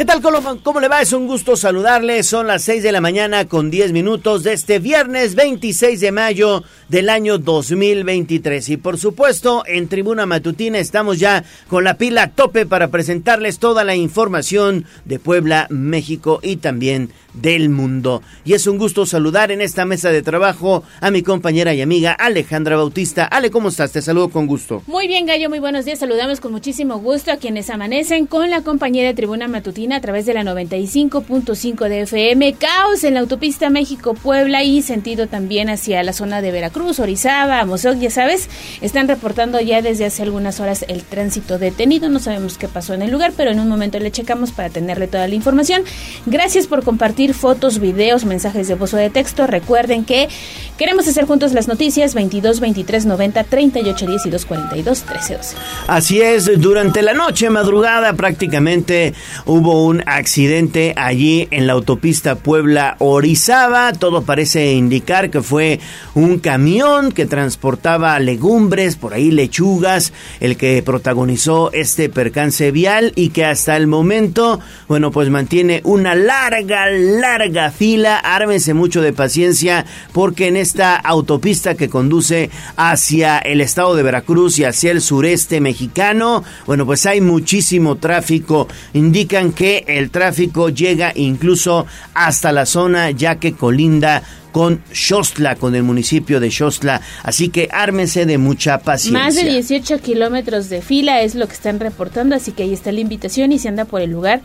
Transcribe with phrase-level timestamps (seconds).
[0.00, 0.22] ¿Qué tal,
[0.62, 1.02] ¿Cómo le va?
[1.02, 2.22] Es un gusto saludarle.
[2.22, 6.64] Son las 6 de la mañana con 10 minutos de este viernes 26 de mayo
[6.88, 8.66] del año 2023.
[8.70, 13.58] Y por supuesto, en Tribuna Matutina estamos ya con la pila a tope para presentarles
[13.58, 18.22] toda la información de Puebla, México y también del mundo.
[18.44, 22.12] Y es un gusto saludar en esta mesa de trabajo a mi compañera y amiga
[22.12, 23.24] Alejandra Bautista.
[23.24, 23.92] Ale, ¿cómo estás?
[23.92, 24.82] Te saludo con gusto.
[24.86, 25.98] Muy bien, Gallo, muy buenos días.
[25.98, 30.26] Saludamos con muchísimo gusto a quienes amanecen con la compañía de Tribuna Matutina a través
[30.26, 32.54] de la 95.5 de FM.
[32.54, 37.98] Caos en la autopista México-Puebla y sentido también hacia la zona de Veracruz, Orizaba, Mozoc,
[37.98, 38.48] ya sabes.
[38.80, 42.08] Están reportando ya desde hace algunas horas el tránsito detenido.
[42.08, 45.06] No sabemos qué pasó en el lugar, pero en un momento le checamos para tenerle
[45.06, 45.82] toda la información.
[46.26, 49.46] Gracias por compartir fotos, videos, mensajes de voz o de texto.
[49.46, 50.28] Recuerden que
[50.76, 55.56] queremos hacer juntos las noticias 22 23 90 38 10 y 2 42 13 12.
[55.86, 59.14] Así es, durante la noche, madrugada prácticamente
[59.46, 63.92] hubo un accidente allí en la autopista Puebla-Orizaba.
[63.92, 65.80] Todo parece indicar que fue
[66.14, 73.30] un camión que transportaba legumbres, por ahí lechugas, el que protagonizó este percance vial y
[73.30, 79.84] que hasta el momento, bueno, pues mantiene una larga, larga fila, ármense mucho de paciencia
[80.12, 85.60] porque en esta autopista que conduce hacia el estado de Veracruz y hacia el sureste
[85.60, 88.68] mexicano, bueno, pues hay muchísimo tráfico.
[88.94, 94.22] Indican que el tráfico llega incluso hasta la zona ya que colinda
[94.52, 97.00] con Xostla, con el municipio de Xostla.
[97.22, 99.24] Así que ármense de mucha paciencia.
[99.24, 102.92] Más de 18 kilómetros de fila es lo que están reportando, así que ahí está
[102.92, 104.40] la invitación y si anda por el lugar,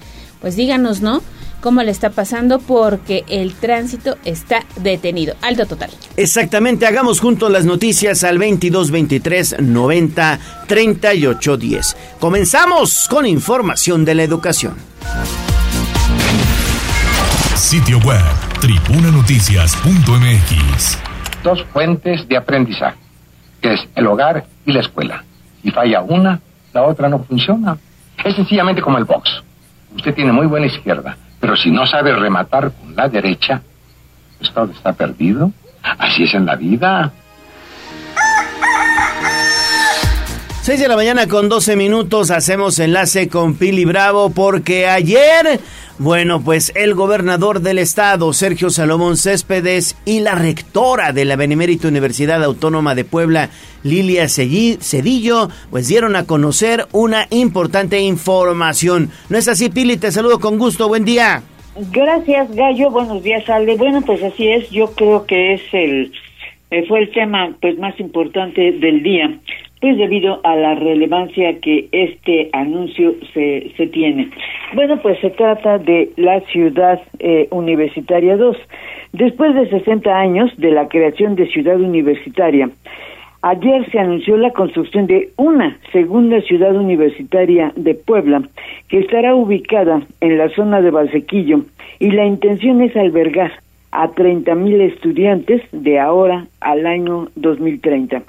[0.46, 1.22] pues díganos, ¿no?
[1.60, 5.34] cómo le está pasando porque el tránsito está detenido.
[5.42, 5.90] Alto total.
[6.18, 11.98] Exactamente, hagamos juntos las noticias al 22 23 90 38 10.
[12.20, 14.76] Comenzamos con información de la educación.
[17.56, 18.22] Sitio web
[18.62, 21.00] tribunanoticias.mx.
[21.42, 23.00] Dos fuentes de aprendizaje,
[23.60, 25.24] que es el hogar y la escuela.
[25.64, 26.40] Si falla una,
[26.72, 27.80] la otra no funciona.
[28.24, 29.42] Es sencillamente como el box.
[29.96, 33.62] Usted tiene muy buena izquierda, pero si no sabe rematar con la derecha,
[34.54, 35.52] todo está perdido.
[35.82, 37.12] Así es en la vida.
[40.66, 45.60] 6 de la mañana con 12 minutos hacemos enlace con Pili Bravo porque ayer,
[46.00, 51.88] bueno, pues el gobernador del estado, Sergio Salomón Céspedes, y la rectora de la Benemérita
[51.88, 53.52] Universidad Autónoma de Puebla,
[53.84, 59.12] Lilia Cedillo, pues dieron a conocer una importante información.
[59.30, 59.98] ¿No es así, Pili?
[59.98, 60.88] Te saludo con gusto.
[60.88, 61.44] Buen día.
[61.92, 62.90] Gracias, Gallo.
[62.90, 63.76] Buenos días, Ale.
[63.76, 64.68] Bueno, pues así es.
[64.72, 66.12] Yo creo que es el
[66.72, 69.30] eh, fue el tema pues más importante del día
[69.86, 74.32] pues debido a la relevancia que este anuncio se, tiene.
[74.74, 78.58] Bueno, pues se trata de la Ciudad eh, Universitaria 2.
[79.14, 82.68] Después de 60 años de la creación de Ciudad Universitaria,
[83.44, 88.42] ayer se anunció la construcción de una segunda ciudad universitaria de Puebla,
[88.88, 91.62] que estará ubicada en la zona de Valsequillo,
[92.00, 93.52] y la intención es albergar
[93.92, 98.24] a 30 mil estudiantes de ahora al año 2030.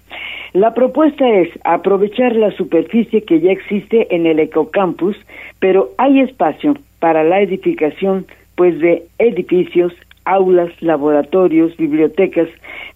[0.56, 5.14] La propuesta es aprovechar la superficie que ya existe en el ecocampus,
[5.60, 8.24] pero hay espacio para la edificación
[8.54, 9.92] pues de edificios,
[10.24, 12.48] aulas, laboratorios, bibliotecas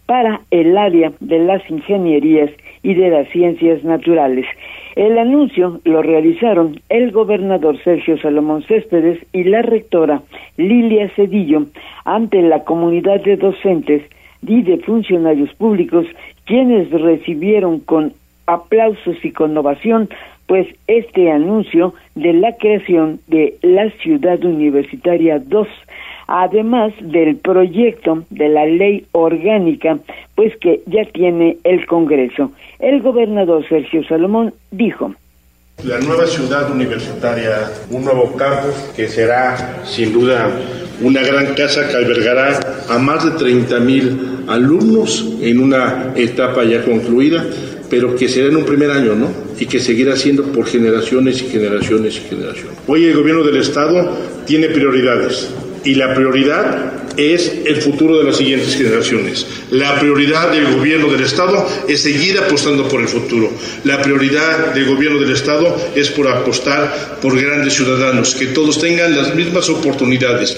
[0.07, 2.51] para el área de las ingenierías
[2.83, 4.47] y de las ciencias naturales.
[4.97, 10.23] El anuncio lo realizaron el gobernador Sergio Salomón Céspedes y la rectora
[10.57, 11.67] Lilia Cedillo
[12.07, 14.03] ante la comunidad de docentes
[14.47, 16.07] y de funcionarios públicos
[16.45, 18.15] quienes recibieron con
[18.47, 20.09] aplausos y con ovación
[20.51, 25.69] pues este anuncio de la creación de la Ciudad Universitaria 2,
[26.27, 30.01] además del proyecto de la ley orgánica,
[30.35, 32.51] pues que ya tiene el Congreso.
[32.81, 35.15] El gobernador Sergio Salomón dijo,
[35.85, 40.51] la nueva ciudad universitaria, un nuevo campus que será sin duda
[41.01, 46.85] una gran casa que albergará a más de 30 mil alumnos en una etapa ya
[46.85, 47.47] concluida,
[47.89, 49.29] pero que será en un primer año, ¿no?
[49.59, 52.77] Y que seguirá siendo por generaciones y generaciones y generaciones.
[52.87, 54.17] Hoy el gobierno del Estado
[54.47, 55.49] tiene prioridades
[55.85, 59.67] y la prioridad es el futuro de las siguientes generaciones.
[59.71, 63.51] La prioridad del gobierno del Estado es seguir apostando por el futuro.
[63.85, 69.17] La prioridad del gobierno del Estado es por apostar por grandes ciudadanos, que todos tengan
[69.17, 70.57] las mismas oportunidades.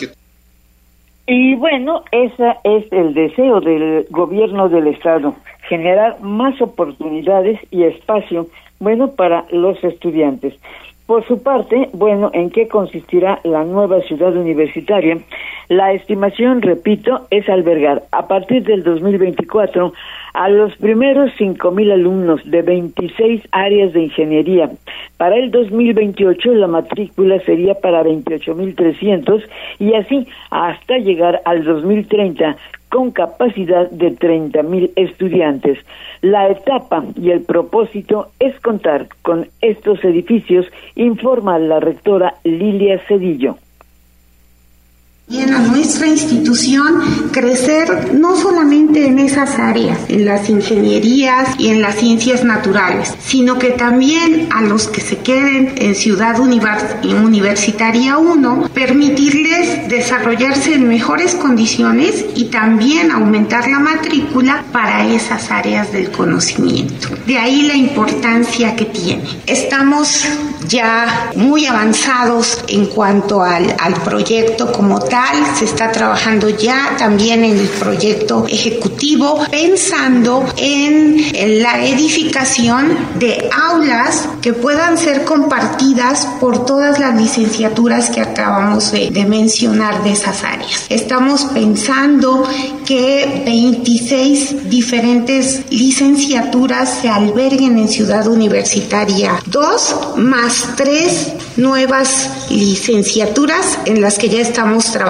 [1.26, 5.34] Y bueno, ese es el deseo del gobierno del Estado,
[5.68, 8.48] generar más oportunidades y espacio,
[8.80, 10.54] bueno, para los estudiantes.
[11.12, 15.18] Por su parte, bueno, ¿en qué consistirá la nueva ciudad universitaria?
[15.68, 19.92] La estimación, repito, es albergar a partir del 2024
[20.32, 24.70] a los primeros 5.000 alumnos de 26 áreas de ingeniería.
[25.18, 29.44] Para el 2028 la matrícula sería para 28.300
[29.80, 32.56] y así hasta llegar al 2030
[32.92, 35.78] con capacidad de 30.000 estudiantes.
[36.20, 43.56] La etapa y el propósito es contar con estos edificios, informa la rectora Lilia Cedillo
[45.54, 51.96] a nuestra institución crecer no solamente en esas áreas, en las ingenierías y en las
[51.96, 59.88] ciencias naturales, sino que también a los que se queden en Ciudad Universitaria 1, permitirles
[59.88, 67.08] desarrollarse en mejores condiciones y también aumentar la matrícula para esas áreas del conocimiento.
[67.26, 69.24] De ahí la importancia que tiene.
[69.46, 70.24] Estamos
[70.68, 75.11] ya muy avanzados en cuanto al, al proyecto como tal
[75.58, 81.02] se está trabajando ya también en el proyecto ejecutivo, pensando en,
[81.62, 89.10] la edificación de aulas que puedan ser compartidas por todas las licenciaturas que acabamos de,
[89.10, 90.86] de mencionar de esas áreas.
[90.88, 92.48] Estamos pensando
[92.86, 104.00] que 26 diferentes licenciaturas se alberguen en Ciudad Universitaria, dos más tres nuevas licenciaturas en
[104.00, 105.01] las que ya estamos trabajando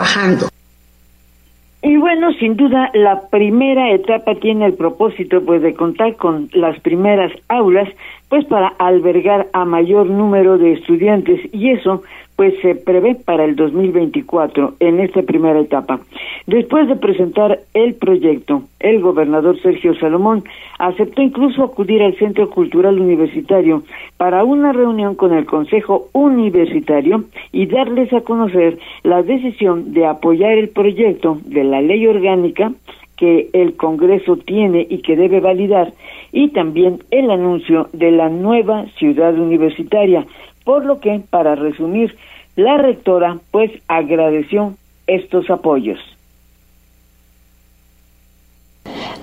[1.84, 6.78] y bueno, sin duda, la primera etapa tiene el propósito pues de contar con las
[6.78, 7.88] primeras aulas
[8.32, 12.02] pues para albergar a mayor número de estudiantes y eso
[12.34, 16.00] pues se prevé para el 2024 en esta primera etapa.
[16.46, 20.44] Después de presentar el proyecto, el gobernador Sergio Salomón
[20.78, 23.82] aceptó incluso acudir al Centro Cultural Universitario
[24.16, 30.52] para una reunión con el Consejo Universitario y darles a conocer la decisión de apoyar
[30.52, 32.72] el proyecto de la ley orgánica
[33.22, 35.92] que el Congreso tiene y que debe validar
[36.32, 40.26] y también el anuncio de la nueva ciudad universitaria,
[40.64, 42.16] por lo que, para resumir,
[42.56, 44.74] la rectora pues agradeció
[45.06, 46.00] estos apoyos.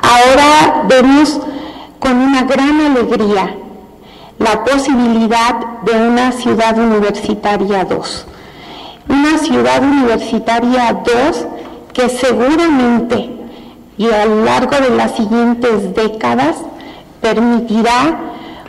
[0.02, 1.42] Ahora vemos
[2.00, 3.54] con una gran alegría
[4.38, 8.28] la posibilidad de una ciudad universitaria 2.
[9.10, 11.48] Una ciudad universitaria 2
[11.92, 13.39] que seguramente
[14.00, 16.56] y a lo largo de las siguientes décadas
[17.22, 18.18] permitirá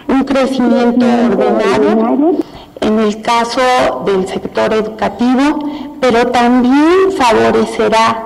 [0.09, 2.33] un crecimiento ordenado
[2.81, 3.61] en el caso
[4.05, 8.25] del sector educativo, pero también favorecerá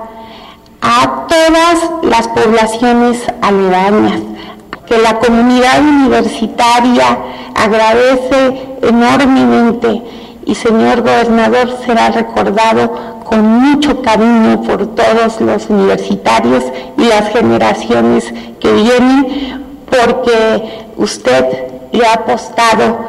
[0.81, 4.21] a todas las poblaciones aledañas,
[4.87, 7.19] que la comunidad universitaria
[7.53, 10.01] agradece enormemente
[10.45, 16.63] y señor gobernador será recordado con mucho cariño por todos los universitarios
[16.97, 21.45] y las generaciones que vienen porque usted
[21.91, 22.99] le ha apostado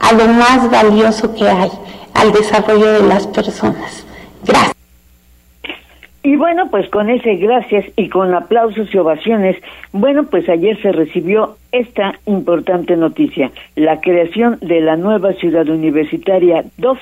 [0.00, 1.70] a lo más valioso que hay,
[2.14, 4.04] al desarrollo de las personas.
[4.44, 4.81] Gracias.
[6.24, 9.56] Y bueno, pues con ese gracias y con aplausos y ovaciones,
[9.92, 16.64] bueno, pues ayer se recibió esta importante noticia, la creación de la nueva ciudad universitaria
[16.76, 16.98] 2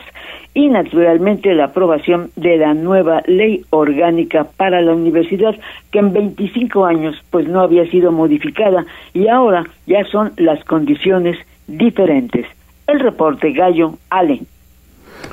[0.55, 5.55] y naturalmente la aprobación de la nueva ley orgánica para la universidad
[5.91, 11.37] que en 25 años pues no había sido modificada y ahora ya son las condiciones
[11.67, 12.47] diferentes.
[12.87, 14.41] El reporte Gallo Ale.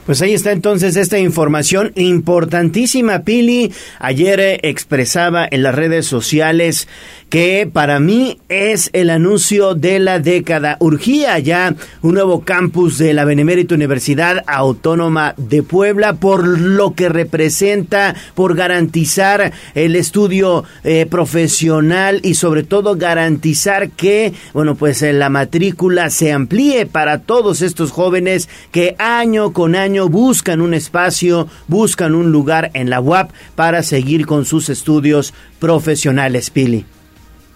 [0.07, 3.73] Pues ahí está entonces esta información importantísima, Pili.
[3.99, 6.87] Ayer eh, expresaba en las redes sociales
[7.29, 10.77] que para mí es el anuncio de la década.
[10.79, 17.09] Urgía ya un nuevo campus de la Benemérita Universidad Autónoma de Puebla por lo que
[17.09, 25.11] representa, por garantizar el estudio eh, profesional y sobre todo garantizar que, bueno, pues eh,
[25.11, 29.76] la matrícula se amplíe para todos estos jóvenes que año con año
[30.09, 36.49] buscan un espacio, buscan un lugar en la UAP para seguir con sus estudios profesionales,
[36.49, 36.85] Pili.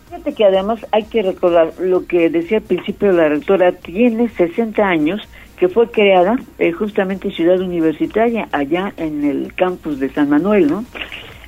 [0.10, 4.84] Fíjate que además hay que recordar lo que decía al principio la rectora, tiene 60
[4.84, 5.22] años
[5.58, 10.86] que fue creada eh, justamente Ciudad Universitaria, allá en el campus de San Manuel, ¿no?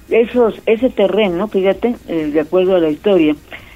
[0.10, 3.36] Esos, ese terreno, fíjate, eh, de acuerdo a la historia,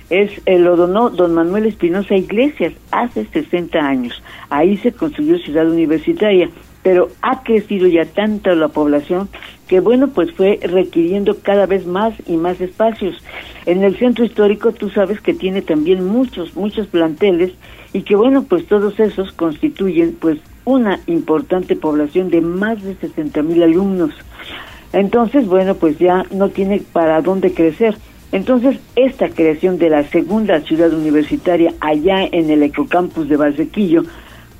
[0.09, 4.21] es eh, lo donó don Manuel Espinosa Iglesias hace 60 años.
[4.49, 6.49] Ahí se construyó Ciudad Universitaria
[6.87, 9.27] pero ha crecido ya tanto la población
[9.67, 13.21] que bueno, pues fue requiriendo cada vez más y más espacios.
[13.65, 17.51] En el centro histórico tú sabes que tiene también muchos, muchos planteles
[17.91, 23.43] y que bueno, pues todos esos constituyen pues una importante población de más de 60
[23.43, 24.11] mil alumnos.
[24.93, 27.97] Entonces, bueno, pues ya no tiene para dónde crecer.
[28.31, 34.03] Entonces, esta creación de la segunda ciudad universitaria allá en el ecocampus de Valsequillo,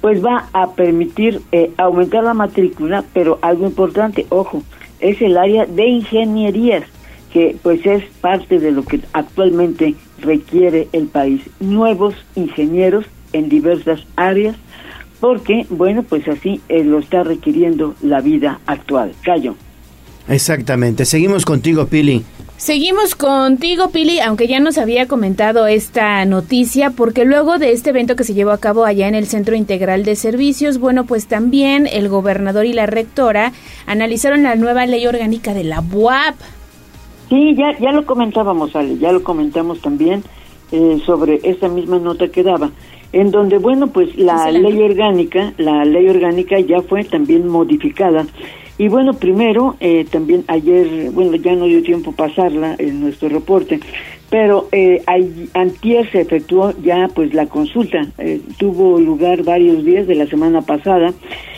[0.01, 4.63] pues va a permitir eh, aumentar la matrícula, pero algo importante, ojo,
[5.00, 6.84] es el área de ingenierías,
[7.32, 11.42] que pues es parte de lo que actualmente requiere el país.
[11.60, 14.56] Nuevos ingenieros en diversas áreas,
[15.20, 19.13] porque, bueno, pues así eh, lo está requiriendo la vida actual.
[19.24, 19.56] Callo.
[20.30, 21.06] Exactamente.
[21.06, 22.24] Seguimos contigo, Pili.
[22.58, 28.16] Seguimos contigo, Pili, aunque ya nos había comentado esta noticia, porque luego de este evento
[28.16, 31.86] que se llevó a cabo allá en el Centro Integral de Servicios, bueno, pues también
[31.86, 33.54] el gobernador y la rectora
[33.86, 36.36] analizaron la nueva ley orgánica de la UAP.
[37.30, 40.24] Sí, ya, ya lo comentábamos, Ale, ya lo comentamos también
[40.72, 42.72] eh, sobre esta misma nota que daba,
[43.14, 48.26] en donde, bueno, pues la ley orgánica, la ley orgánica ya fue también modificada
[48.77, 53.79] y bueno, primero, eh, también ayer, bueno, ya no dio tiempo pasarla en nuestro reporte,
[54.29, 55.03] pero eh,
[55.53, 60.62] antier se efectuó ya pues la consulta, eh, tuvo lugar varios días de la semana
[60.62, 61.13] pasada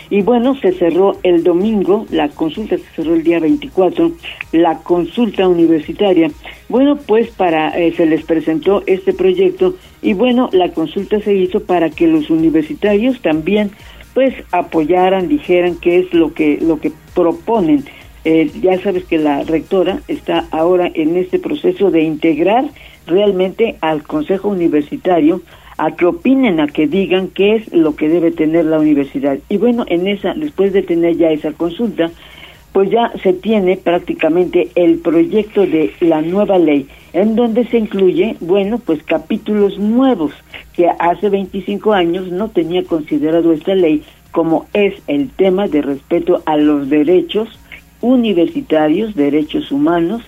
[0.10, 4.12] y bueno, se cerró el domingo, la consulta se cerró el día 24,
[4.54, 6.32] la consulta universitaria.
[6.68, 11.60] Bueno, pues para eh, se les presentó este proyecto y bueno, la consulta se hizo
[11.62, 13.72] para que los universitarios también
[14.20, 17.86] pues apoyaran, dijeran qué es lo que lo que proponen.
[18.26, 22.66] Eh, ya sabes que la rectora está ahora en este proceso de integrar
[23.08, 25.42] realmente al Consejo Universitario
[25.78, 29.40] a que opinen, a que digan qué es lo que debe tener la universidad.
[29.48, 32.12] Y bueno, en esa, después de tener ya esa consulta,
[32.74, 38.36] pues ya se tiene prácticamente el proyecto de la nueva ley, en donde se incluye,
[38.40, 40.32] bueno, pues capítulos nuevos
[40.74, 46.44] que hace 25 años no tenía considerado esta ley, como es el tema de respeto
[46.46, 47.50] a los derechos
[48.02, 50.22] universitarios, derechos humanos,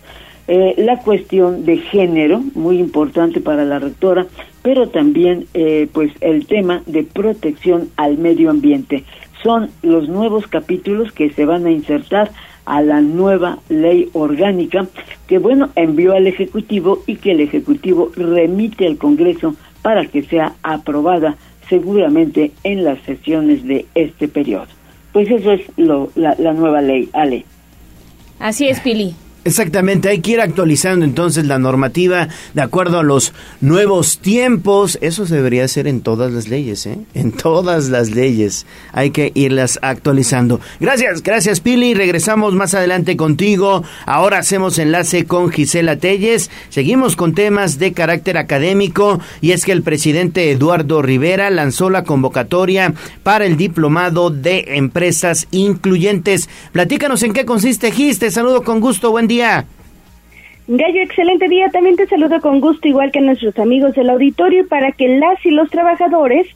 [0.47, 4.27] eh, la cuestión de género, muy importante para la rectora,
[4.63, 9.03] pero también eh, pues el tema de protección al medio ambiente.
[9.43, 12.31] Son los nuevos capítulos que se van a insertar
[12.65, 14.87] a la nueva ley orgánica
[15.27, 20.53] que, bueno, envió al Ejecutivo y que el Ejecutivo remite al Congreso para que sea
[20.63, 21.35] aprobada
[21.69, 24.67] seguramente en las sesiones de este periodo.
[25.13, 27.45] Pues eso es lo, la, la nueva ley, Ale.
[28.39, 29.15] Así es, Pili.
[29.43, 34.99] Exactamente, hay que ir actualizando entonces la normativa de acuerdo a los nuevos tiempos.
[35.01, 36.99] Eso se debería hacer en todas las leyes, ¿eh?
[37.15, 40.61] En todas las leyes hay que irlas actualizando.
[40.79, 41.95] Gracias, gracias Pili.
[41.95, 43.83] Regresamos más adelante contigo.
[44.05, 46.51] Ahora hacemos enlace con Gisela Telles.
[46.69, 52.03] Seguimos con temas de carácter académico y es que el presidente Eduardo Rivera lanzó la
[52.03, 52.93] convocatoria
[53.23, 56.47] para el diplomado de empresas incluyentes.
[56.73, 58.19] Platícanos en qué consiste Gis.
[58.19, 59.09] Te saludo con gusto.
[59.09, 59.65] Buen día.
[60.67, 61.69] Gallo, excelente día.
[61.69, 65.43] También te saludo con gusto, igual que a nuestros amigos del auditorio, para que las
[65.45, 66.47] y los trabajadores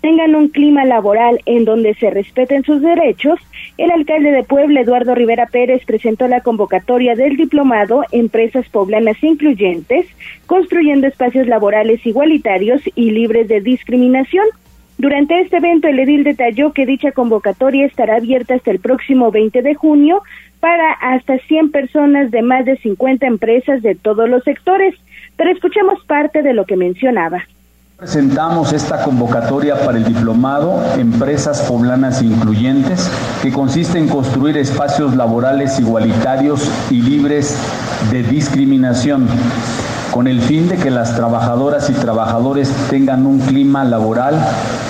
[0.00, 3.38] tengan un clima laboral en donde se respeten sus derechos.
[3.78, 10.06] El alcalde de Puebla, Eduardo Rivera Pérez, presentó la convocatoria del diplomado Empresas Poblanas Incluyentes,
[10.46, 14.46] construyendo espacios laborales igualitarios y libres de discriminación.
[14.98, 19.62] Durante este evento, el edil detalló que dicha convocatoria estará abierta hasta el próximo 20
[19.62, 20.22] de junio
[20.64, 24.94] para hasta 100 personas de más de 50 empresas de todos los sectores.
[25.36, 27.42] Pero escuchemos parte de lo que mencionaba.
[27.98, 33.10] Presentamos esta convocatoria para el diplomado Empresas Poblanas Incluyentes,
[33.42, 37.58] que consiste en construir espacios laborales igualitarios y libres
[38.10, 39.28] de discriminación
[40.10, 44.34] con el fin de que las trabajadoras y trabajadores tengan un clima laboral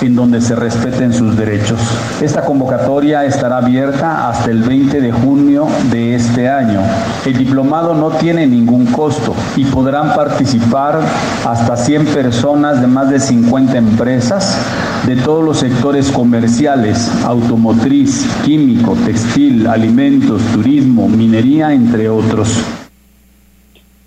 [0.01, 1.79] en donde se respeten sus derechos.
[2.21, 6.79] Esta convocatoria estará abierta hasta el 20 de junio de este año.
[7.25, 10.99] El diplomado no tiene ningún costo y podrán participar
[11.45, 14.57] hasta 100 personas de más de 50 empresas
[15.05, 22.84] de todos los sectores comerciales, automotriz, químico, textil, alimentos, turismo, minería, entre otros.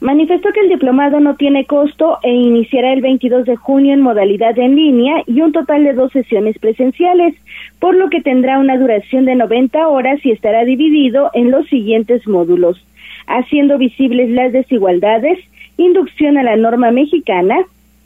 [0.01, 4.57] Manifestó que el diplomado no tiene costo e iniciará el 22 de junio en modalidad
[4.57, 7.35] en línea y un total de dos sesiones presenciales,
[7.81, 12.29] por lo que tendrá una duración de 90 horas y estará dividido en los siguientes
[12.29, 12.81] módulos,
[13.27, 15.41] haciendo visibles las desigualdades,
[15.77, 17.57] inducción a la norma mexicana,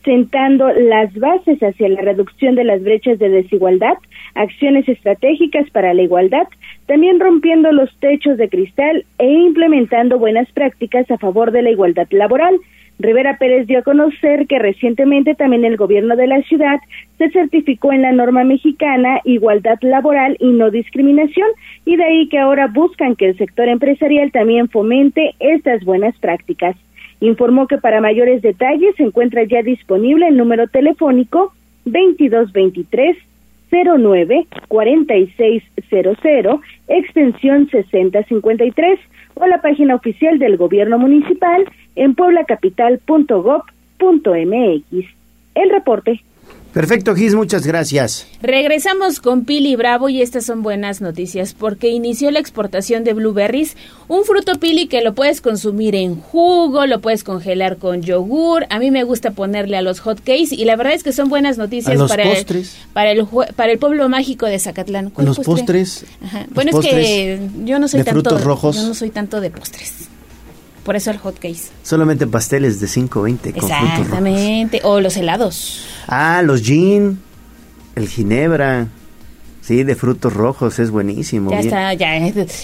[0.05, 3.95] sentando las bases hacia la reducción de las brechas de desigualdad,
[4.35, 6.49] acciones estratégicas para la igualdad,
[6.87, 12.09] también rompiendo los techos de cristal e implementando buenas prácticas a favor de la igualdad
[12.11, 12.59] laboral,
[12.99, 16.79] Rivera Pérez dio a conocer que recientemente también el gobierno de la ciudad
[17.19, 21.49] se certificó en la norma mexicana Igualdad Laboral y No Discriminación
[21.85, 26.77] y de ahí que ahora buscan que el sector empresarial también fomente estas buenas prácticas.
[27.23, 31.53] Informó que para mayores detalles se encuentra ya disponible el número telefónico
[31.85, 33.17] 2223
[33.71, 38.99] 09 4600 extensión 6053
[39.35, 41.65] o la página oficial del gobierno municipal
[41.95, 45.07] en pueblacapital.gov.mx.
[45.55, 46.21] El reporte.
[46.73, 48.27] Perfecto, Gis, muchas gracias.
[48.41, 53.77] Regresamos con Pili Bravo y estas son buenas noticias porque inició la exportación de blueberries,
[54.09, 58.65] un fruto Pili que lo puedes consumir en jugo, lo puedes congelar con yogur.
[58.71, 61.29] A mí me gusta ponerle a los hot cakes y la verdad es que son
[61.29, 65.13] buenas noticias para, El, para el para el pueblo mágico de Zacatlán.
[65.19, 66.07] Los postres.
[66.55, 68.77] bueno, es que yo no soy tanto rojos.
[68.77, 70.12] yo no soy tanto de postres.
[70.85, 71.71] Por eso el hot case.
[71.83, 74.81] Solamente pasteles de 5.20 con Exactamente.
[74.83, 75.87] O los helados.
[76.09, 77.21] Ah, los gin,
[77.95, 78.89] el ginebra.
[79.61, 81.53] Sí, de frutos rojos, es buenísimo.
[81.53, 82.17] Ya está, ya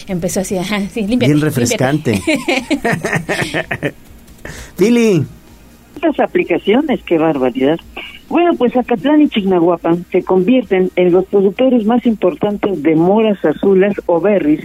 [0.08, 0.56] empezó así,
[0.92, 2.20] sí, Bien refrescante.
[4.76, 5.24] Pili.
[5.94, 7.78] Estas aplicaciones, qué barbaridad.
[8.28, 13.94] Bueno, pues Acatlán y Chignahuapan se convierten en los productores más importantes de moras azulas
[14.04, 14.60] o berries,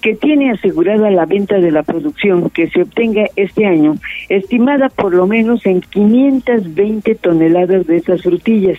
[0.00, 3.96] que tiene asegurada la venta de la producción que se obtenga este año,
[4.28, 8.78] estimada por lo menos en 520 toneladas de esas frutillas.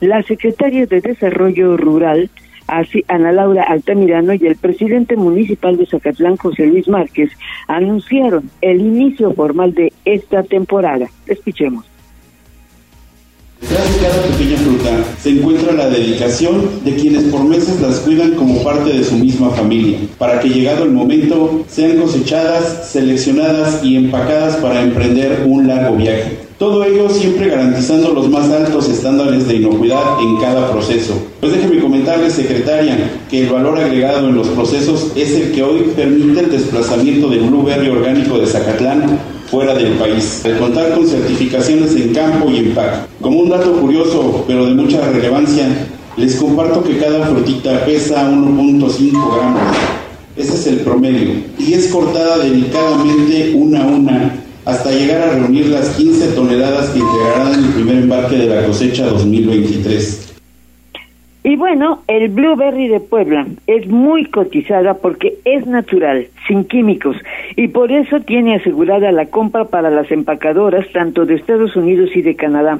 [0.00, 2.28] La secretaria de Desarrollo Rural,
[2.66, 7.30] así Ana Laura Altamirano y el presidente municipal de Zacatlán, José Luis Márquez,
[7.68, 11.06] anunciaron el inicio formal de esta temporada.
[11.28, 11.95] Escuchemos.
[13.60, 18.32] Detrás de cada pequeña fruta se encuentra la dedicación de quienes por meses las cuidan
[18.32, 23.96] como parte de su misma familia, para que llegado el momento sean cosechadas, seleccionadas y
[23.96, 26.38] empacadas para emprender un largo viaje.
[26.58, 31.14] Todo ello siempre garantizando los más altos estándares de inocuidad en cada proceso.
[31.40, 35.92] Pues déjeme comentarle, secretaria, que el valor agregado en los procesos es el que hoy
[35.96, 41.94] permite el desplazamiento del blueberry orgánico de Zacatlán fuera del país, al contar con certificaciones
[41.96, 43.06] en campo y empaque.
[43.20, 49.34] Como un dato curioso, pero de mucha relevancia, les comparto que cada frutita pesa 1.5
[49.34, 49.76] gramos.
[50.36, 51.34] Ese es el promedio.
[51.58, 56.98] Y es cortada delicadamente una a una hasta llegar a reunir las 15 toneladas que
[56.98, 60.25] integrarán el primer embarque de la cosecha 2023.
[61.56, 67.16] Y bueno, el blueberry de Puebla es muy cotizada porque es natural, sin químicos,
[67.56, 72.20] y por eso tiene asegurada la compra para las empacadoras tanto de Estados Unidos y
[72.20, 72.78] de Canadá.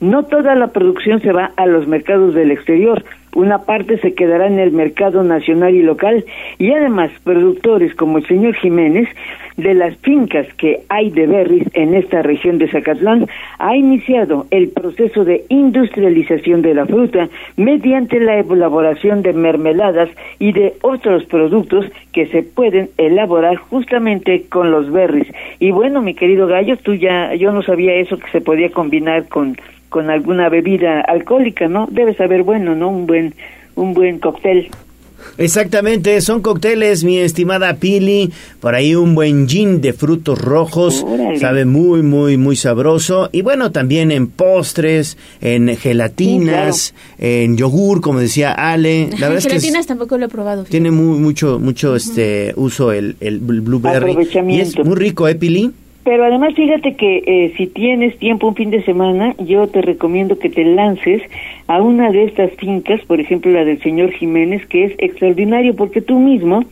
[0.00, 3.02] No toda la producción se va a los mercados del exterior,
[3.34, 6.24] una parte se quedará en el mercado nacional y local
[6.58, 9.08] y además productores como el señor Jiménez
[9.56, 13.26] de las fincas que hay de berries en esta región de Zacatlán
[13.58, 20.52] ha iniciado el proceso de industrialización de la fruta mediante la elaboración de mermeladas y
[20.52, 25.28] de otros productos que se pueden elaborar justamente con los berries.
[25.58, 29.28] Y bueno, mi querido Gallo, tú ya yo no sabía eso que se podía combinar
[29.28, 29.56] con
[29.90, 31.86] con alguna bebida alcohólica, ¿no?
[31.90, 32.88] Debe saber bueno, ¿no?
[32.88, 33.34] Un buen
[33.74, 34.70] un buen cóctel.
[35.36, 41.04] Exactamente, son cócteles, mi estimada Pili, por ahí un buen gin de frutos rojos,
[41.38, 48.18] sabe muy, muy, muy sabroso, y bueno, también en postres, en gelatinas, en yogur, como
[48.18, 49.10] decía Ale.
[49.18, 50.64] La verdad gelatinas tampoco lo he probado.
[50.64, 54.28] Tiene muy, mucho, mucho este uso el, el blueberry.
[54.48, 55.70] Y es muy rico, ¿eh, Pili?
[56.04, 60.38] Pero además fíjate que eh, si tienes tiempo un fin de semana, yo te recomiendo
[60.38, 61.22] que te lances
[61.66, 66.00] a una de estas fincas, por ejemplo la del señor Jiménez, que es extraordinario porque
[66.00, 66.64] tú mismo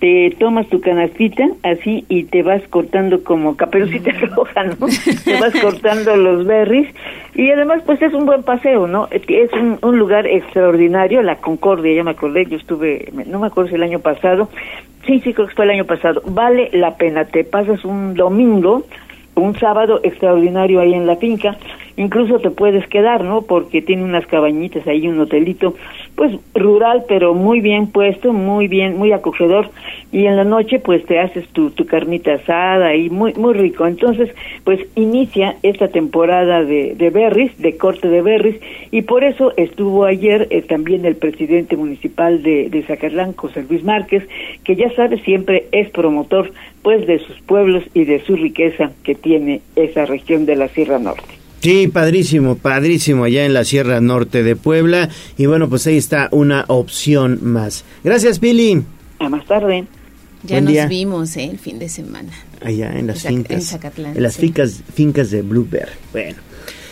[0.00, 4.86] te tomas tu canastita así y te vas cortando como caperucita roja, ¿no?
[5.24, 6.88] te vas cortando los berries
[7.34, 9.08] y además pues es un buen paseo, ¿no?
[9.10, 13.70] Es un, un lugar extraordinario, la Concordia, ya me acordé, yo estuve, no me acuerdo
[13.70, 14.48] si el año pasado,
[15.06, 16.22] Sí, sí, creo que fue el año pasado.
[16.26, 17.26] Vale la pena.
[17.26, 18.84] Te pasas un domingo,
[19.34, 21.56] un sábado extraordinario ahí en la finca.
[21.96, 23.42] Incluso te puedes quedar, ¿no?
[23.42, 25.74] Porque tiene unas cabañitas ahí, un hotelito,
[26.16, 29.70] pues rural, pero muy bien puesto, muy bien, muy acogedor.
[30.10, 33.86] Y en la noche, pues te haces tu, tu carnita asada y muy, muy rico.
[33.86, 34.30] Entonces,
[34.64, 40.04] pues inicia esta temporada de, de berries, de corte de berries, y por eso estuvo
[40.04, 44.26] ayer eh, también el presidente municipal de, de Zacatlán, José Luis Márquez,
[44.64, 46.50] que ya sabe, siempre es promotor,
[46.82, 50.98] pues, de sus pueblos y de su riqueza que tiene esa región de la Sierra
[50.98, 51.43] Norte.
[51.64, 55.08] Sí, padrísimo, padrísimo allá en la Sierra Norte de Puebla.
[55.38, 57.86] Y bueno, pues ahí está una opción más.
[58.04, 58.82] Gracias, Pili.
[59.18, 59.86] A más tarde.
[60.42, 61.44] Ya nos vimos ¿eh?
[61.44, 62.34] el fin de semana.
[62.62, 63.78] Allá en las fincas.
[63.96, 65.92] En, las fincas, fincas de Blueberry.
[66.12, 66.36] Bueno.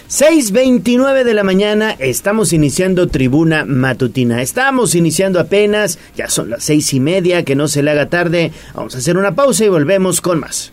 [0.08, 4.40] 6.29 de la mañana, estamos iniciando tribuna matutina.
[4.40, 8.52] Estamos iniciando apenas, ya son las seis y media, que no se le haga tarde.
[8.74, 10.72] Vamos a hacer una pausa y volvemos con más.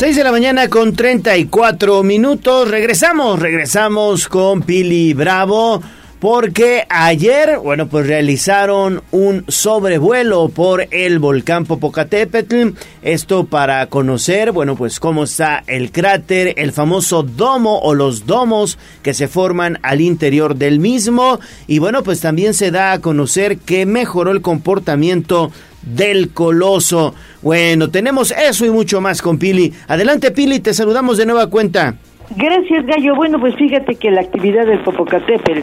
[0.00, 2.70] 6 de la mañana con 34 minutos.
[2.70, 5.82] Regresamos, regresamos con Pili Bravo
[6.20, 12.70] porque ayer, bueno, pues realizaron un sobrevuelo por el volcán Popocatépetl,
[13.02, 18.78] esto para conocer, bueno, pues cómo está el cráter, el famoso domo o los domos
[19.02, 23.58] que se forman al interior del mismo y bueno, pues también se da a conocer
[23.58, 25.52] que mejoró el comportamiento
[25.82, 27.14] del coloso.
[27.42, 29.72] Bueno, tenemos eso y mucho más con Pili.
[29.88, 31.96] Adelante Pili, te saludamos de nueva cuenta.
[32.36, 33.16] Gracias, Gallo.
[33.16, 35.60] Bueno, pues fíjate que la actividad del Popocatépetl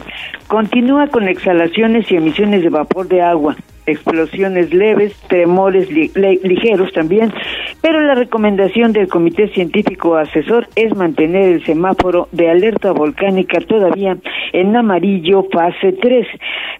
[0.48, 7.32] continúa con exhalaciones y emisiones de vapor de agua, explosiones leves, tremores ligeros también,
[7.80, 14.18] pero la recomendación del Comité Científico Asesor es mantener el semáforo de alerta volcánica todavía
[14.52, 16.26] en amarillo fase 3.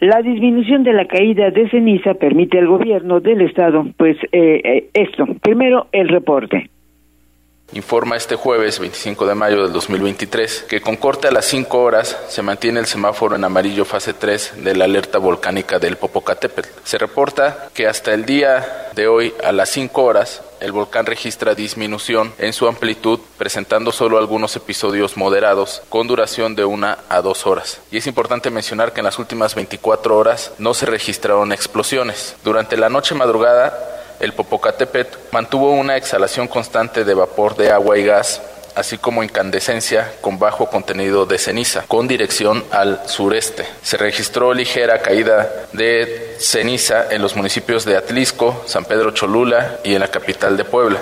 [0.00, 4.90] La disminución de la caída de ceniza permite al gobierno del estado, pues eh, eh,
[4.92, 5.24] esto.
[5.40, 6.68] Primero, el reporte
[7.72, 12.16] informa este jueves 25 de mayo del 2023 que con corte a las 5 horas
[12.28, 16.68] se mantiene el semáforo en amarillo fase 3 de la alerta volcánica del Popocatépetl.
[16.84, 21.54] Se reporta que hasta el día de hoy a las 5 horas el volcán registra
[21.54, 27.46] disminución en su amplitud, presentando solo algunos episodios moderados con duración de una a dos
[27.46, 27.80] horas.
[27.90, 32.34] Y es importante mencionar que en las últimas 24 horas no se registraron explosiones.
[32.42, 38.04] Durante la noche madrugada el Popocatépetl mantuvo una exhalación constante de vapor de agua y
[38.04, 38.42] gas
[38.78, 43.64] así como incandescencia con bajo contenido de ceniza, con dirección al sureste.
[43.82, 46.04] Se registró ligera caída de
[46.38, 50.98] ceniza en los municipios de Atlisco, San Pedro Cholula y en la capital de Puebla.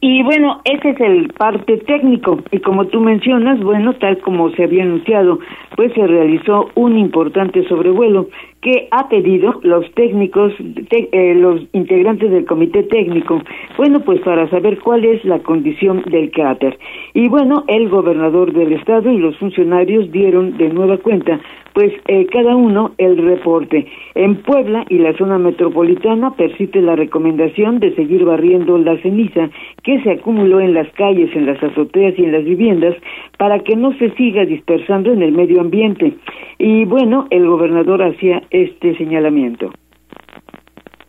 [0.00, 2.38] Y bueno, ese es el parte técnico.
[2.50, 5.38] Y como tú mencionas, bueno, tal como se había anunciado,
[5.74, 8.28] pues se realizó un importante sobrevuelo
[8.66, 10.52] que ha pedido los técnicos,
[10.90, 13.40] eh, los integrantes del comité técnico,
[13.76, 16.76] bueno, pues para saber cuál es la condición del cráter.
[17.14, 21.38] Y bueno, el gobernador del estado y los funcionarios dieron de nueva cuenta
[21.76, 23.86] pues eh, cada uno el reporte.
[24.14, 29.50] En Puebla y la zona metropolitana persiste la recomendación de seguir barriendo la ceniza
[29.82, 32.96] que se acumuló en las calles, en las azoteas y en las viviendas
[33.36, 36.14] para que no se siga dispersando en el medio ambiente.
[36.58, 39.70] Y bueno, el gobernador hacía este señalamiento.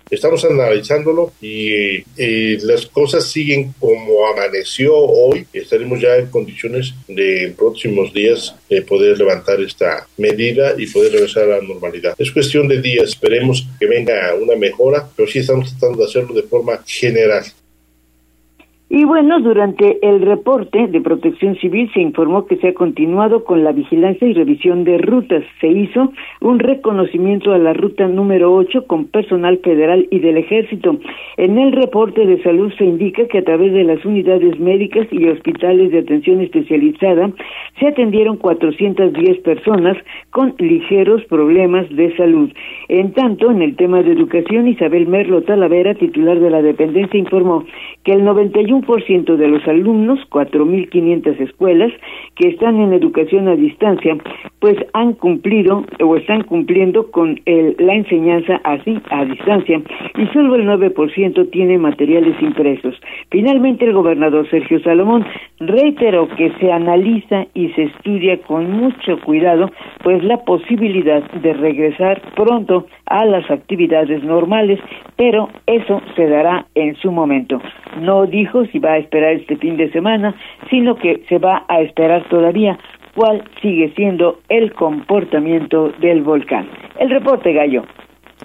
[0.10, 2.04] Estamos analizándolo y
[2.66, 5.46] las cosas siguen como amaneció hoy.
[5.54, 11.12] Estaremos ya en condiciones de en próximos días de poder levantar esta medida y poder
[11.12, 12.16] regresar a la normalidad.
[12.18, 13.10] Es cuestión de días.
[13.10, 17.44] Esperemos que venga una mejora, pero sí estamos tratando de hacerlo de forma general.
[18.90, 23.66] Y bueno, durante el reporte de protección civil se informó que se ha continuado con
[23.66, 25.44] la vigilancia y revisión de rutas.
[25.60, 30.98] Se hizo un reconocimiento a la ruta número 8 con personal federal y del ejército.
[31.36, 35.28] En el reporte de salud se indica que a través de las unidades médicas y
[35.28, 37.30] hospitales de atención especializada
[37.80, 39.98] se atendieron 410 personas
[40.30, 42.54] con ligeros problemas de salud.
[42.88, 47.66] En tanto, en el tema de educación, Isabel Merlo Talavera, titular de la dependencia, informó
[48.06, 51.92] que el 91% de los alumnos, 4.500 escuelas
[52.36, 54.16] que están en educación a distancia,
[54.60, 59.82] pues han cumplido o están cumpliendo con el, la enseñanza así a distancia
[60.18, 62.96] y solo el 9% tiene materiales impresos.
[63.30, 65.26] Finalmente, el gobernador Sergio Salomón
[65.60, 69.72] reiteró que se analiza y se estudia con mucho cuidado
[70.04, 74.80] pues la posibilidad de regresar pronto a las actividades normales,
[75.16, 77.62] pero eso se dará en su momento.
[78.02, 80.36] No dijo si va a esperar este fin de semana,
[80.70, 82.78] sino que se va a esperar todavía
[83.16, 86.70] cuál sigue siendo el comportamiento del volcán.
[87.00, 87.84] El reporte, Gallo.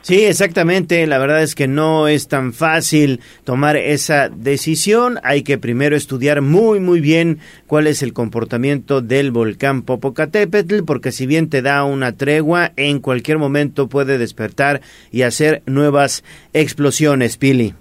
[0.01, 1.07] Sí, exactamente.
[1.07, 5.19] La verdad es que no es tan fácil tomar esa decisión.
[5.23, 11.13] Hay que primero estudiar muy, muy bien cuál es el comportamiento del volcán Popocatépetl, porque
[11.13, 14.81] si bien te da una tregua, en cualquier momento puede despertar
[15.13, 17.75] y hacer nuevas explosiones, Pili.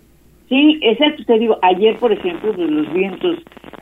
[0.52, 3.38] Sí, exacto, te digo, ayer por ejemplo los vientos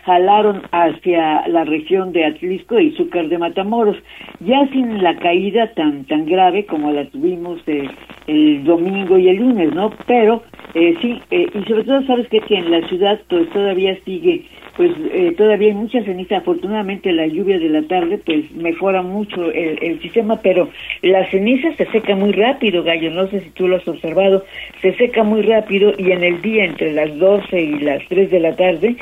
[0.06, 3.98] jalaron hacia la región de Atlisco y Zúcar de Matamoros,
[4.40, 7.90] ya sin la caída tan tan grave como la tuvimos eh,
[8.28, 9.90] el domingo y el lunes, ¿no?
[10.06, 10.44] Pero
[10.76, 14.46] eh, sí, eh, y sobre todo sabes que, que en la ciudad pues todavía sigue
[14.80, 16.38] pues eh, todavía hay mucha ceniza.
[16.38, 20.70] Afortunadamente la lluvia de la tarde pues mejora mucho el, sistema, pero
[21.02, 24.46] la ceniza se seca muy rápido, Gallo, no sé si tú lo has observado,
[24.82, 28.40] se seca muy rápido y en el día entre las 12 y las 3 de
[28.40, 28.96] la tarde,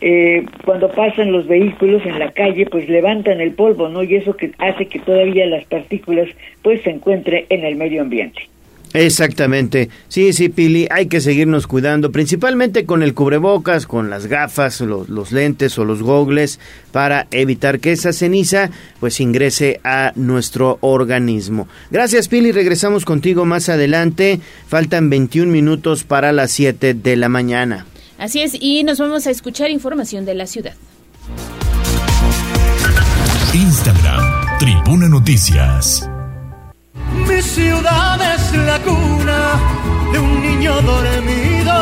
[0.00, 4.02] eh, cuando pasan los vehículos en la calle pues levantan el polvo, ¿no?
[4.02, 6.28] Y eso que hace que todavía las partículas
[6.62, 8.48] pues se encuentren en el medio ambiente.
[8.92, 9.88] Exactamente.
[10.08, 15.32] Sí, sí, Pili, hay que seguirnos cuidando, principalmente con el cubrebocas, con las gafas, los,
[15.32, 16.58] lentes o los gogles,
[16.90, 21.68] para evitar que esa ceniza pues ingrese a nuestro organismo.
[21.90, 22.50] Gracias, Pili.
[22.52, 24.40] Regresamos contigo más adelante.
[24.66, 27.86] Faltan 21 minutos para las 7 de la mañana.
[28.18, 30.74] Así es, y nos vamos a escuchar información de la ciudad.
[33.54, 36.09] Instagram, Tribuna Noticias.
[37.14, 39.60] Mi ciudad es la cuna
[40.12, 41.72] de un niño dormido.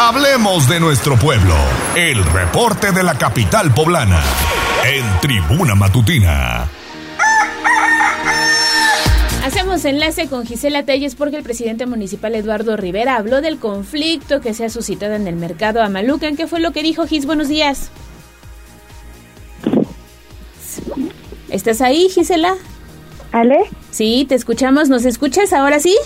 [0.00, 1.54] Hablemos de nuestro pueblo.
[1.94, 4.22] El reporte de la capital poblana.
[4.84, 6.68] En Tribuna Matutina.
[9.44, 14.54] Hacemos enlace con Gisela Telles porque el presidente municipal Eduardo Rivera habló del conflicto que
[14.54, 16.36] se ha suscitado en el mercado Amalucan.
[16.36, 17.26] ¿Qué fue lo que dijo Gis?
[17.26, 17.90] Buenos días.
[21.50, 22.54] ¿Estás ahí, Gisela?
[23.32, 23.64] ¿Ale?
[23.90, 24.88] Sí, te escuchamos.
[24.88, 25.96] ¿Nos escuchas ahora sí?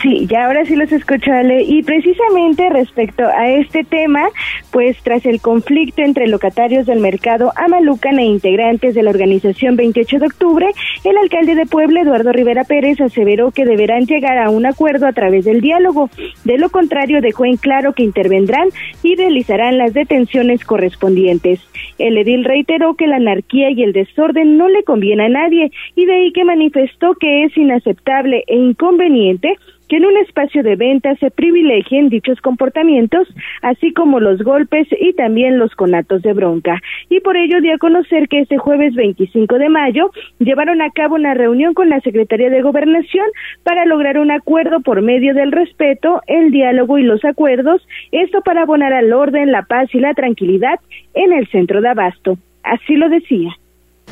[0.00, 1.62] Sí, ya ahora sí los escucho, Ale.
[1.62, 4.28] Y precisamente respecto a este tema,
[4.72, 10.18] pues tras el conflicto entre locatarios del mercado Amalucan e integrantes de la organización 28
[10.18, 10.70] de octubre,
[11.04, 15.12] el alcalde de Puebla, Eduardo Rivera Pérez, aseveró que deberán llegar a un acuerdo a
[15.12, 16.08] través del diálogo.
[16.44, 18.68] De lo contrario, dejó en claro que intervendrán
[19.02, 21.60] y realizarán las detenciones correspondientes.
[21.98, 26.06] El edil reiteró que la anarquía y el desorden no le conviene a nadie y
[26.06, 29.58] de ahí que manifestó que es inaceptable e inconveniente
[29.90, 33.26] que en un espacio de venta se privilegien dichos comportamientos,
[33.60, 36.80] así como los golpes y también los conatos de bronca.
[37.08, 41.16] Y por ello dio a conocer que este jueves 25 de mayo llevaron a cabo
[41.16, 43.26] una reunión con la Secretaría de Gobernación
[43.64, 48.62] para lograr un acuerdo por medio del respeto, el diálogo y los acuerdos, esto para
[48.62, 50.78] abonar al orden, la paz y la tranquilidad
[51.14, 52.38] en el centro de Abasto.
[52.62, 53.50] Así lo decía.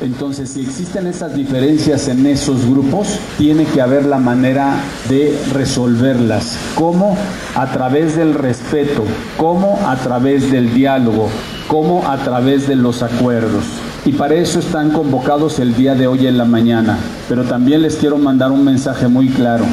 [0.01, 4.75] Entonces, si existen esas diferencias en esos grupos, tiene que haber la manera
[5.09, 6.57] de resolverlas.
[6.75, 7.17] ¿Cómo?
[7.55, 9.03] A través del respeto,
[9.35, 9.77] ¿cómo?
[9.85, 11.29] A través del diálogo,
[11.67, 12.07] ¿cómo?
[12.07, 13.65] A través de los acuerdos.
[14.05, 16.97] Y para eso están convocados el día de hoy en la mañana.
[17.27, 19.65] Pero también les quiero mandar un mensaje muy claro.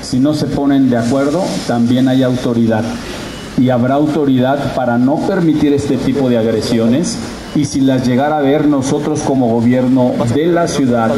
[0.00, 2.84] Si no se ponen de acuerdo, también hay autoridad.
[3.62, 7.16] Y habrá autoridad para no permitir este tipo de agresiones.
[7.54, 11.12] Y si las llegara a ver nosotros como gobierno de la ciudad,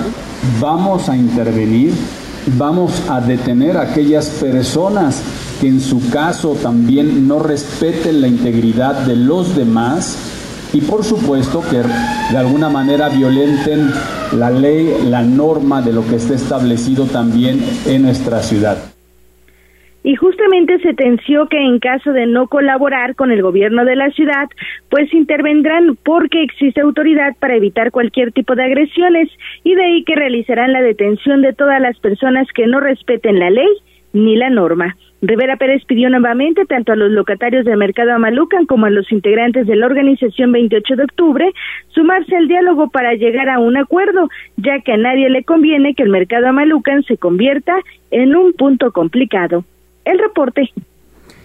[0.60, 1.94] vamos a intervenir,
[2.58, 5.22] vamos a detener a aquellas personas
[5.58, 10.14] que en su caso también no respeten la integridad de los demás.
[10.74, 11.78] Y por supuesto que
[12.30, 13.90] de alguna manera violenten
[14.32, 18.93] la ley, la norma de lo que está establecido también en nuestra ciudad
[20.04, 24.10] y justamente se tensió que en caso de no colaborar con el gobierno de la
[24.10, 24.48] ciudad,
[24.90, 29.30] pues intervendrán porque existe autoridad para evitar cualquier tipo de agresiones
[29.64, 33.48] y de ahí que realizarán la detención de todas las personas que no respeten la
[33.48, 33.68] ley
[34.12, 34.94] ni la norma.
[35.22, 39.66] Rivera Pérez pidió nuevamente tanto a los locatarios del mercado Amalucan como a los integrantes
[39.66, 41.50] de la organización 28 de octubre
[41.88, 46.02] sumarse al diálogo para llegar a un acuerdo, ya que a nadie le conviene que
[46.02, 47.74] el mercado Amalucan se convierta
[48.10, 49.64] en un punto complicado
[50.04, 50.70] el reporte.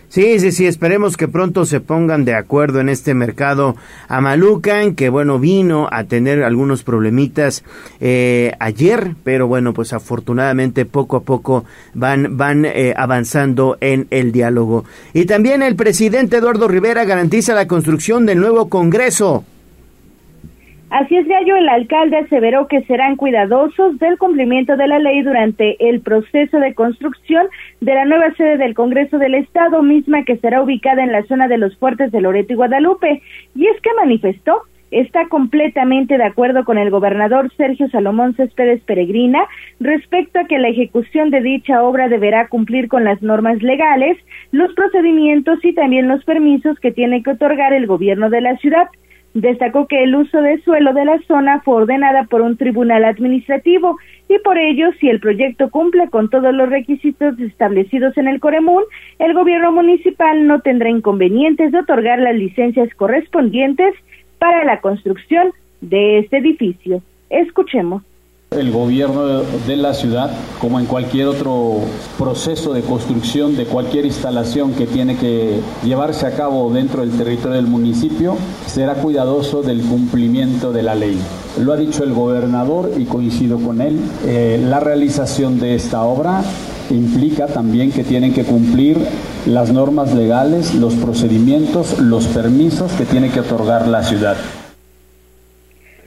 [0.09, 3.75] Sí, sí, sí, esperemos que pronto se pongan de acuerdo en este mercado
[4.07, 7.63] Amalucan, que bueno, vino a tener algunos problemitas
[7.99, 14.31] eh, ayer, pero bueno, pues afortunadamente poco a poco van, van eh, avanzando en el
[14.31, 14.83] diálogo.
[15.13, 19.45] Y también el presidente Eduardo Rivera garantiza la construcción del nuevo Congreso.
[20.89, 25.77] Así es, Gallo, el alcalde aseveró que serán cuidadosos del cumplimiento de la ley durante
[25.87, 27.47] el proceso de construcción
[27.79, 31.47] de la nueva sede del Congreso del Estado, misma que será ubicada en la zona
[31.47, 33.21] de los fuertes de Loreto y Guadalupe.
[33.53, 39.39] Y es que manifestó está completamente de acuerdo con el gobernador Sergio Salomón Céspedes Peregrina
[39.79, 44.17] respecto a que la ejecución de dicha obra deberá cumplir con las normas legales,
[44.51, 48.87] los procedimientos y también los permisos que tiene que otorgar el gobierno de la ciudad.
[49.33, 53.97] Destacó que el uso de suelo de la zona fue ordenada por un tribunal administrativo
[54.27, 58.83] y por ello, si el proyecto cumple con todos los requisitos establecidos en el Coremún,
[59.19, 63.93] el gobierno municipal no tendrá inconvenientes de otorgar las licencias correspondientes
[64.39, 67.01] para la construcción de este edificio.
[67.29, 68.03] Escuchemos.
[68.57, 71.81] El gobierno de la ciudad, como en cualquier otro
[72.17, 77.57] proceso de construcción de cualquier instalación que tiene que llevarse a cabo dentro del territorio
[77.57, 81.19] del municipio, será cuidadoso del cumplimiento de la ley.
[81.59, 83.99] Lo ha dicho el gobernador y coincido con él.
[84.25, 86.41] Eh, la realización de esta obra
[86.89, 88.97] implica también que tienen que cumplir
[89.45, 94.37] las normas legales, los procedimientos, los permisos que tiene que otorgar la ciudad.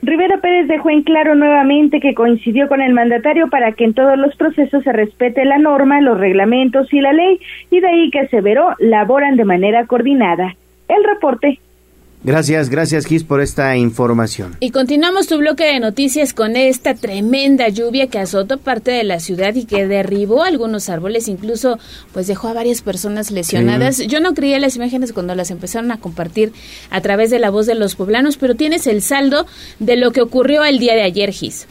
[0.05, 4.17] Rivera Pérez dejó en claro nuevamente que coincidió con el mandatario para que en todos
[4.17, 7.39] los procesos se respete la norma, los reglamentos y la ley,
[7.71, 10.57] y de ahí que aseveró laboran de manera coordinada.
[10.89, 11.57] El reporte
[12.25, 14.55] Gracias, gracias Gis por esta información.
[14.61, 19.19] Y continuamos tu bloque de noticias con esta tremenda lluvia que azotó parte de la
[19.19, 21.79] ciudad y que derribó algunos árboles, incluso
[22.13, 23.97] pues dejó a varias personas lesionadas.
[23.97, 26.53] Yo no creía las imágenes cuando las empezaron a compartir
[26.89, 29.45] a través de la voz de los poblanos, pero tienes el saldo
[29.79, 31.67] de lo que ocurrió el día de ayer, Gis.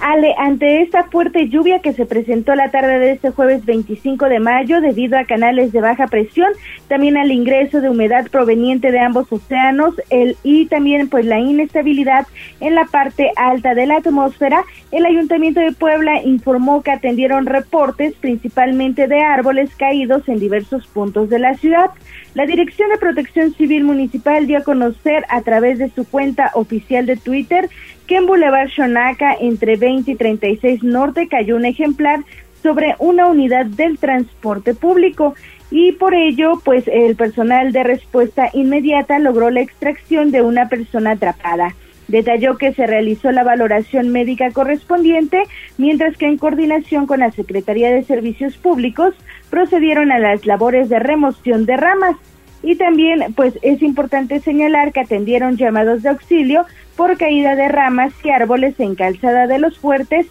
[0.00, 4.38] Ale, ante esta fuerte lluvia que se presentó la tarde de este jueves 25 de
[4.38, 6.52] mayo debido a canales de baja presión,
[6.86, 12.26] también al ingreso de humedad proveniente de ambos océanos el, y también pues la inestabilidad
[12.60, 18.14] en la parte alta de la atmósfera, el Ayuntamiento de Puebla informó que atendieron reportes
[18.14, 21.90] principalmente de árboles caídos en diversos puntos de la ciudad.
[22.34, 27.04] La Dirección de Protección Civil Municipal dio a conocer a través de su cuenta oficial
[27.06, 27.68] de Twitter
[28.08, 32.20] que en Boulevard Shonaka, entre 20 y 36 Norte, cayó un ejemplar
[32.62, 35.34] sobre una unidad del transporte público
[35.70, 41.12] y por ello, pues el personal de respuesta inmediata logró la extracción de una persona
[41.12, 41.74] atrapada.
[42.08, 45.42] Detalló que se realizó la valoración médica correspondiente,
[45.76, 49.14] mientras que en coordinación con la Secretaría de Servicios Públicos
[49.50, 52.16] procedieron a las labores de remoción de ramas.
[52.62, 56.66] Y también, pues es importante señalar que atendieron llamados de auxilio
[56.96, 60.26] por caída de ramas y árboles en Calzada de los Fuertes,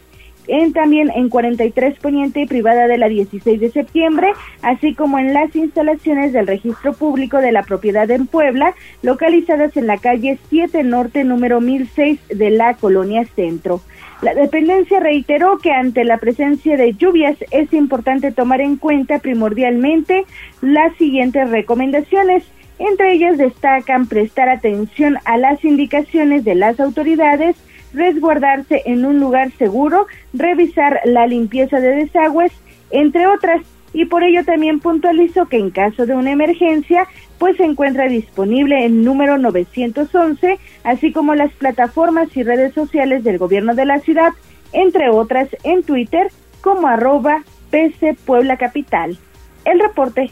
[0.48, 5.34] en también en 43 Poniente y privada de la 16 de septiembre, así como en
[5.34, 10.84] las instalaciones del registro público de la propiedad en Puebla, localizadas en la calle 7
[10.84, 13.82] Norte número 1006 de la colonia Centro.
[14.22, 20.26] La dependencia reiteró que ante la presencia de lluvias es importante tomar en cuenta primordialmente
[20.62, 22.44] las siguientes recomendaciones.
[22.80, 27.58] Entre ellas destacan prestar atención a las indicaciones de las autoridades,
[27.94, 32.52] resguardarse en un lugar seguro, revisar la limpieza de desagües,
[32.90, 33.62] entre otras,
[33.94, 38.86] y por ello también puntualizó que en caso de una emergencia, pues se encuentra disponible
[38.86, 44.34] el número 911, así como las plataformas y redes sociales del gobierno de la ciudad,
[44.74, 46.28] entre otras en Twitter
[46.62, 49.18] como arroba PC Puebla Capital.
[49.66, 50.32] El reporte.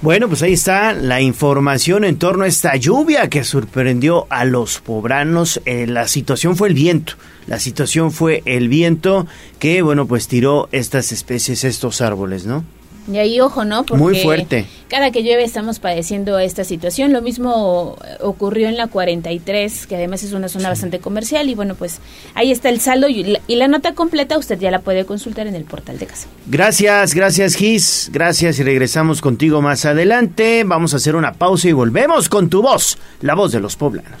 [0.00, 4.78] Bueno, pues ahí está la información en torno a esta lluvia que sorprendió a los
[4.78, 5.60] pobranos.
[5.64, 7.14] Eh, la situación fue el viento.
[7.48, 9.26] La situación fue el viento
[9.58, 12.64] que, bueno, pues tiró estas especies, estos árboles, ¿no?
[13.10, 13.84] Y ahí ojo, ¿no?
[13.84, 14.66] Porque Muy fuerte.
[14.88, 17.12] Cada que llueve estamos padeciendo esta situación.
[17.12, 21.48] Lo mismo ocurrió en la 43, que además es una zona bastante comercial.
[21.48, 22.00] Y bueno, pues
[22.34, 25.46] ahí está el saldo y la, y la, nota completa usted ya la puede consultar
[25.46, 26.28] en el portal de casa.
[26.46, 28.10] Gracias, gracias Gis.
[28.12, 30.64] Gracias y regresamos contigo más adelante.
[30.64, 34.20] Vamos a hacer una pausa y volvemos con tu voz, la voz de los poblanos.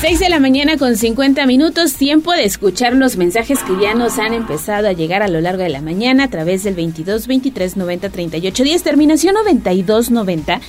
[0.00, 4.18] 6 de la mañana con 50 minutos, tiempo de escuchar los mensajes que ya nos
[4.18, 7.76] han empezado a llegar a lo largo de la mañana a través del 22 23
[7.76, 10.60] 90 38 10, terminación 92 90.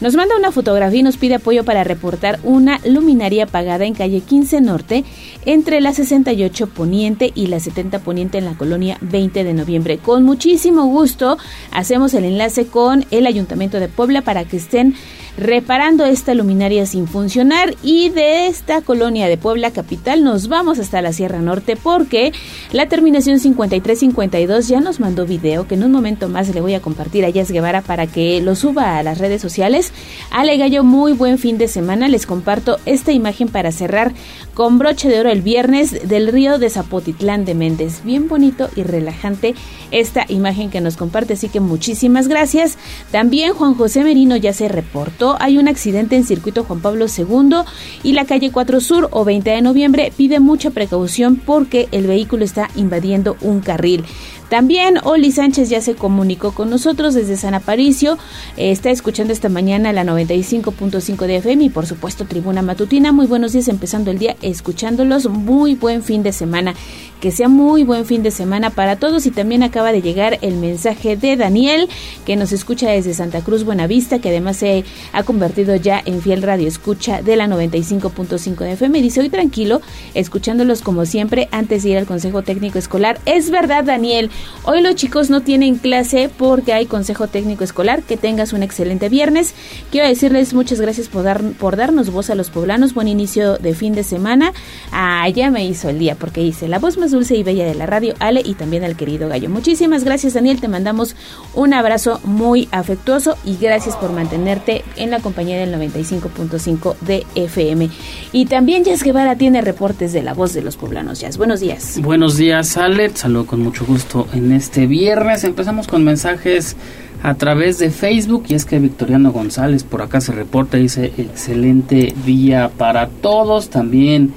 [0.00, 4.22] Nos manda una fotografía y nos pide apoyo para reportar una luminaria apagada en calle
[4.22, 5.04] 15 Norte
[5.44, 9.98] entre la 68 Poniente y la 70 Poniente en la colonia 20 de noviembre.
[9.98, 11.36] Con muchísimo gusto
[11.72, 14.94] hacemos el enlace con el Ayuntamiento de Puebla para que estén
[15.38, 21.00] reparando esta luminaria sin funcionar y de esta colonia de Puebla capital nos vamos hasta
[21.00, 22.32] la Sierra Norte porque
[22.72, 26.80] la terminación 5352 ya nos mandó video que en un momento más le voy a
[26.80, 29.92] compartir a Jazz Guevara para que lo suba a las redes sociales.
[30.32, 32.08] Ale Gallo, muy buen fin de semana.
[32.08, 34.12] Les comparto esta imagen para cerrar
[34.54, 38.02] con broche de oro el viernes del río de Zapotitlán de Méndez.
[38.02, 39.54] Bien bonito y relajante
[39.92, 42.76] esta imagen que nos comparte, así que muchísimas gracias.
[43.12, 47.56] También Juan José Merino ya se reportó hay un accidente en circuito Juan Pablo II
[48.02, 52.44] y la calle 4 Sur o 20 de noviembre pide mucha precaución porque el vehículo
[52.44, 54.04] está invadiendo un carril.
[54.48, 58.16] También Oli Sánchez ya se comunicó con nosotros desde San Aparicio.
[58.56, 63.12] está escuchando esta mañana la 95.5 de FM y por supuesto Tribuna Matutina.
[63.12, 65.28] Muy buenos días empezando el día escuchándolos.
[65.28, 66.74] Muy buen fin de semana.
[67.20, 70.54] Que sea muy buen fin de semana para todos y también acaba de llegar el
[70.56, 71.88] mensaje de Daniel
[72.24, 76.42] que nos escucha desde Santa Cruz Buenavista que además se ha convertido ya en fiel
[76.42, 79.02] radio escucha de la 95.5 de FM.
[79.02, 79.80] Dice hoy tranquilo
[80.14, 83.20] escuchándolos como siempre antes de ir al Consejo Técnico Escolar.
[83.24, 84.30] Es verdad Daniel,
[84.64, 88.02] Hoy los chicos no tienen clase porque hay consejo técnico escolar.
[88.02, 89.54] Que tengas un excelente viernes.
[89.90, 92.94] Quiero decirles muchas gracias por, dar, por darnos voz a los poblanos.
[92.94, 94.52] Buen inicio de fin de semana.
[94.92, 97.74] Ah, ya me hizo el día porque hice la voz más dulce y bella de
[97.74, 99.50] la radio, Ale, y también al querido Gallo.
[99.50, 100.60] Muchísimas gracias, Daniel.
[100.60, 101.16] Te mandamos
[101.54, 107.88] un abrazo muy afectuoso y gracias por mantenerte en la compañía del 95.5 de FM.
[108.32, 111.20] Y también Jazz Guevara tiene reportes de la voz de los poblanos.
[111.20, 112.00] Jazz, buenos días.
[112.02, 113.10] Buenos días, Ale.
[113.14, 115.44] Saludo con mucho gusto en este viernes.
[115.44, 116.76] Empezamos con mensajes
[117.22, 122.14] a través de Facebook y es que Victoriano González por acá se reporta, dice excelente
[122.24, 123.70] día para todos.
[123.70, 124.32] También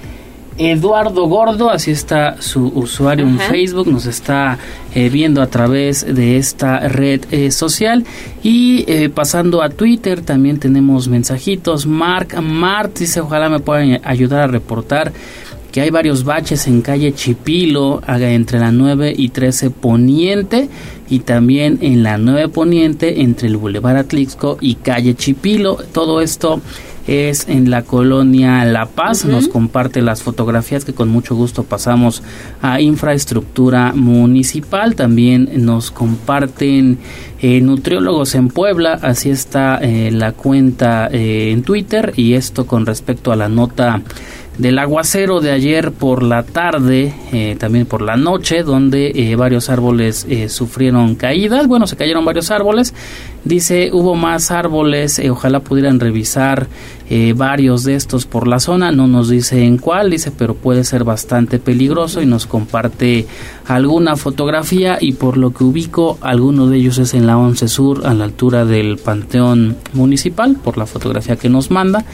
[0.69, 4.59] Eduardo Gordo, así está su usuario en Facebook, nos está
[4.93, 8.05] eh, viendo a través de esta red eh, social.
[8.43, 11.87] Y eh, pasando a Twitter, también tenemos mensajitos.
[11.87, 15.11] Mark Mart dice, ojalá me puedan ayudar a reportar
[15.71, 20.69] que hay varios baches en calle Chipilo entre la 9 y 13 Poniente
[21.09, 25.77] y también en la 9 Poniente entre el Boulevard Atlixco y calle Chipilo.
[25.91, 26.61] Todo esto
[27.07, 29.25] es en la colonia La Paz.
[29.25, 32.23] Nos comparte las fotografías que con mucho gusto pasamos
[32.61, 34.95] a infraestructura municipal.
[34.95, 36.99] También nos comparten
[37.41, 38.99] eh, nutriólogos en Puebla.
[39.01, 44.01] Así está eh, la cuenta eh, en Twitter y esto con respecto a la nota
[44.61, 49.71] del aguacero de ayer por la tarde, eh, también por la noche, donde eh, varios
[49.71, 51.65] árboles eh, sufrieron caídas.
[51.65, 52.93] Bueno, se cayeron varios árboles.
[53.43, 56.67] Dice, hubo más árboles, ojalá pudieran revisar
[57.35, 58.91] varios de estos por la zona.
[58.91, 63.25] No nos dice en cuál, dice, pero puede ser bastante peligroso y nos comparte
[63.65, 68.05] alguna fotografía y por lo que ubico, alguno de ellos es en la 11 Sur,
[68.05, 72.05] a la altura del Panteón Municipal, por la fotografía que nos manda.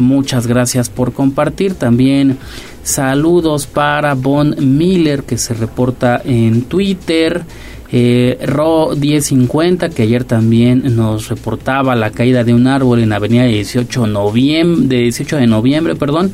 [0.00, 1.74] Muchas gracias por compartir.
[1.74, 2.38] También
[2.82, 7.44] saludos para Von Miller que se reporta en Twitter.
[7.92, 13.44] Eh, Ro 1050 que ayer también nos reportaba la caída de un árbol en Avenida
[13.44, 16.30] 18, noviembre, de 18 de noviembre, perdón,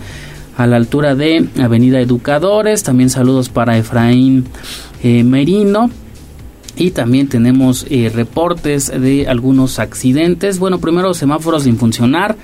[0.56, 2.82] a la altura de Avenida Educadores.
[2.82, 4.44] También saludos para Efraín
[5.02, 5.90] eh, Merino.
[6.78, 10.58] Y también tenemos eh, reportes de algunos accidentes.
[10.58, 12.36] Bueno, primero semáforos sin funcionar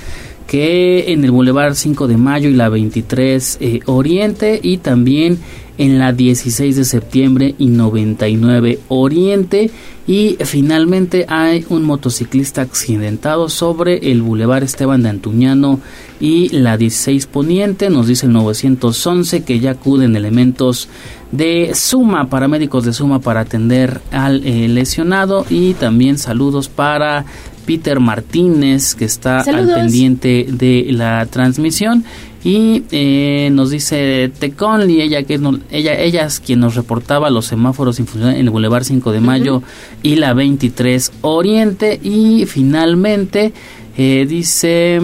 [0.53, 5.39] que en el Boulevard 5 de Mayo y la 23 eh, Oriente y también
[5.79, 9.71] en la 16 de septiembre y 99 Oriente.
[10.07, 15.81] Y finalmente hay un motociclista accidentado sobre el Boulevard Esteban de Antuñano
[16.21, 17.89] y la 16 Poniente.
[17.89, 20.91] Nos dice el 911 que ya acuden elementos
[21.31, 25.47] de Suma, paramédicos de Suma para atender al eh, lesionado.
[25.49, 27.25] Y también saludos para
[27.65, 32.05] Peter Martínez, que está al pendiente de la transmisión.
[32.45, 35.41] Y eh, nos dice Teconli, ella que
[35.71, 39.63] ella, ella es quien nos reportaba los semáforos en el Boulevard 5 de Mayo
[40.03, 42.01] y la 23 Oriente.
[42.03, 43.53] Y finalmente
[43.97, 45.01] eh, dice,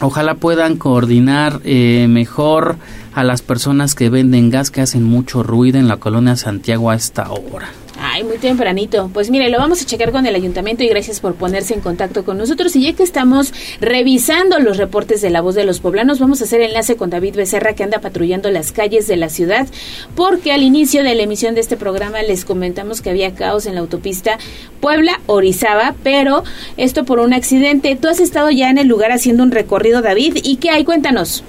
[0.00, 2.76] ojalá puedan coordinar eh, mejor
[3.14, 6.94] a las personas que venden gas que hacen mucho ruido en la colonia Santiago a
[6.94, 7.70] esta hora.
[8.16, 9.10] Ay, muy tempranito.
[9.12, 12.24] Pues mire, lo vamos a checar con el ayuntamiento y gracias por ponerse en contacto
[12.24, 12.76] con nosotros.
[12.76, 16.44] Y ya que estamos revisando los reportes de la voz de los poblanos, vamos a
[16.44, 19.66] hacer enlace con David Becerra que anda patrullando las calles de la ciudad,
[20.14, 23.74] porque al inicio de la emisión de este programa les comentamos que había caos en
[23.74, 24.38] la autopista
[24.80, 26.44] Puebla-Orizaba, pero
[26.76, 27.96] esto por un accidente.
[28.00, 30.84] Tú has estado ya en el lugar haciendo un recorrido, David, ¿y qué hay?
[30.84, 31.42] Cuéntanos.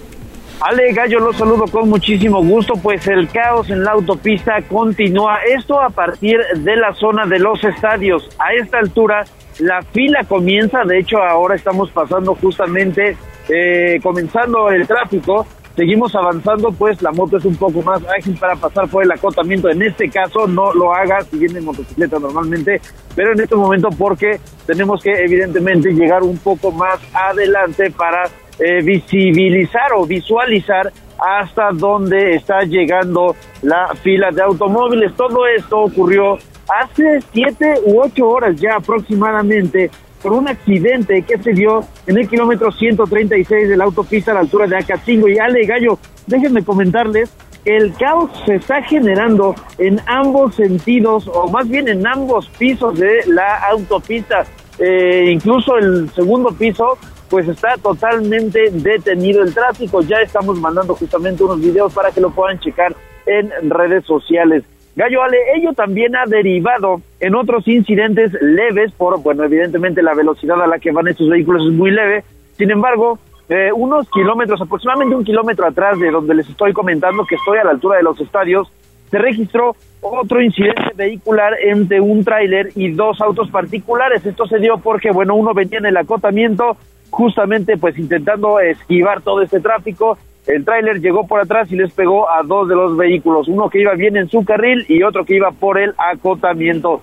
[0.61, 5.39] Ale Gallo, los saludo con muchísimo gusto, pues el caos en la autopista continúa.
[5.47, 8.29] Esto a partir de la zona de los estadios.
[8.39, 9.25] A esta altura
[9.59, 13.17] la fila comienza, de hecho ahora estamos pasando justamente,
[13.49, 15.45] eh, comenzando el tráfico.
[15.75, 19.69] Seguimos avanzando, pues la moto es un poco más ágil para pasar por el acotamiento.
[19.69, 22.79] En este caso no lo haga si viene en motocicleta normalmente,
[23.13, 28.29] pero en este momento porque tenemos que evidentemente llegar un poco más adelante para
[28.59, 35.13] eh, visibilizar o visualizar hasta dónde está llegando la fila de automóviles.
[35.15, 36.37] Todo esto ocurrió
[36.67, 39.89] hace siete u ocho horas ya aproximadamente
[40.21, 44.39] por un accidente que se dio en el kilómetro 136 de la autopista a la
[44.39, 45.27] altura de Acatingo.
[45.27, 47.31] Y Ale Gallo, déjenme comentarles
[47.63, 52.97] que el caos se está generando en ambos sentidos, o más bien en ambos pisos
[52.97, 54.45] de la autopista.
[54.79, 56.97] Eh, incluso el segundo piso
[57.29, 60.01] pues está totalmente detenido el tráfico.
[60.01, 62.95] Ya estamos mandando justamente unos videos para que lo puedan checar
[63.25, 64.63] en redes sociales.
[64.95, 70.61] Gallo Ale, ello también ha derivado en otros incidentes leves por, bueno, evidentemente la velocidad
[70.61, 72.23] a la que van estos vehículos es muy leve.
[72.57, 73.19] Sin embargo,
[73.49, 77.65] eh, unos kilómetros, aproximadamente un kilómetro atrás de donde les estoy comentando que estoy a
[77.65, 78.71] la altura de los estadios,
[79.11, 84.25] se registró otro incidente vehicular entre un tráiler y dos autos particulares.
[84.25, 86.77] Esto se dio porque, bueno, uno venía en el acotamiento,
[87.15, 90.17] justamente pues intentando esquivar todo este tráfico.
[90.47, 93.79] El tráiler llegó por atrás y les pegó a dos de los vehículos, uno que
[93.79, 97.01] iba bien en su carril y otro que iba por el acotamiento.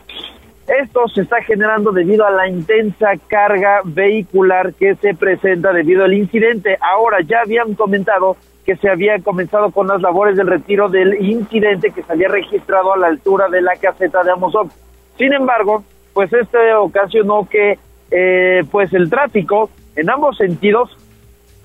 [0.68, 6.12] Esto se está generando debido a la intensa carga vehicular que se presenta debido al
[6.12, 6.76] incidente.
[6.80, 8.36] Ahora ya habían comentado
[8.66, 12.92] que se había comenzado con las labores del retiro del incidente que se había registrado
[12.92, 14.70] a la altura de la caseta de Amazon.
[15.16, 15.82] Sin embargo,
[16.12, 17.78] pues este ocasionó que
[18.10, 20.96] eh, pues el tráfico en ambos sentidos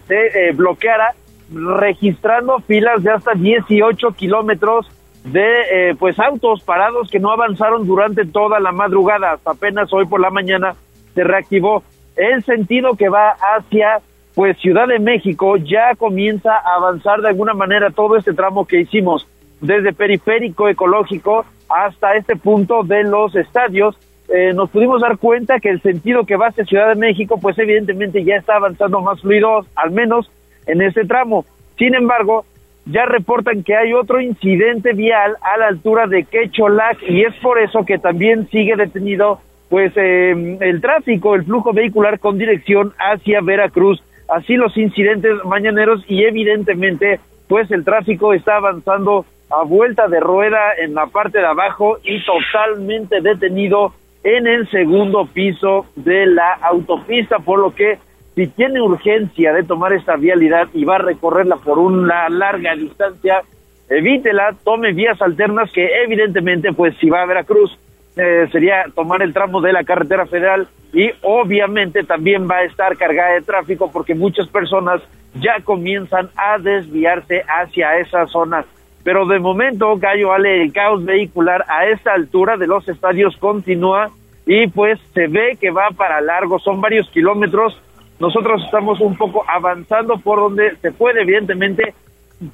[0.08, 0.16] se
[0.50, 1.14] eh, bloqueara
[1.54, 4.90] registrando filas de hasta 18 kilómetros
[5.24, 9.34] de eh, pues autos parados que no avanzaron durante toda la madrugada.
[9.34, 10.76] Hasta apenas hoy por la mañana
[11.14, 11.84] se reactivó
[12.16, 14.00] el sentido que va hacia
[14.36, 15.58] pues Ciudad de México.
[15.58, 19.28] Ya comienza a avanzar de alguna manera todo este tramo que hicimos
[19.62, 23.98] desde periférico ecológico hasta este punto de los estadios
[24.30, 27.58] eh, nos pudimos dar cuenta que el sentido que va hacia Ciudad de México, pues
[27.58, 30.30] evidentemente ya está avanzando más fluido, al menos
[30.66, 31.46] en ese tramo.
[31.78, 32.46] Sin embargo,
[32.86, 37.60] ya reportan que hay otro incidente vial a la altura de Quecholac y es por
[37.60, 43.42] eso que también sigue detenido pues eh, el tráfico, el flujo vehicular con dirección hacia
[43.42, 44.02] Veracruz.
[44.30, 50.74] Así los incidentes mañaneros y evidentemente pues el tráfico está avanzando a vuelta de rueda
[50.78, 57.39] en la parte de abajo y totalmente detenido en el segundo piso de la autopista,
[57.39, 57.97] por lo que
[58.36, 63.41] si tiene urgencia de tomar esta vialidad y va a recorrerla por una larga distancia,
[63.89, 67.78] evítela, tome vías alternas que evidentemente pues si va a Veracruz
[68.15, 72.97] eh, sería tomar el tramo de la carretera federal y obviamente también va a estar
[72.97, 75.01] cargada de tráfico porque muchas personas
[75.36, 78.65] ya comienzan a desviarse hacia esa zona.
[79.08, 84.10] Pero de momento, Gallo Ale, el caos vehicular a esta altura de los estadios continúa
[84.45, 87.82] y pues se ve que va para largo, son varios kilómetros.
[88.20, 91.93] Nosotros estamos un poco avanzando por donde se puede, evidentemente,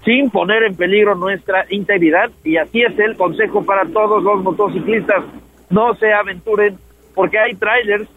[0.05, 2.29] sin poner en peligro nuestra integridad.
[2.43, 5.23] Y así es el consejo para todos los motociclistas.
[5.71, 6.77] No se aventuren
[7.15, 8.07] porque hay trailers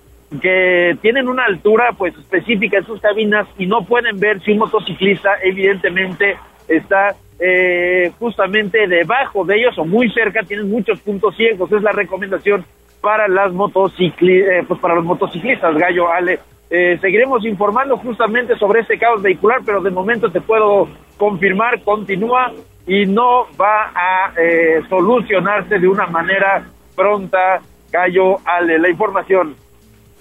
[0.42, 4.58] que tienen una altura pues específica en sus cabinas y no pueden ver si un
[4.58, 6.36] motociclista evidentemente
[6.68, 11.92] está eh, justamente debajo de ellos o muy cerca, tienen muchos puntos ciegos, es la
[11.92, 12.64] recomendación
[13.00, 16.40] para las motociclistas, eh, pues para los motociclistas, Gallo Ale.
[16.68, 22.52] Eh, seguiremos informando justamente sobre este caos vehicular, pero de momento te puedo confirmar, continúa
[22.86, 24.32] y no va a
[24.88, 26.64] solucionarse de una manera
[26.96, 27.60] pronta,
[27.92, 28.78] Gallo Ale.
[28.78, 29.54] La información.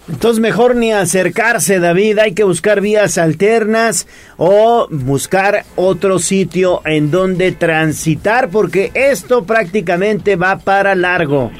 [0.07, 7.09] Entonces mejor ni acercarse, David, hay que buscar vías alternas o buscar otro sitio en
[7.09, 11.51] donde transitar porque esto prácticamente va para largo.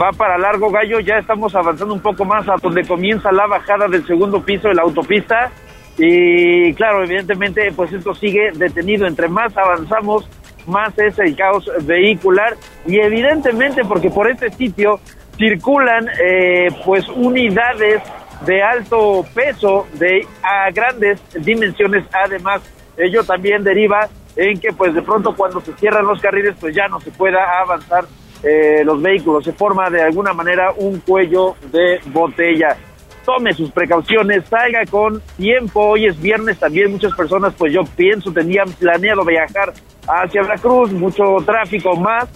[0.00, 3.88] Va para largo, Gallo, ya estamos avanzando un poco más a donde comienza la bajada
[3.88, 5.50] del segundo piso de la autopista.
[5.98, 10.28] Y claro, evidentemente pues esto sigue detenido, entre más avanzamos
[10.66, 12.56] más es el caos vehicular.
[12.86, 15.00] Y evidentemente porque por este sitio
[15.36, 18.02] circulan eh, pues unidades
[18.46, 22.04] de alto peso de a grandes dimensiones.
[22.12, 22.62] Además
[22.96, 26.88] ello también deriva en que pues de pronto cuando se cierran los carriles pues ya
[26.88, 28.04] no se pueda avanzar
[28.42, 29.44] eh, los vehículos.
[29.44, 32.76] Se forma de alguna manera un cuello de botella.
[33.24, 35.80] Tome sus precauciones, salga con tiempo.
[35.90, 39.72] Hoy es viernes también, muchas personas, pues yo pienso, tenían planeado viajar
[40.08, 42.28] hacia Veracruz, mucho tráfico más,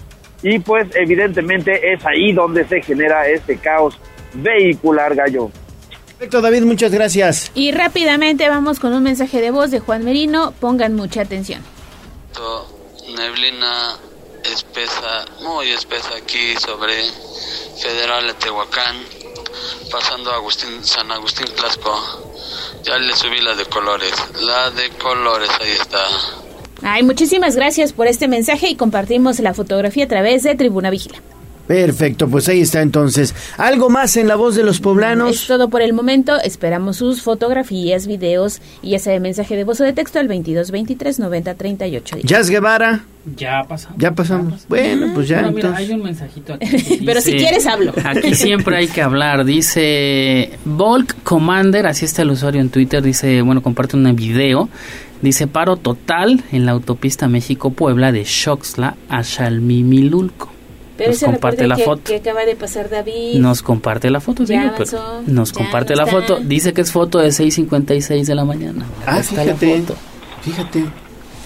[0.43, 3.99] y pues evidentemente es ahí donde se genera este caos
[4.35, 5.51] vehicular, gallo.
[6.07, 7.51] Perfecto, David, muchas gracias.
[7.55, 10.53] Y rápidamente vamos con un mensaje de voz de Juan Merino.
[10.61, 11.63] Pongan mucha atención.
[13.17, 13.97] Neblina
[14.45, 16.93] espesa, muy espesa aquí sobre
[17.81, 18.97] Federal de Tehuacán
[19.91, 21.95] pasando a Agustín, San Agustín Tlasco.
[22.83, 24.13] Ya le subí la de colores.
[24.41, 26.07] La de colores, ahí está.
[26.83, 31.21] Ay, muchísimas gracias por este mensaje y compartimos la fotografía a través de Tribuna Vigila.
[31.67, 33.35] Perfecto, pues ahí está entonces.
[33.57, 35.31] ¿Algo más en la voz de los poblanos?
[35.31, 36.39] Es todo por el momento.
[36.41, 40.29] Esperamos sus fotografías, videos y ya sea de mensaje de voz o de texto al
[40.29, 42.19] 22 23 90 38.
[42.23, 43.05] Jazz Guevara.
[43.35, 43.99] Ya pasamos.
[43.99, 44.69] Ya pasamos.
[44.69, 45.43] Bueno, pues ya.
[45.43, 47.01] No, mira, hay un mensajito aquí.
[47.05, 47.93] Pero si quieres hablo.
[48.05, 49.45] Aquí siempre hay que hablar.
[49.45, 53.03] Dice Volk Commander, así está el usuario en Twitter.
[53.03, 54.69] Dice, bueno, comparte un video.
[55.23, 60.53] Dice paro total en la autopista México-Puebla de Xoxla a Xalmimilulco.
[60.97, 62.03] Pero nos comparte la que, foto.
[62.05, 63.35] que acaba de pasar David.
[63.39, 66.21] Nos comparte la foto, Ya digo, pero avanzó, nos ya comparte no la está.
[66.21, 66.41] foto.
[66.41, 68.87] Dice que es foto de 6.56 de la mañana.
[69.07, 69.81] Ah, Ahí está la fíjate.
[69.83, 69.97] foto.
[70.43, 70.85] Fíjate.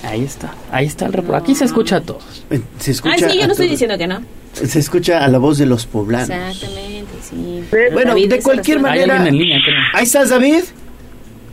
[0.03, 1.43] Ahí está, ahí está el reporte.
[1.43, 2.45] Aquí se escucha a todos.
[2.51, 3.15] Eh, Se escucha.
[3.27, 4.21] Ah, sí, yo a no estoy todo- diciendo que no.
[4.55, 6.31] Se escucha a la voz de los poblanos.
[6.31, 7.63] Exactamente, sí.
[7.93, 8.91] Bueno, David, de cualquier razón.
[8.91, 9.15] Manera.
[9.17, 9.77] alguien en línea, creo.
[9.95, 10.63] Ahí estás, David.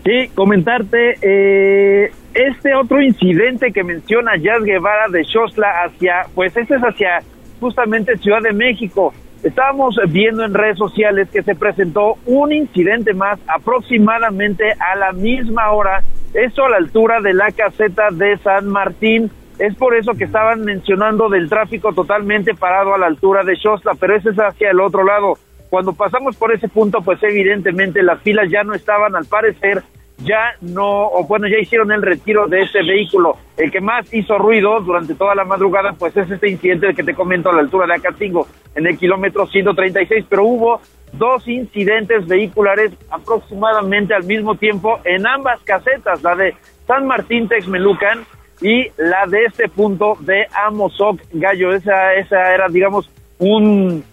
[0.08, 6.76] Sí, comentarte eh, este otro incidente que menciona Jazz Guevara de Xosla hacia, pues este
[6.76, 7.20] es hacia
[7.60, 9.14] justamente Ciudad de México.
[9.44, 15.72] Estábamos viendo en redes sociales que se presentó un incidente más aproximadamente a la misma
[15.72, 16.02] hora,
[16.34, 19.30] esto a la altura de la caseta de San Martín.
[19.60, 23.92] Es por eso que estaban mencionando del tráfico totalmente parado a la altura de Xosla,
[24.00, 25.34] pero ese es hacia el otro lado.
[25.70, 29.84] Cuando pasamos por ese punto, pues evidentemente las filas ya no estaban, al parecer,
[30.20, 33.38] ya no, o bueno, ya hicieron el retiro de ese vehículo.
[33.56, 37.14] El que más hizo ruido durante toda la madrugada, pues es este incidente que te
[37.14, 40.82] comento a la altura de Acatingo, en el kilómetro 136, pero hubo
[41.14, 46.56] dos incidentes vehiculares aproximadamente al mismo tiempo en ambas casetas, la de
[46.86, 48.26] San Martín Texmelucan
[48.62, 51.74] y la de este punto de Amozoc Gallo.
[51.74, 54.04] Esa, esa era, digamos, un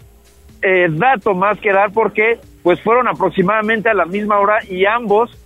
[0.63, 5.37] eh, dato más que dar porque pues fueron aproximadamente a la misma hora y ambos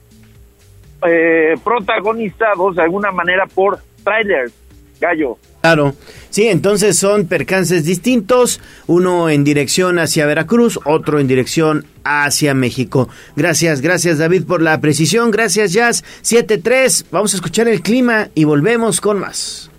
[1.07, 4.53] eh, protagonizados de alguna manera por trailers,
[5.01, 5.39] Gallo.
[5.61, 5.95] Claro.
[6.31, 13.09] Sí, entonces son percances distintos, uno en dirección hacia Veracruz, otro en dirección hacia México.
[13.35, 18.45] Gracias, gracias David por la precisión, gracias Jazz 7-3, vamos a escuchar el clima y
[18.45, 19.71] volvemos con más.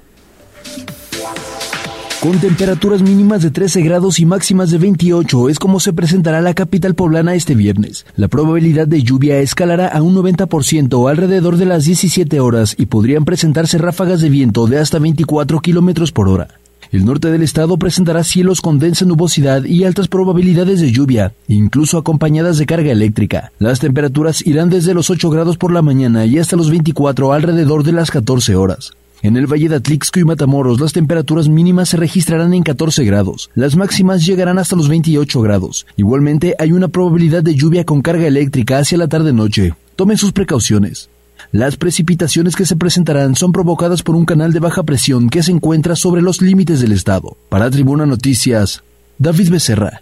[2.22, 6.54] Con temperaturas mínimas de 13 grados y máximas de 28 es como se presentará la
[6.54, 8.06] capital poblana este viernes.
[8.18, 13.24] La probabilidad de lluvia escalará a un 90% alrededor de las 17 horas y podrían
[13.24, 16.50] presentarse ráfagas de viento de hasta 24 kilómetros por hora.
[16.92, 21.98] El norte del estado presentará cielos con densa nubosidad y altas probabilidades de lluvia, incluso
[21.98, 23.54] acompañadas de carga eléctrica.
[23.60, 27.84] Las temperaturas irán desde los 8 grados por la mañana y hasta los 24 alrededor
[27.84, 28.92] de las 14 horas.
[29.22, 33.50] En el Valle de Atlixco y Matamoros las temperaturas mínimas se registrarán en 14 grados,
[33.54, 35.86] las máximas llegarán hasta los 28 grados.
[35.98, 39.74] Igualmente hay una probabilidad de lluvia con carga eléctrica hacia la tarde-noche.
[39.98, 41.10] Tomen sus precauciones.
[41.52, 45.52] Las precipitaciones que se presentarán son provocadas por un canal de baja presión que se
[45.52, 47.36] encuentra sobre los límites del estado.
[47.50, 48.84] Para Tribuna Noticias,
[49.18, 50.02] David Becerra.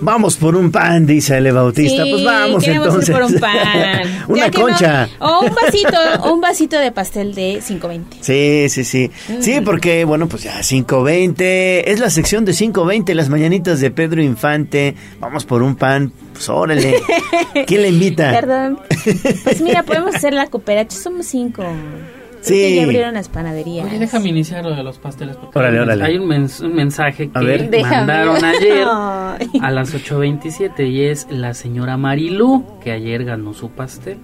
[0.00, 2.04] Vamos por un pan, dice el Bautista.
[2.04, 3.10] Sí, pues vamos queremos ir entonces.
[3.14, 4.02] por un pan.
[4.28, 5.08] Una no- concha.
[5.18, 8.16] o un vasito, o un vasito de pastel de 520.
[8.20, 9.10] Sí, sí, sí.
[9.40, 11.90] Sí, porque, bueno, pues ya 520.
[11.90, 14.94] Es la sección de 520, las mañanitas de Pedro Infante.
[15.20, 16.12] Vamos por un pan.
[16.32, 17.00] Pues órale.
[17.66, 18.30] ¿Quién le invita?
[18.32, 18.80] Perdón.
[19.44, 20.96] Pues mira, podemos hacer la cooperacha.
[20.96, 21.64] Somos cinco.
[22.46, 22.62] Creo Sí.
[22.70, 23.86] que ya abrieron las panaderías.
[23.86, 25.36] Oye, déjame iniciar lo de los pasteles.
[25.36, 26.04] porque Órale, hay un- órale.
[26.04, 27.70] Hay un, mens- un mensaje que ver.
[27.70, 27.96] Déjame.
[27.96, 29.50] mandaron ayer Ay.
[29.60, 34.18] a las 8.27 y es la señora Marilú, que ayer ganó su pastel.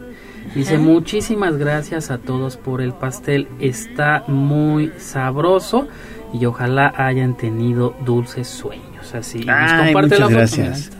[0.54, 0.82] Dice, Ajá.
[0.82, 5.86] muchísimas gracias a todos por el pastel, está muy sabroso
[6.32, 9.14] y ojalá hayan tenido dulces sueños.
[9.14, 10.90] Así, Ay, comparte la muchas foto, gracias.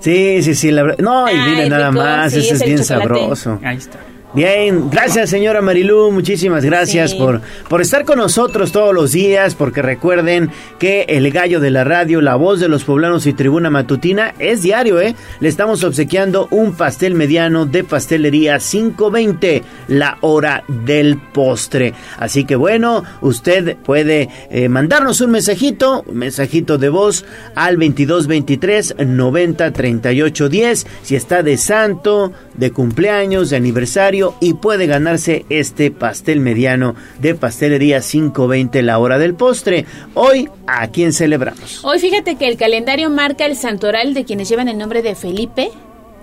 [0.00, 0.70] Sí, sí, sí.
[0.70, 0.82] La...
[0.82, 2.32] verdad- No, y Ay, mire nada rico, más.
[2.32, 3.08] sí, ese es bien chocolate.
[3.08, 3.58] sabroso.
[3.64, 3.98] Ahí está.
[4.34, 7.18] Bien, gracias señora Marilú, muchísimas gracias Sí.
[7.18, 11.84] por, por estar con nosotros todos los días, porque recuerden que el gallo de la
[11.84, 15.14] radio, la voz de los poblanos y tribuna matutina es diario, ¿eh?
[15.38, 21.94] Le estamos obsequiando un pastel mediano de pastelería 520, la hora del postre.
[22.18, 27.24] Así que bueno, usted puede eh, mandarnos un mensajito, un mensajito de voz
[27.54, 34.86] al 2223 90 38 10, si está de santo, de cumpleaños, de aniversario y puede
[34.86, 39.84] ganarse este pastel mediano de pastelería 520 la hora del postre.
[40.14, 41.84] Hoy, ¿a quién celebramos?
[41.84, 45.70] Hoy fíjate que el calendario marca el santoral de quienes llevan el nombre de Felipe.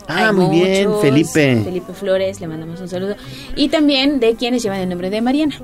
[0.07, 0.89] Ah, Hay muy bien.
[1.01, 1.61] Felipe.
[1.63, 3.15] Felipe Flores, le mandamos un saludo.
[3.55, 5.55] Y también de quienes llevan el nombre de Mariana.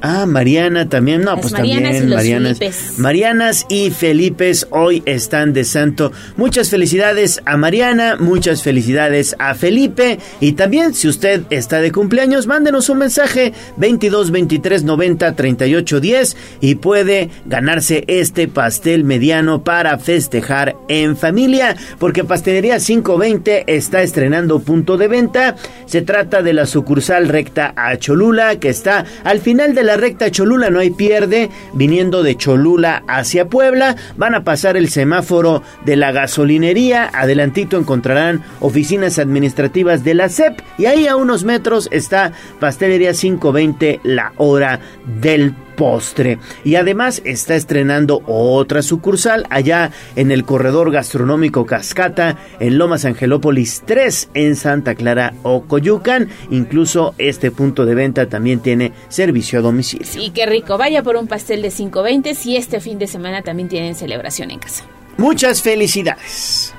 [0.00, 2.58] Ah, Mariana también, no, Las pues Marianas también y los Marianas.
[2.58, 2.98] Felipes.
[2.98, 6.12] Marianas y Felipes hoy están de santo.
[6.36, 12.46] Muchas felicidades a Mariana, muchas felicidades a Felipe y también si usted está de cumpleaños,
[12.46, 19.98] mándenos un mensaje 22 23 90 38 10 y puede ganarse este pastel mediano para
[19.98, 25.56] festejar en familia, porque Pastelería 520 está estrenando punto de venta.
[25.86, 30.30] Se trata de la sucursal recta a Cholula, que está al final de la recta
[30.30, 33.96] Cholula, no hay pierde, viniendo de Cholula hacia Puebla.
[34.18, 40.60] Van a pasar el semáforo de la gasolinería, adelantito encontrarán oficinas administrativas de la CEP
[40.76, 44.80] y ahí a unos metros está Pastelería 520, la hora
[45.22, 46.38] del postre.
[46.64, 53.82] Y además está estrenando otra sucursal allá en el corredor gastronómico Cascata, en Lomas Angelópolis
[53.86, 56.28] 3, en Santa Clara, Ocoyucan.
[56.50, 60.06] Incluso este punto de venta también tiene servicio a domicilio.
[60.06, 60.76] Sí, qué rico.
[60.76, 64.58] Vaya por un pastel de 520 si este fin de semana también tienen celebración en
[64.58, 64.84] casa.
[65.16, 66.74] Muchas felicidades.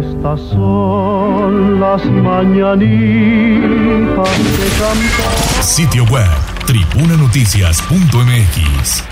[0.00, 2.88] Estas son las mañanitas
[4.56, 5.62] que canta.
[5.62, 6.26] Sitio web
[6.66, 9.04] tribunanoticias.mx.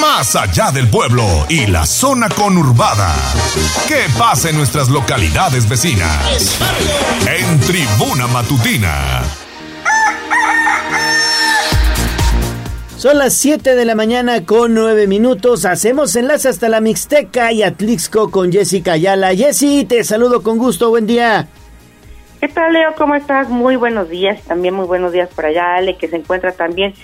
[0.00, 3.14] Más allá del pueblo y la zona conurbada.
[3.88, 6.58] ¿Qué pasa en nuestras localidades vecinas?
[7.26, 9.43] En Tribuna Matutina.
[13.04, 15.66] Son las 7 de la mañana con 9 minutos.
[15.66, 19.34] Hacemos enlace hasta la Mixteca y Atlixco con Jessica Ayala.
[19.34, 20.88] Jessy, te saludo con gusto.
[20.88, 21.46] Buen día.
[22.40, 22.94] ¿Qué tal, Leo?
[22.96, 23.50] ¿Cómo estás?
[23.50, 24.40] Muy buenos días.
[24.44, 26.94] También muy buenos días por allá, Ale, que se encuentra también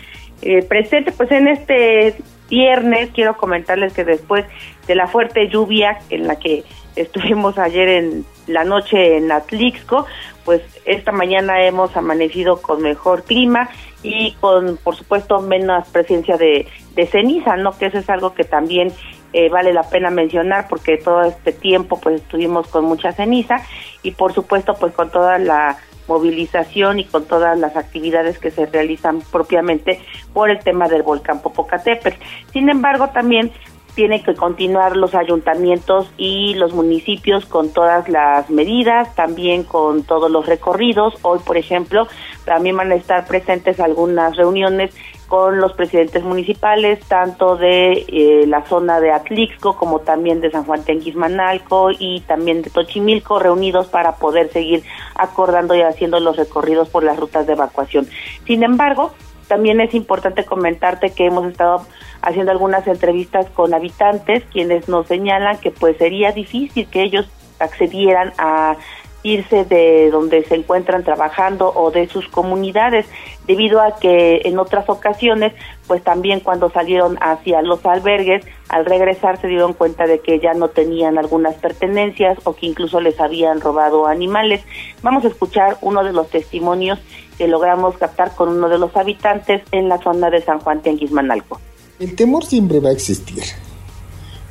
[0.40, 1.12] eh, presente.
[1.12, 2.16] Pues en este
[2.48, 4.46] viernes quiero comentarles que después
[4.86, 6.64] de la fuerte lluvia en la que
[6.96, 10.06] estuvimos ayer en la noche en Atlixco,
[10.46, 13.68] pues esta mañana hemos amanecido con mejor clima
[14.02, 16.66] y con, por supuesto, menos presencia de,
[17.10, 17.72] ceniza, ¿no?
[17.72, 18.92] Que eso es algo que también
[19.32, 23.62] eh, vale la pena mencionar porque todo este tiempo pues estuvimos con mucha ceniza
[24.02, 25.78] y por supuesto pues con toda la
[26.08, 30.00] movilización y con todas las actividades que se realizan propiamente
[30.34, 32.20] por el tema del volcán Popocatépetl.
[32.52, 33.52] Sin embargo, también
[33.94, 40.30] tienen que continuar los ayuntamientos y los municipios con todas las medidas, también con todos
[40.30, 41.14] los recorridos.
[41.22, 42.06] Hoy, por ejemplo,
[42.44, 44.94] también van a estar presentes algunas reuniones
[45.30, 50.64] con los presidentes municipales, tanto de eh, la zona de Atlixco como también de San
[50.64, 54.82] Juan Tenguismanalco y también de Tochimilco, reunidos para poder seguir
[55.14, 58.08] acordando y haciendo los recorridos por las rutas de evacuación.
[58.44, 59.12] Sin embargo,
[59.46, 61.86] también es importante comentarte que hemos estado
[62.22, 68.32] haciendo algunas entrevistas con habitantes quienes nos señalan que pues sería difícil que ellos accedieran
[68.38, 68.76] a
[69.22, 73.06] irse de donde se encuentran trabajando o de sus comunidades,
[73.46, 75.52] debido a que en otras ocasiones,
[75.86, 80.54] pues también cuando salieron hacia los albergues, al regresar se dieron cuenta de que ya
[80.54, 84.64] no tenían algunas pertenencias o que incluso les habían robado animales.
[85.02, 86.98] Vamos a escuchar uno de los testimonios
[87.36, 91.60] que logramos captar con uno de los habitantes en la zona de San Juan Tenguismanalco.
[92.00, 93.42] El temor siempre va a existir,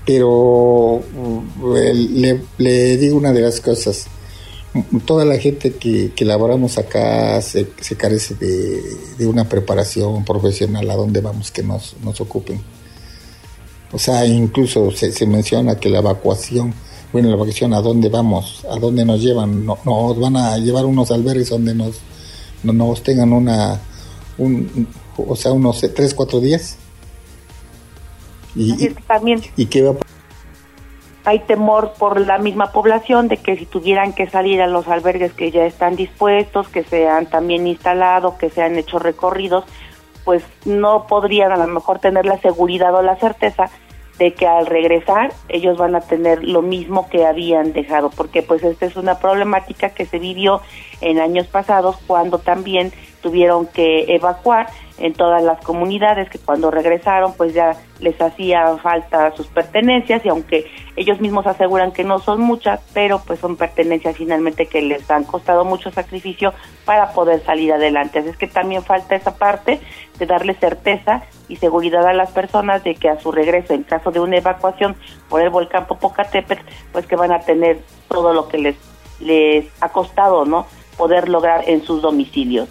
[0.06, 1.74] pero mm,
[2.60, 4.06] le, digo una de las cosas
[5.08, 7.66] toda la gente que, que laboramos acá se,
[7.98, 12.62] carece de, una preparación profesional a donde vamos que nos, nos ocupen.
[13.92, 16.72] O sea, incluso se, se, menciona que la evacuación,
[17.12, 20.86] bueno, la evacuación a dónde vamos, a dónde nos llevan, no, nos van a llevar
[20.86, 21.96] unos albergues donde nos,
[22.62, 23.82] nos tengan una,
[24.38, 24.88] un,
[25.18, 26.78] o sea, unos tres, cuatro días.
[28.56, 29.42] Y, también.
[29.56, 30.10] ¿Y qué va a
[31.26, 35.34] hay temor por la misma población de que si tuvieran que salir a los albergues
[35.34, 39.66] que ya están dispuestos, que se han también instalado, que se han hecho recorridos,
[40.24, 43.70] pues no podrían a lo mejor tener la seguridad o la certeza
[44.18, 48.64] de que al regresar ellos van a tener lo mismo que habían dejado, porque pues
[48.64, 50.62] esta es una problemática que se vivió
[51.00, 52.92] en años pasados cuando también
[53.22, 54.68] tuvieron que evacuar
[55.00, 60.30] en todas las comunidades que cuando regresaron pues ya les hacía falta sus pertenencias y
[60.30, 65.10] aunque ellos mismos aseguran que no son muchas, pero pues son pertenencias finalmente que les
[65.10, 66.54] han costado mucho sacrificio
[66.86, 68.20] para poder salir adelante.
[68.20, 69.80] Así es que también falta esa parte
[70.18, 74.12] de darle certeza y seguridad a las personas de que a su regreso en caso
[74.12, 74.96] de una evacuación
[75.30, 78.76] por el volcán Popocatépetl, pues que van a tener todo lo que les
[79.20, 80.66] les ha costado, ¿no?
[81.00, 82.68] poder lograr en sus domicilios.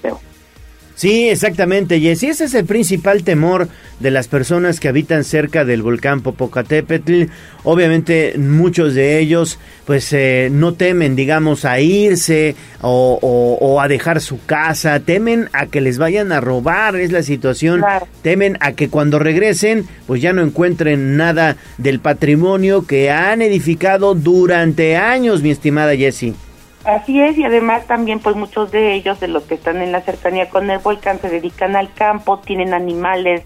[0.98, 2.26] Sí, exactamente, Jessy.
[2.26, 3.68] Ese es el principal temor
[4.00, 7.26] de las personas que habitan cerca del volcán Popocatépetl.
[7.62, 14.44] Obviamente, muchos de ellos, pues, eh, no temen, digamos, a irse o, a dejar su
[14.44, 14.98] casa.
[14.98, 17.80] Temen a que les vayan a robar, es la situación.
[18.22, 24.16] Temen a que cuando regresen, pues ya no encuentren nada del patrimonio que han edificado
[24.16, 26.34] durante años, mi estimada Jessie.
[26.88, 30.00] Así es, y además también pues muchos de ellos, de los que están en la
[30.00, 33.42] cercanía con el volcán, se dedican al campo, tienen animales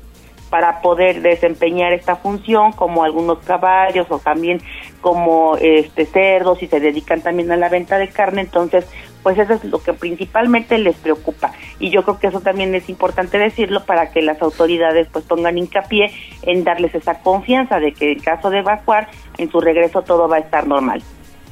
[0.49, 4.61] para poder desempeñar esta función, como algunos caballos o también
[5.01, 8.87] como este cerdos y se dedican también a la venta de carne, entonces
[9.25, 12.89] pues eso es lo que principalmente les preocupa y yo creo que eso también es
[12.89, 16.13] importante decirlo para que las autoridades pues pongan hincapié
[16.43, 20.37] en darles esa confianza de que en caso de evacuar en su regreso todo va
[20.37, 21.03] a estar normal.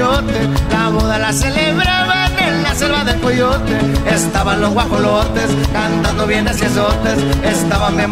[0.00, 3.76] La boda la celebraban en la selva del coyote.
[4.06, 7.18] Estaban los guajolotes cantando bien hacia azotes.
[7.44, 8.10] Estaban bien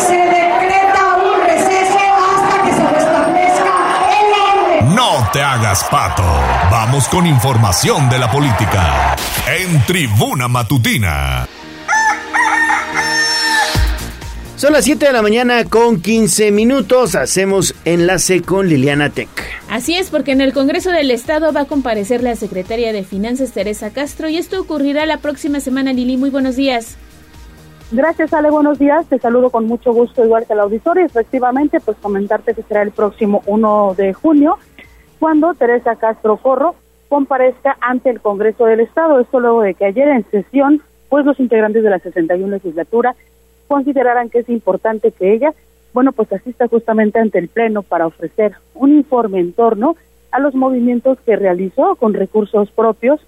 [0.00, 1.98] Se decreta un receso
[2.32, 3.74] hasta que se restablezca
[4.20, 4.94] el orden.
[4.94, 6.24] No te hagas pato.
[6.70, 9.16] Vamos con información de la política.
[9.46, 11.46] En Tribuna Matutina.
[14.58, 17.14] Son las 7 de la mañana con 15 minutos.
[17.14, 19.28] Hacemos enlace con Liliana Tech.
[19.70, 23.52] Así es, porque en el Congreso del Estado va a comparecer la secretaria de Finanzas,
[23.52, 25.92] Teresa Castro, y esto ocurrirá la próxima semana.
[25.92, 26.98] Lili, muy buenos días.
[27.92, 28.50] Gracias, Ale.
[28.50, 29.06] Buenos días.
[29.06, 31.06] Te saludo con mucho gusto, igual que al auditorio.
[31.06, 34.58] Efectivamente, pues comentarte que será el próximo 1 de junio,
[35.20, 36.74] cuando Teresa Castro Corro
[37.08, 39.20] comparezca ante el Congreso del Estado.
[39.20, 43.14] Esto luego de que ayer en sesión, pues los integrantes de la 61 legislatura
[43.68, 45.54] consideraran que es importante que ella,
[45.92, 49.96] bueno, pues asista justamente ante el Pleno para ofrecer un informe en torno
[50.30, 53.20] a los movimientos que realizó con recursos propios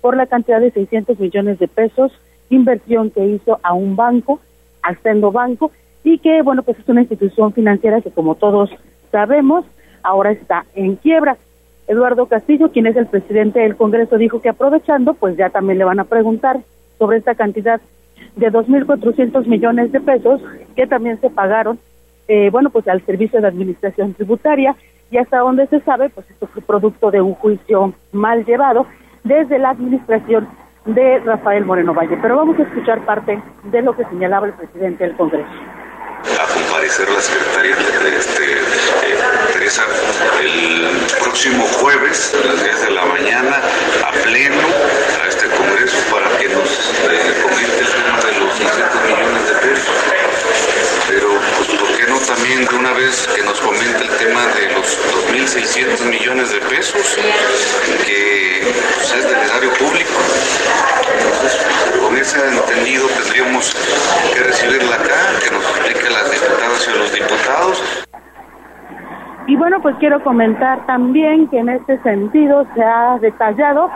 [0.00, 2.12] por la cantidad de 600 millones de pesos,
[2.50, 4.40] inversión que hizo a un banco,
[4.82, 5.70] Ascendo Banco,
[6.04, 8.70] y que, bueno, pues es una institución financiera que, como todos
[9.10, 9.64] sabemos,
[10.02, 11.36] ahora está en quiebra.
[11.86, 15.84] Eduardo Castillo, quien es el presidente del Congreso, dijo que aprovechando, pues ya también le
[15.84, 16.60] van a preguntar
[16.98, 17.80] sobre esta cantidad
[18.36, 20.40] de 2.400 millones de pesos
[20.76, 21.78] que también se pagaron,
[22.28, 24.76] eh, bueno, pues al Servicio de Administración Tributaria
[25.10, 28.86] y hasta donde se sabe, pues esto fue producto de un juicio mal llevado
[29.24, 30.48] desde la administración
[30.84, 32.18] de Rafael Moreno Valle.
[32.20, 35.48] Pero vamos a escuchar parte de lo que señalaba el presidente del Congreso
[36.18, 37.76] a comparecer la secretaria
[38.16, 38.42] este,
[39.68, 40.88] el
[41.20, 43.60] próximo jueves a las 10 de la mañana
[44.02, 44.62] a pleno
[45.22, 46.68] a este congreso para que nos
[47.42, 49.94] comente el tema de los 600 millones de pesos.
[51.08, 54.72] Pero pues por qué no también de una vez que nos comente el tema de
[54.72, 54.98] los
[55.34, 57.18] 2.600 millones de pesos
[58.06, 60.18] que pues, es del erario público
[62.00, 63.74] con ese entendido tendríamos
[64.32, 67.82] que recibirla acá que nos explique las diputadas y los diputados
[69.48, 73.88] y bueno, pues quiero comentar también que en este sentido se ha detallado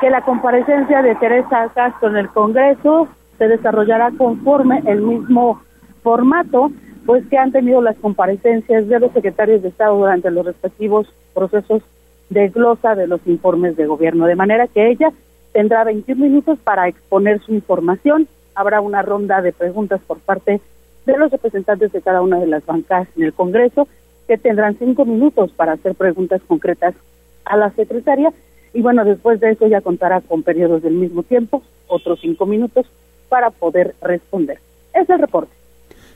[0.00, 5.60] que la comparecencia de Teresa Castro en el Congreso se desarrollará conforme el mismo
[6.04, 6.70] formato,
[7.06, 11.82] pues que han tenido las comparecencias de los secretarios de Estado durante los respectivos procesos
[12.28, 15.12] de glosa de los informes de gobierno, de manera que ella
[15.52, 20.60] tendrá 21 minutos para exponer su información, habrá una ronda de preguntas por parte
[21.04, 23.88] de los representantes de cada una de las bancas en el Congreso,
[24.30, 26.94] que tendrán cinco minutos para hacer preguntas concretas
[27.44, 28.32] a la secretaria,
[28.72, 32.86] y bueno, después de eso ya contará con periodos del mismo tiempo, otros cinco minutos,
[33.28, 34.60] para poder responder.
[34.94, 35.50] Es el reporte.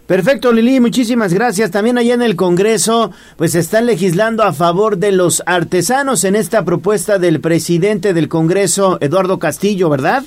[0.06, 1.72] Perfecto, Lili, muchísimas gracias.
[1.72, 6.64] También allá en el Congreso, pues están legislando a favor de los artesanos en esta
[6.64, 10.22] propuesta del presidente del Congreso, Eduardo Castillo, ¿verdad?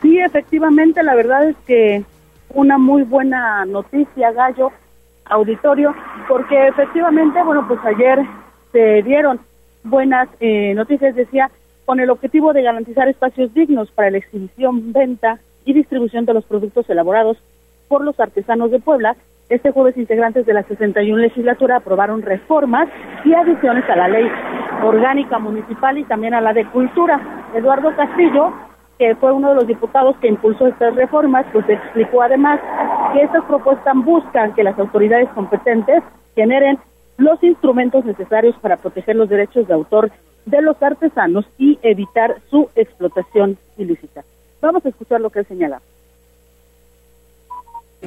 [0.00, 2.04] Sí, efectivamente, la verdad es que
[2.50, 4.70] una muy buena noticia, Gallo,
[5.26, 5.94] auditorio,
[6.28, 8.20] porque efectivamente, bueno, pues ayer
[8.72, 9.40] se dieron
[9.82, 11.50] buenas eh, noticias, decía,
[11.84, 16.44] con el objetivo de garantizar espacios dignos para la exhibición, venta y distribución de los
[16.44, 17.38] productos elaborados
[17.88, 19.16] por los artesanos de Puebla.
[19.50, 22.88] Este jueves integrantes de la 61 legislatura aprobaron reformas
[23.24, 24.26] y adiciones a la ley
[24.82, 27.20] orgánica municipal y también a la de cultura.
[27.54, 28.52] Eduardo Castillo,
[28.98, 32.60] que fue uno de los diputados que impulsó estas reformas, pues explicó además
[33.12, 36.02] que estas propuestas buscan que las autoridades competentes
[36.34, 36.78] generen
[37.16, 40.10] los instrumentos necesarios para proteger los derechos de autor
[40.46, 44.22] de los artesanos y evitar su explotación ilícita.
[44.60, 45.80] Vamos a escuchar lo que él señala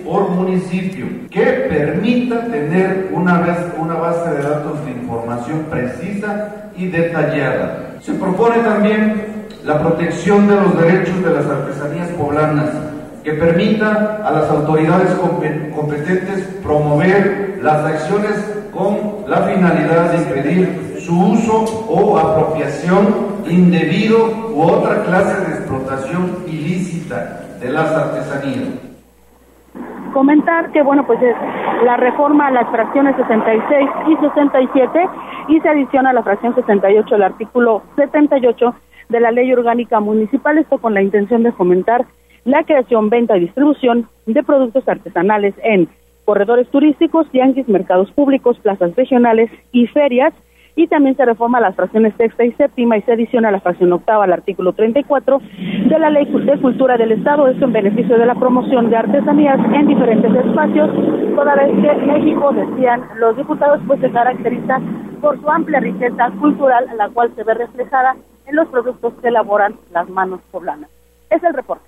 [0.04, 6.88] por municipio que permita tener una, vez, una base de datos de información precisa y
[6.88, 7.96] detallada.
[8.02, 12.70] Se propone también la protección de los derechos de las artesanías poblanas,
[13.22, 15.14] que permita a las autoridades
[15.76, 23.08] competentes promover las acciones con la finalidad de impedir su uso o apropiación
[23.46, 24.18] indebido
[24.54, 28.70] u otra clase de explotación ilícita de las artesanías.
[30.14, 31.36] Comentar que, bueno, pues es
[31.84, 35.10] la reforma a las fracciones 66 y 67
[35.50, 38.74] y se adiciona a la fracción 68 del artículo 78
[39.10, 42.06] de la Ley Orgánica Municipal, esto con la intención de fomentar
[42.46, 45.90] la creación, venta y distribución de productos artesanales en
[46.26, 50.34] corredores turísticos, tianguis, mercados públicos, plazas regionales y ferias,
[50.78, 54.24] y también se reforma las fracciones sexta y séptima y se adiciona la fracción octava
[54.24, 55.42] al artículo 34
[55.90, 59.60] de la Ley de Cultura del Estado, esto en beneficio de la promoción de artesanías
[59.74, 60.90] en diferentes espacios,
[61.36, 64.80] toda vez que México, decían los diputados, pues se caracteriza
[65.20, 68.16] por su amplia riqueza cultural, la cual se ve reflejada
[68.46, 70.92] en los productos que elaboran las manos poblanas.
[71.32, 71.86] Es el reporte.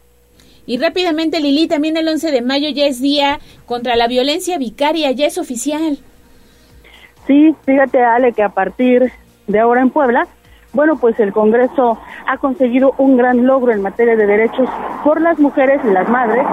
[0.65, 5.11] Y rápidamente, Lili, también el 11 de mayo ya es día contra la violencia vicaria,
[5.11, 5.99] ya es oficial.
[7.29, 9.11] Sí, fíjate Ale que a partir
[9.45, 10.25] de ahora en Puebla,
[10.73, 14.67] bueno, pues el Congreso ha conseguido un gran logro en materia de derechos
[15.03, 16.43] por las mujeres y las madres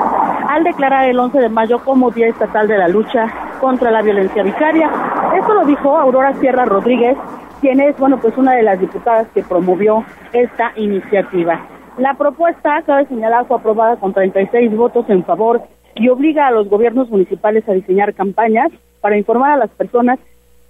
[0.46, 3.26] al declarar el 11 de mayo como Día Estatal de la Lucha
[3.58, 4.90] contra la Violencia Vicaria.
[5.34, 7.16] Esto lo dijo Aurora Sierra Rodríguez,
[7.62, 10.04] quien es, bueno, pues una de las diputadas que promovió
[10.34, 11.58] esta iniciativa.
[11.96, 15.62] La propuesta, cabe señalar, fue aprobada con 36 votos en favor
[15.94, 18.70] y obliga a los gobiernos municipales a diseñar campañas
[19.00, 20.18] para informar a las personas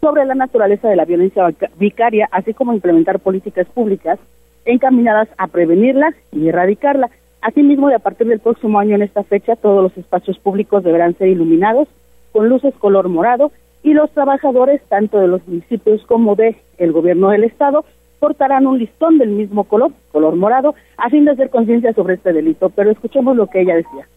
[0.00, 4.18] sobre la naturaleza de la violencia vicaria, así como implementar políticas públicas
[4.64, 7.10] encaminadas a prevenirla y erradicarla.
[7.40, 11.16] Asimismo, de a partir del próximo año en esta fecha, todos los espacios públicos deberán
[11.16, 11.88] ser iluminados
[12.32, 17.30] con luces color morado y los trabajadores, tanto de los municipios como de el gobierno
[17.30, 17.84] del estado,
[18.18, 22.32] portarán un listón del mismo color, color morado, a fin de hacer conciencia sobre este
[22.32, 22.70] delito.
[22.70, 24.08] Pero escuchemos lo que ella decía.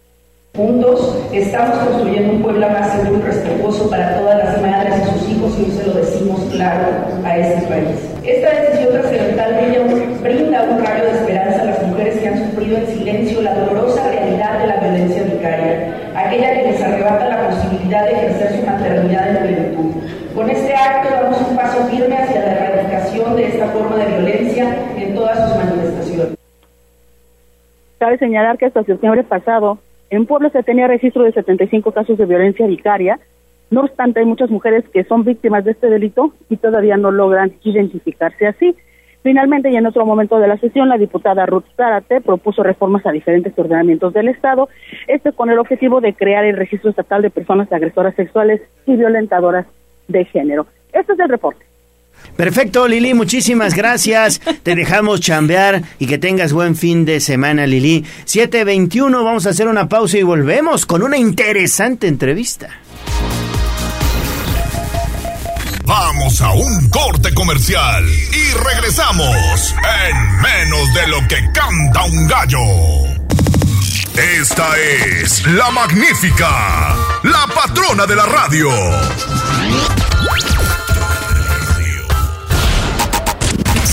[0.56, 5.30] Juntos estamos construyendo un pueblo más seguro y respetuoso para todas las madres y sus
[5.30, 6.88] hijos y hoy se lo decimos claro
[7.24, 8.10] a este país.
[8.26, 9.56] Esta decisión trascendental
[10.22, 14.10] brinda un rayo de esperanza a las mujeres que han sufrido en silencio la dolorosa
[14.10, 19.30] realidad de la violencia vicaria, aquella que les arrebata la posibilidad de ejercer su maternidad
[19.30, 19.92] en plenitud.
[20.36, 24.76] Con este acto damos un paso firme hacia la erradicación de esta forma de violencia
[24.98, 26.38] en todas sus manifestaciones.
[28.00, 29.78] Cabe señalar que hasta septiembre pasado,
[30.10, 33.20] en Puebla se tenía registro de 75 casos de violencia vicaria.
[33.70, 37.54] No obstante, hay muchas mujeres que son víctimas de este delito y todavía no logran
[37.64, 38.76] identificarse así.
[39.22, 43.12] Finalmente, y en otro momento de la sesión, la diputada Ruth Zárate propuso reformas a
[43.12, 44.70] diferentes ordenamientos del Estado,
[45.08, 49.68] esto con el objetivo de crear el registro estatal de personas agresoras sexuales y violentadoras
[50.08, 50.68] de género.
[50.94, 51.69] Este es el reporte.
[52.40, 54.40] Perfecto, Lili, muchísimas gracias.
[54.64, 58.06] Te dejamos chambear y que tengas buen fin de semana, Lili.
[58.24, 62.70] 721, vamos a hacer una pausa y volvemos con una interesante entrevista.
[65.84, 69.76] Vamos a un corte comercial y regresamos
[70.08, 72.60] en menos de lo que canta un gallo.
[74.40, 78.70] Esta es la magnífica, la patrona de la radio.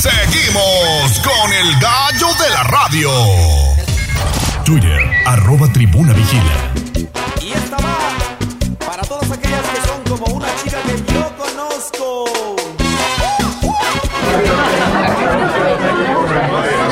[0.06, 3.10] Seguimos con el gallo de la radio.
[4.64, 6.72] Twitter, arroba tribuna vigila.
[7.42, 7.98] Y esta va
[8.86, 12.24] para todas aquellas que son como una chica que yo conozco.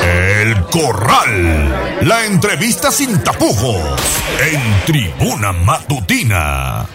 [0.03, 2.01] El Corral.
[2.01, 3.81] La entrevista sin tapujos.
[4.41, 6.85] En tribuna matutina.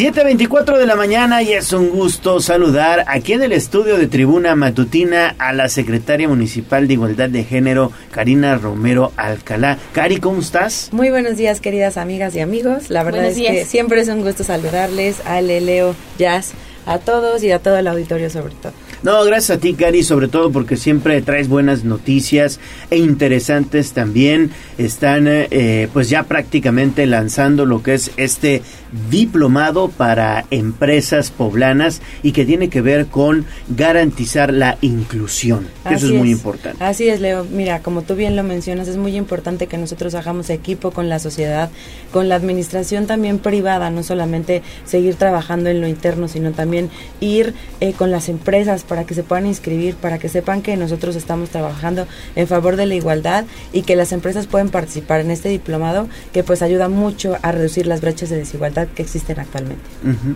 [0.00, 4.56] 7.24 de la mañana y es un gusto saludar aquí en el estudio de Tribuna
[4.56, 9.76] Matutina a la secretaria municipal de Igualdad de Género, Karina Romero Alcalá.
[9.92, 10.88] Cari, ¿cómo estás?
[10.92, 12.88] Muy buenos días, queridas amigas y amigos.
[12.88, 16.52] La verdad es que siempre es un gusto saludarles, a Leo, Jazz,
[16.86, 18.72] a todos y a todo el auditorio sobre todo.
[19.02, 24.50] No, gracias a ti, Cari, sobre todo porque siempre traes buenas noticias e interesantes también.
[24.76, 28.62] Están eh, pues ya prácticamente lanzando lo que es este
[29.10, 35.68] diplomado para empresas poblanas y que tiene que ver con garantizar la inclusión.
[35.88, 36.82] eso es muy importante.
[36.82, 37.44] Así es, Leo.
[37.44, 41.18] Mira, como tú bien lo mencionas, es muy importante que nosotros hagamos equipo con la
[41.18, 41.70] sociedad,
[42.12, 46.90] con la administración también privada, no solamente seguir trabajando en lo interno, sino también
[47.20, 51.14] ir eh, con las empresas para que se puedan inscribir, para que sepan que nosotros
[51.14, 55.48] estamos trabajando en favor de la igualdad y que las empresas pueden participar en este
[55.48, 59.84] diplomado que pues ayuda mucho a reducir las brechas de desigualdad que existen actualmente.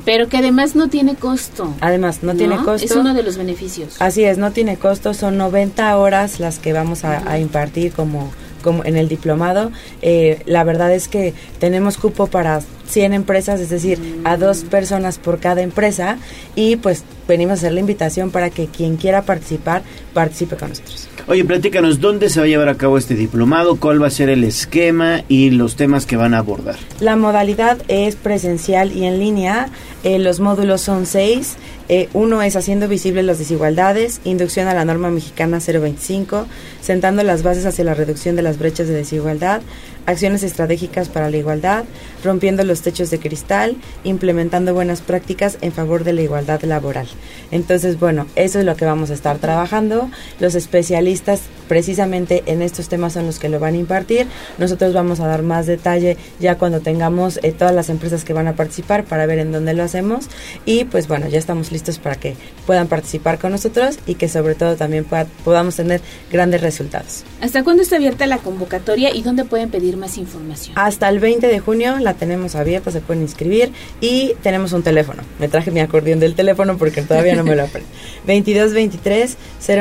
[0.04, 1.74] Pero que además no tiene costo.
[1.80, 2.86] Además, no, tiene costo.
[2.86, 3.96] Es uno de los beneficios.
[3.98, 8.30] Así es, no tiene costo, son 90 horas las que vamos a, impartir como
[8.64, 9.70] como en el diplomado.
[10.02, 15.18] Eh, la verdad es que tenemos cupo para 100 empresas, es decir, a dos personas
[15.18, 16.18] por cada empresa
[16.56, 19.82] y pues venimos a hacer la invitación para que quien quiera participar,
[20.14, 21.13] participe con nosotros.
[21.26, 23.76] Oye, platícanos, ¿dónde se va a llevar a cabo este diplomado?
[23.76, 26.76] ¿Cuál va a ser el esquema y los temas que van a abordar?
[27.00, 29.70] La modalidad es presencial y en línea.
[30.02, 31.56] Eh, los módulos son seis.
[31.88, 36.46] Eh, uno es haciendo visibles las desigualdades, inducción a la norma mexicana 025,
[36.82, 39.62] sentando las bases hacia la reducción de las brechas de desigualdad,
[40.06, 41.84] acciones estratégicas para la igualdad,
[42.22, 47.06] rompiendo los techos de cristal, implementando buenas prácticas en favor de la igualdad laboral.
[47.50, 50.10] Entonces, bueno, eso es lo que vamos a estar trabajando.
[50.40, 54.26] Los especialistas precisamente en estos temas son los que lo van a impartir.
[54.58, 58.48] Nosotros vamos a dar más detalle ya cuando tengamos eh, todas las empresas que van
[58.48, 60.26] a participar para ver en dónde lo hacemos.
[60.64, 62.36] Y pues bueno, ya estamos listos para que
[62.66, 65.06] puedan participar con nosotros y que sobre todo también
[65.44, 66.00] podamos tener
[66.30, 67.24] grandes resultados.
[67.40, 70.76] ¿Hasta cuándo está abierta la convocatoria y dónde pueden pedir más información?
[70.78, 75.22] Hasta el 20 de junio la tenemos abierta, se pueden inscribir y tenemos un teléfono.
[75.38, 77.88] Me traje mi acordeón del teléfono porque todavía no me lo aprendí.
[78.26, 79.36] 22 23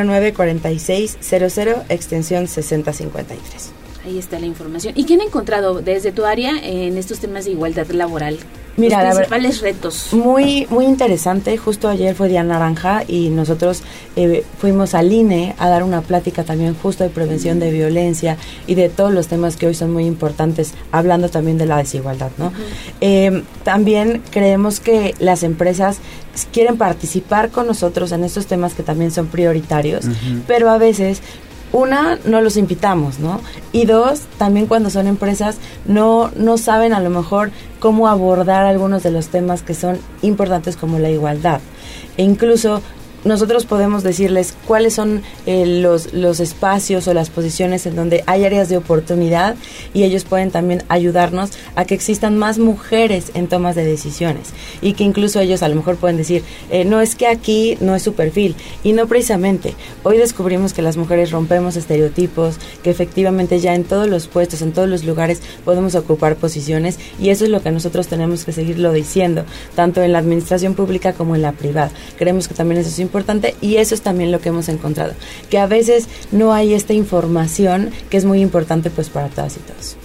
[0.05, 3.71] 09 46 00 extensión 6053.
[4.05, 4.93] Ahí está la información.
[4.97, 8.37] ¿Y qué han encontrado desde tu área en estos temas de igualdad laboral?
[8.75, 10.13] Mira, los principales retos.
[10.13, 11.57] Muy, muy interesante.
[11.57, 13.83] Justo ayer fue Día Naranja y nosotros
[14.15, 18.75] eh, fuimos al INE a dar una plática también justo de prevención de violencia y
[18.75, 22.51] de todos los temas que hoy son muy importantes, hablando también de la desigualdad, ¿no?
[23.01, 25.99] Eh, también creemos que las empresas
[26.51, 30.05] quieren participar con nosotros en estos temas que también son prioritarios,
[30.47, 31.21] pero a veces
[31.73, 33.41] una, no los invitamos, ¿no?
[33.73, 39.03] Y dos, también cuando son empresas, no, no saben a lo mejor cómo abordar algunos
[39.03, 41.59] de los temas que son importantes como la igualdad.
[42.15, 42.81] E incluso
[43.25, 48.43] nosotros podemos decirles cuáles son eh, los, los espacios o las posiciones en donde hay
[48.43, 49.55] áreas de oportunidad
[49.93, 54.49] y ellos pueden también ayudarnos a que existan más mujeres en tomas de decisiones
[54.81, 57.95] y que incluso ellos a lo mejor pueden decir, eh, no es que aquí no
[57.95, 59.73] es su perfil y no precisamente.
[60.03, 64.73] Hoy descubrimos que las mujeres rompemos estereotipos, que efectivamente ya en todos los puestos, en
[64.73, 68.91] todos los lugares podemos ocupar posiciones y eso es lo que nosotros tenemos que seguirlo
[68.91, 69.45] diciendo,
[69.75, 71.91] tanto en la administración pública como en la privada.
[72.17, 73.12] Creemos que también eso es importante
[73.61, 75.13] y eso es también lo que hemos encontrado,
[75.49, 79.59] que a veces no hay esta información que es muy importante pues para todas y
[79.59, 80.02] todos.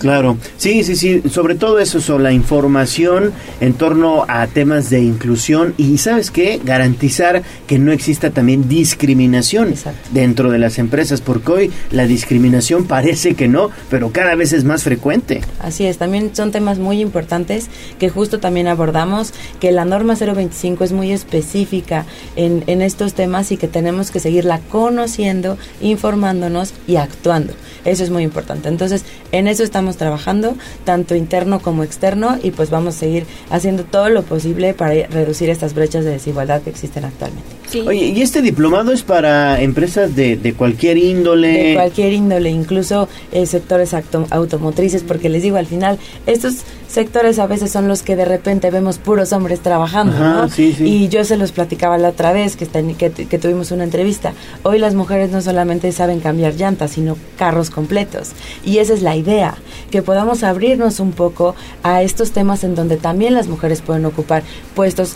[0.00, 5.00] Claro, sí, sí, sí, sobre todo eso, sobre la información en torno a temas de
[5.00, 6.58] inclusión y, ¿sabes qué?
[6.64, 9.74] Garantizar que no exista también discriminación
[10.10, 14.64] dentro de las empresas, porque hoy la discriminación parece que no, pero cada vez es
[14.64, 15.42] más frecuente.
[15.58, 17.68] Así es, también son temas muy importantes
[17.98, 22.06] que justo también abordamos, que la norma 025 es muy específica
[22.36, 27.52] en, en estos temas y que tenemos que seguirla conociendo, informándonos y actuando.
[27.84, 28.68] Eso es muy importante.
[28.70, 33.84] Entonces, en eso estamos trabajando, tanto interno como externo, y pues vamos a seguir haciendo
[33.84, 37.60] todo lo posible para reducir estas brechas de desigualdad que existen actualmente.
[37.86, 41.48] Oye, ¿y este diplomado es para empresas de, de cualquier índole?
[41.48, 43.94] De cualquier índole, incluso eh, sectores
[44.30, 48.70] automotrices, porque les digo, al final, estos sectores a veces son los que de repente
[48.70, 50.48] vemos puros hombres trabajando, ¿no?
[50.58, 54.32] Y yo se los platicaba la otra vez que, que, que, tuvimos una entrevista.
[54.64, 58.32] Hoy las mujeres no solamente saben cambiar llantas, sino carros completos.
[58.64, 59.54] Y esa es la idea,
[59.90, 64.42] que podamos abrirnos un poco a estos temas en donde también las mujeres pueden ocupar
[64.74, 65.14] puestos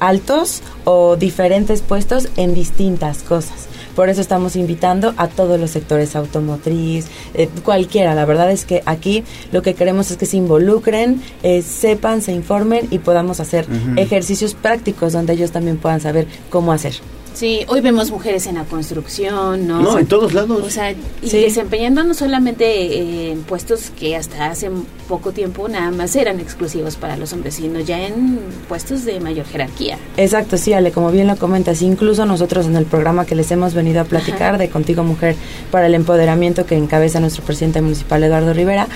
[0.00, 3.68] altos o diferentes puestos en distintas cosas.
[3.94, 8.14] Por eso estamos invitando a todos los sectores automotriz, eh, cualquiera.
[8.14, 12.32] La verdad es que aquí lo que queremos es que se involucren, eh, sepan, se
[12.32, 13.66] informen y podamos hacer
[13.96, 16.94] ejercicios prácticos donde ellos también puedan saber cómo hacer.
[17.34, 19.82] Sí, hoy vemos mujeres en la construcción, ¿no?
[19.82, 20.62] No, en todos lados.
[20.64, 24.70] O sea, y desempeñando no solamente eh, en puestos que hasta hace
[25.08, 28.38] poco tiempo nada más eran exclusivos para los hombres, sino ya en
[28.68, 29.98] puestos de mayor jerarquía.
[30.16, 33.74] Exacto, sí, Ale, como bien lo comentas, incluso nosotros en el programa que les hemos
[33.74, 35.34] venido a platicar de Contigo Mujer
[35.72, 38.86] para el Empoderamiento que encabeza nuestro presidente municipal Eduardo Rivera,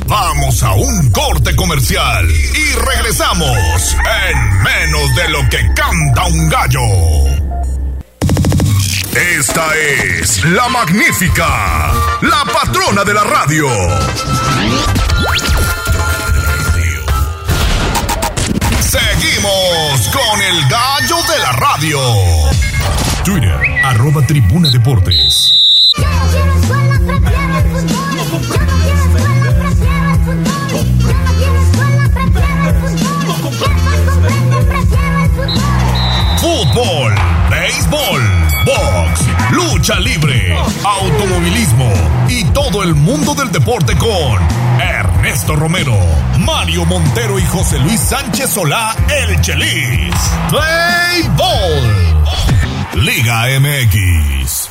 [0.07, 3.95] Vamos a un corte comercial y regresamos
[4.27, 7.30] en menos de lo que canta un gallo.
[9.15, 13.67] Esta es la magnífica, la patrona de la radio.
[18.79, 21.99] Seguimos con el gallo de la radio.
[23.23, 25.51] Twitter, arroba tribuna deportes.
[36.41, 37.13] Fútbol,
[37.49, 38.21] béisbol,
[38.65, 39.00] box,
[39.99, 41.91] libre, automovilismo
[42.29, 44.39] y todo el mundo del deporte con
[44.79, 45.97] Ernesto Romero,
[46.39, 50.15] Mario Montero y José Luis Sánchez Solá, el Chelis.
[50.51, 51.93] Béisbol,
[53.03, 54.69] Liga MX.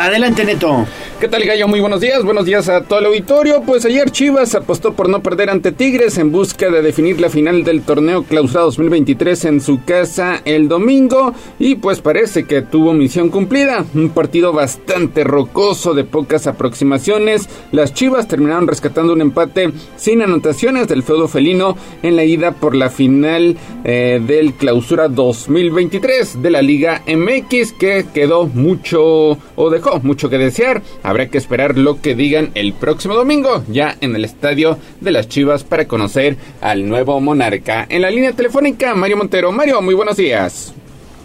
[0.00, 0.86] Adelante, Neto.
[1.22, 1.68] ¿Qué tal, Gallo?
[1.68, 2.24] Muy buenos días.
[2.24, 3.62] Buenos días a todo el auditorio.
[3.62, 7.62] Pues ayer Chivas apostó por no perder ante Tigres en busca de definir la final
[7.62, 11.32] del torneo Clausura 2023 en su casa el domingo.
[11.60, 13.84] Y pues parece que tuvo misión cumplida.
[13.94, 17.48] Un partido bastante rocoso de pocas aproximaciones.
[17.70, 22.74] Las Chivas terminaron rescatando un empate sin anotaciones del feudo felino en la ida por
[22.74, 30.00] la final eh, del Clausura 2023 de la Liga MX que quedó mucho o dejó
[30.00, 30.82] mucho que desear.
[31.12, 35.28] Habrá que esperar lo que digan el próximo domingo, ya en el estadio de las
[35.28, 37.84] Chivas, para conocer al nuevo monarca.
[37.90, 39.52] En la línea telefónica, Mario Montero.
[39.52, 40.72] Mario, muy buenos días.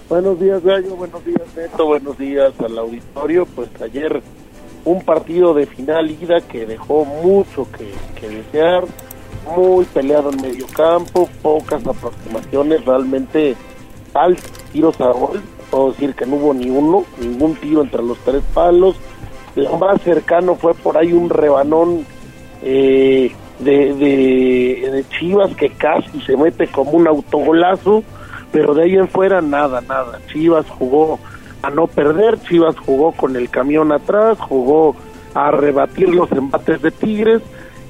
[0.09, 0.93] Buenos días, Gallo.
[0.97, 1.85] Buenos días, Neto.
[1.85, 3.45] Buenos días al auditorio.
[3.45, 4.21] Pues ayer
[4.83, 7.89] un partido de final ida que dejó mucho que,
[8.19, 8.83] que desear.
[9.55, 13.55] Muy peleado en medio campo, pocas aproximaciones, realmente
[14.13, 14.35] al
[14.73, 15.41] tiros a gol.
[15.71, 18.97] Puedo decir que no hubo ni uno, ningún tiro entre los tres palos
[19.57, 22.05] lo más cercano fue por ahí un rebanón
[22.61, 28.03] eh, de, Chivas que casi se mete como un autogolazo,
[28.51, 30.19] pero de ahí en fuera nada, nada.
[30.31, 31.19] Chivas jugó
[31.63, 34.95] a no perder, Chivas jugó con el camión atrás, jugó
[35.33, 37.41] a rebatir los embates de Tigres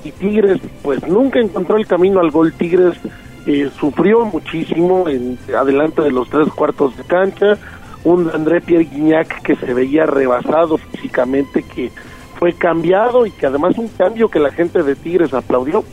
[0.03, 2.53] y Tigres pues nunca encontró el camino al gol.
[2.53, 2.95] Tigres
[3.45, 7.57] eh, sufrió muchísimo en adelante de los tres cuartos de cancha,
[8.07, 11.91] un André Pierre Guignac que se veía rebasado físicamente, que
[12.39, 15.83] fue cambiado y que además un cambio que la gente de Tigres aplaudió,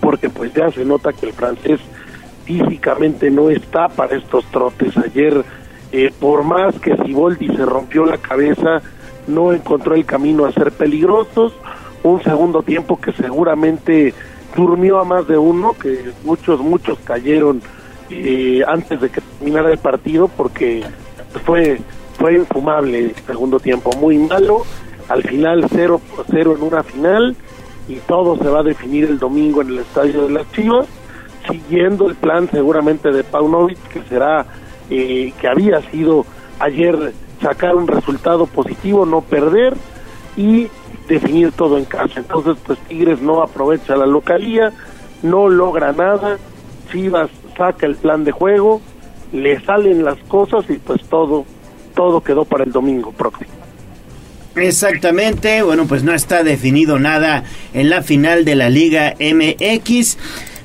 [0.00, 1.80] porque pues ya se nota que el francés
[2.44, 4.96] físicamente no está para estos trotes.
[4.96, 5.44] Ayer,
[5.92, 8.82] eh, por más que Siboldi se rompió la cabeza,
[9.28, 11.52] no encontró el camino a ser peligrosos.
[12.02, 14.12] Un segundo tiempo que seguramente
[14.56, 17.62] durmió a más de uno, que muchos, muchos cayeron
[18.10, 20.82] eh, antes de que terminara el partido porque
[21.44, 21.80] fue
[22.18, 24.62] fue infumable el segundo tiempo, muy malo,
[25.08, 27.36] al final 0 por 0 en una final
[27.88, 30.86] y todo se va a definir el domingo en el estadio de las Chivas,
[31.50, 34.46] siguiendo el plan seguramente de Paunovic que será
[34.90, 36.24] eh, que había sido
[36.60, 37.12] ayer
[37.42, 39.74] sacar un resultado positivo, no perder
[40.36, 40.68] y
[41.08, 42.20] definir todo en casa.
[42.20, 44.72] Entonces, pues Tigres no aprovecha la localía,
[45.22, 46.38] no logra nada,
[46.90, 48.80] Chivas saca el plan de juego,
[49.32, 51.44] le salen las cosas y pues todo,
[51.94, 53.50] todo quedó para el domingo próximo.
[54.56, 60.16] Exactamente, bueno, pues no está definido nada en la final de la Liga MX.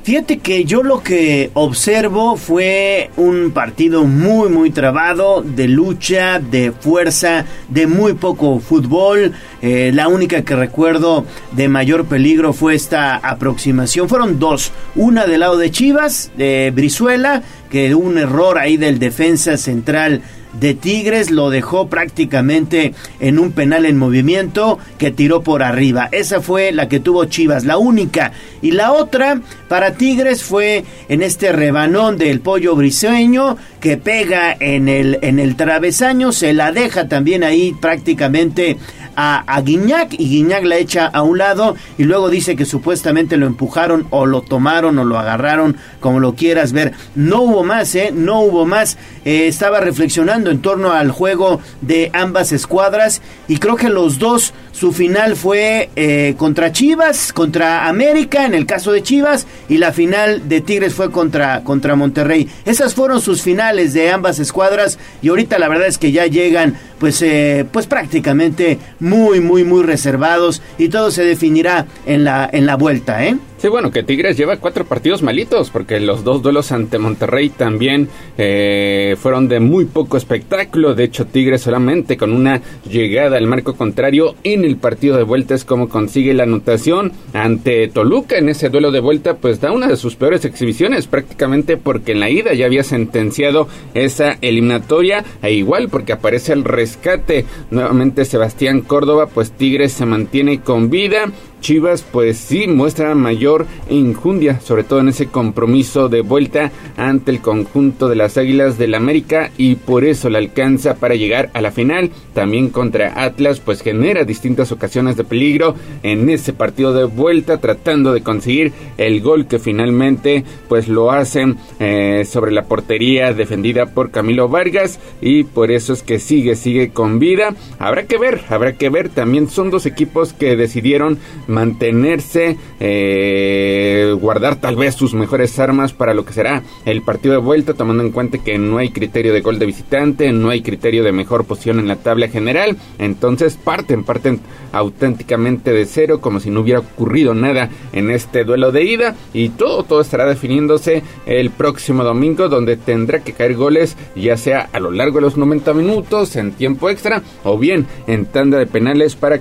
[0.03, 6.71] Fíjate que yo lo que observo fue un partido muy muy trabado, de lucha, de
[6.71, 9.33] fuerza, de muy poco fútbol.
[9.61, 14.09] Eh, la única que recuerdo de mayor peligro fue esta aproximación.
[14.09, 19.57] Fueron dos, una del lado de Chivas, de Brizuela, que un error ahí del defensa
[19.57, 20.21] central
[20.53, 26.09] de Tigres lo dejó prácticamente en un penal en movimiento que tiró por arriba.
[26.11, 28.31] Esa fue la que tuvo Chivas, la única.
[28.61, 34.89] Y la otra para Tigres fue en este rebanón del pollo briseño que pega en
[34.89, 38.77] el, en el travesaño, se la deja también ahí prácticamente
[39.21, 43.35] a, a Guiñac y Guiñac la echa a un lado y luego dice que supuestamente
[43.35, 46.93] lo empujaron o lo tomaron o lo agarraron, como lo quieras ver.
[47.15, 48.11] No hubo más, ¿eh?
[48.13, 48.97] No hubo más.
[49.25, 54.53] Eh, estaba reflexionando en torno al juego de ambas escuadras y creo que los dos,
[54.79, 59.91] su final fue eh, contra Chivas, contra América, en el caso de Chivas, y la
[59.91, 62.47] final de Tigres fue contra, contra Monterrey.
[62.63, 66.77] Esas fueron sus finales de ambas escuadras y ahorita la verdad es que ya llegan
[66.97, 72.65] pues, eh, pues prácticamente muy, muy, muy reservados y todo se definirá en la, en
[72.65, 73.35] la vuelta, ¿eh?
[73.59, 78.07] Sí, bueno, que Tigres lleva cuatro partidos malitos, porque los dos duelos ante Monterrey también
[78.37, 80.95] eh, fueron de muy poco espectáculo.
[80.95, 85.55] De hecho, Tigres solamente con una llegada al marco contrario en el partido de vuelta
[85.55, 89.87] es como consigue la anotación ante Toluca en ese duelo de vuelta, pues da una
[89.87, 95.51] de sus peores exhibiciones prácticamente porque en la ida ya había sentenciado esa eliminatoria e
[95.51, 101.25] igual porque aparece el rescate nuevamente Sebastián Córdoba, pues Tigres se mantiene con vida
[101.61, 107.41] Chivas pues sí muestra mayor injundia, sobre todo en ese compromiso de vuelta ante el
[107.41, 111.71] conjunto de las Águilas del América y por eso la alcanza para llegar a la
[111.71, 112.11] final.
[112.33, 118.13] También contra Atlas pues genera distintas ocasiones de peligro en ese partido de vuelta tratando
[118.13, 124.11] de conseguir el gol que finalmente pues lo hacen eh, sobre la portería defendida por
[124.11, 127.55] Camilo Vargas y por eso es que sigue, sigue con vida.
[127.77, 131.17] Habrá que ver, habrá que ver, también son dos equipos que decidieron
[131.49, 137.41] mantenerse, eh, guardar tal vez sus mejores armas para lo que será el partido de
[137.41, 141.03] vuelta, tomando en cuenta que no hay criterio de gol de visitante, no hay criterio
[141.03, 144.39] de mejor posición en la tabla general, entonces parten, parten
[144.71, 149.49] auténticamente de cero, como si no hubiera ocurrido nada en este duelo de ida, y
[149.49, 154.79] todo, todo estará definiéndose el próximo domingo, donde tendrá que caer goles, ya sea a
[154.79, 159.15] lo largo de los 90 minutos, en tiempo extra, o bien en tanda de penales
[159.15, 159.39] para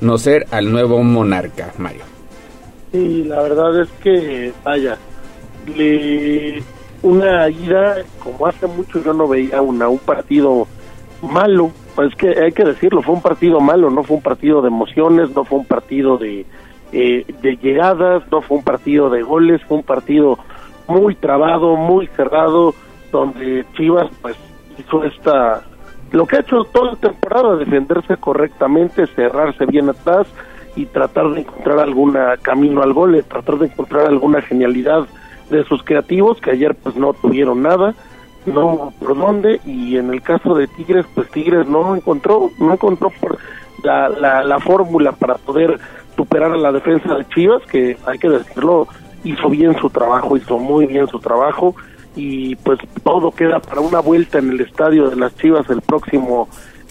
[0.00, 2.02] conocer al nuevo monarca, Mario.
[2.92, 4.96] Sí, la verdad es que, vaya,
[5.74, 6.62] le,
[7.02, 10.66] una ida, como hace mucho yo no veía una, un partido
[11.22, 14.68] malo, pues que hay que decirlo, fue un partido malo, no fue un partido de
[14.68, 16.46] emociones, no fue un partido de,
[16.92, 20.38] eh, de llegadas, no fue un partido de goles, fue un partido
[20.88, 22.74] muy trabado, muy cerrado,
[23.10, 24.36] donde Chivas pues
[24.78, 25.62] hizo esta
[26.16, 30.26] lo que ha hecho toda la temporada, defenderse correctamente, cerrarse bien atrás
[30.74, 35.06] y tratar de encontrar algún camino al gol, tratar de encontrar alguna genialidad
[35.50, 37.94] de sus creativos que ayer pues no tuvieron nada,
[38.46, 43.10] no por dónde y en el caso de Tigres pues Tigres no encontró, no encontró
[43.20, 43.36] por
[43.84, 45.78] la, la, la fórmula para poder
[46.16, 48.88] superar a la defensa de Chivas que hay que decirlo
[49.22, 51.74] hizo bien su trabajo, hizo muy bien su trabajo
[52.16, 56.48] y pues todo queda para una vuelta en el estadio de las Chivas el próximo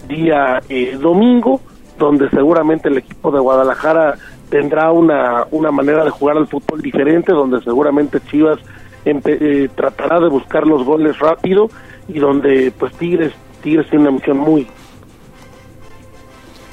[0.08, 1.60] día eh, domingo,
[1.98, 4.14] donde seguramente el equipo de Guadalajara
[4.48, 8.60] tendrá una, una manera de jugar al fútbol diferente, donde seguramente Chivas
[9.04, 11.68] eh, tratará de buscar los goles rápido
[12.08, 13.32] y donde pues Tigres
[13.62, 14.66] Tigres tiene una misión muy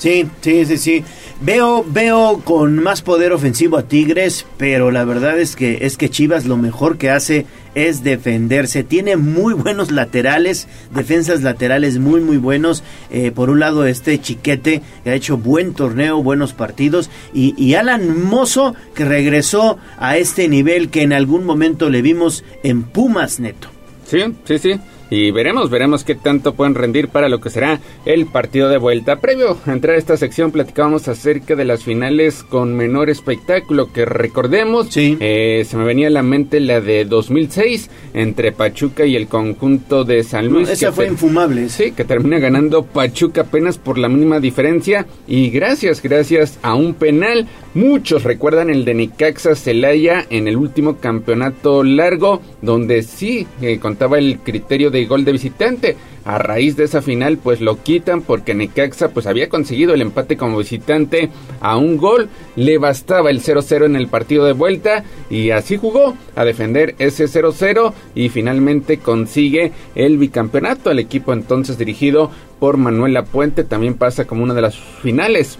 [0.03, 1.03] Sí, sí, sí, sí.
[1.39, 6.09] Veo, veo con más poder ofensivo a Tigres, pero la verdad es que es que
[6.09, 8.83] Chivas lo mejor que hace es defenderse.
[8.83, 12.83] Tiene muy buenos laterales, defensas laterales muy muy buenos.
[13.11, 17.75] Eh, por un lado este Chiquete que ha hecho buen torneo, buenos partidos y, y
[17.75, 23.39] Alan Mozo que regresó a este nivel que en algún momento le vimos en Pumas
[23.39, 23.69] Neto.
[24.05, 24.79] Sí, sí, sí
[25.13, 29.17] y veremos, veremos qué tanto pueden rendir para lo que será el partido de vuelta.
[29.17, 34.05] Previo a entrar a esta sección platicábamos acerca de las finales con menor espectáculo que
[34.05, 34.87] recordemos.
[34.89, 35.15] Sí.
[35.19, 40.03] Eh, se me venía a la mente la de 2006 entre Pachuca y el conjunto
[40.03, 40.67] de San Luis.
[40.67, 41.69] esa fue infumable.
[41.69, 46.95] Sí, que termina ganando Pachuca apenas por la mínima diferencia y gracias, gracias a un
[46.95, 47.47] penal.
[47.75, 54.17] Muchos recuerdan el de Nicaxa Celaya en el último campeonato largo donde sí eh, contaba
[54.17, 55.95] el criterio de gol de visitante.
[56.25, 60.37] A raíz de esa final, pues lo quitan porque Necaxa pues había conseguido el empate
[60.37, 62.29] como visitante a un gol.
[62.55, 67.25] Le bastaba el 0-0 en el partido de vuelta y así jugó a defender ese
[67.25, 70.91] 0-0 y finalmente consigue el bicampeonato.
[70.91, 75.57] El equipo entonces dirigido por Manuel Lapuente también pasa como una de las finales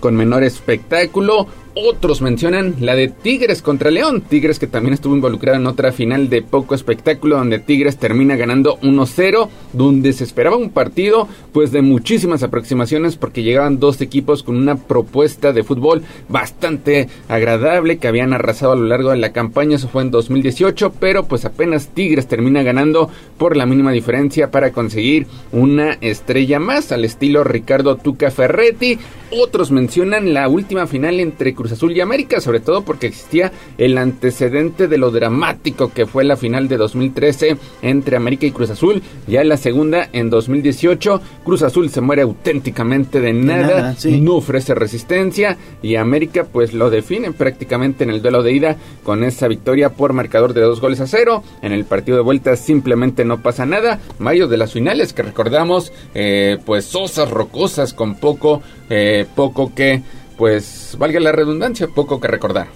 [0.00, 1.46] con menor espectáculo.
[1.78, 4.22] Otros mencionan la de Tigres contra León.
[4.22, 8.78] Tigres que también estuvo involucrado en otra final de poco espectáculo donde Tigres termina ganando
[8.80, 14.56] 1-0, donde se esperaba un partido pues de muchísimas aproximaciones porque llegaban dos equipos con
[14.56, 19.76] una propuesta de fútbol bastante agradable que habían arrasado a lo largo de la campaña.
[19.76, 24.72] Eso fue en 2018, pero pues apenas Tigres termina ganando por la mínima diferencia para
[24.72, 28.98] conseguir una estrella más al estilo Ricardo Tuca Ferretti.
[29.30, 33.98] Otros mencionan la última final entre Cruz Azul y América, sobre todo porque existía el
[33.98, 39.02] antecedente de lo dramático que fue la final de 2013 entre América y Cruz Azul.
[39.26, 44.74] Ya en la segunda, en 2018, Cruz Azul se muere auténticamente de nada, no ofrece
[44.74, 49.90] resistencia y América pues lo define prácticamente en el duelo de ida con esa victoria
[49.90, 51.42] por marcador de dos goles a cero.
[51.62, 54.00] En el partido de vuelta simplemente no pasa nada.
[54.18, 60.02] Mayo de las finales que recordamos, eh, pues sosas, rocosas, con poco, eh, poco que
[60.36, 62.66] pues valga la redundancia, poco que recordar.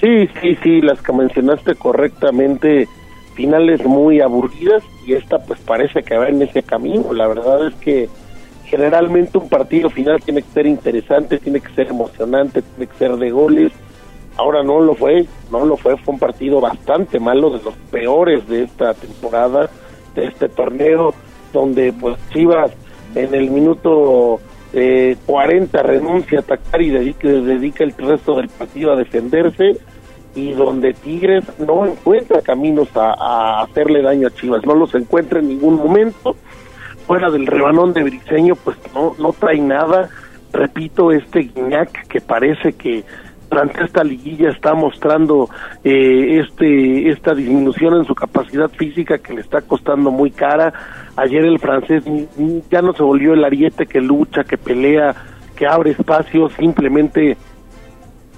[0.00, 2.88] Sí, sí, sí, las que mencionaste correctamente,
[3.34, 7.12] finales muy aburridas y esta pues parece que va en ese camino.
[7.12, 8.08] La verdad es que
[8.64, 13.16] generalmente un partido final tiene que ser interesante, tiene que ser emocionante, tiene que ser
[13.16, 13.72] de goles.
[14.36, 18.46] Ahora no lo fue, no lo fue, fue un partido bastante malo, de los peores
[18.48, 19.70] de esta temporada,
[20.14, 21.14] de este torneo,
[21.54, 22.70] donde pues Chivas
[23.14, 24.40] en el minuto
[24.78, 29.78] eh, 40 renuncia a atacar y dedica, dedica el resto del partido a defenderse
[30.34, 35.48] y donde Tigres no encuentra caminos a, hacerle daño a Chivas, no los encuentra en
[35.48, 36.36] ningún momento,
[37.06, 40.10] fuera del rebanón de Briseño pues no, no trae nada,
[40.52, 43.02] repito, este Guiñac que parece que
[43.48, 45.48] durante esta liguilla está mostrando
[45.84, 50.72] eh, este esta disminución en su capacidad física que le está costando muy cara.
[51.16, 52.04] Ayer el francés
[52.70, 55.14] ya no se volvió el ariete que lucha, que pelea,
[55.56, 57.36] que abre espacio, simplemente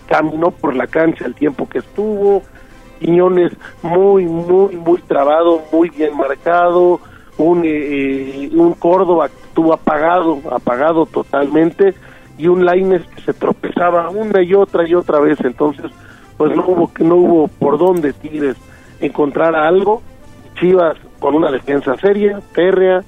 [0.07, 2.43] caminó por la cancha el tiempo que estuvo,
[3.01, 3.53] Quiñones
[3.83, 7.01] muy, muy, muy trabado, muy bien marcado,
[7.37, 11.95] un, eh, un Córdoba estuvo apagado, apagado totalmente,
[12.39, 15.91] y un Laines que se tropezaba una y otra y otra vez, entonces
[16.37, 18.57] pues no hubo, no hubo por dónde Tigres
[19.01, 20.03] encontrar algo,
[20.55, 23.03] Chivas con una defensa seria, férrea,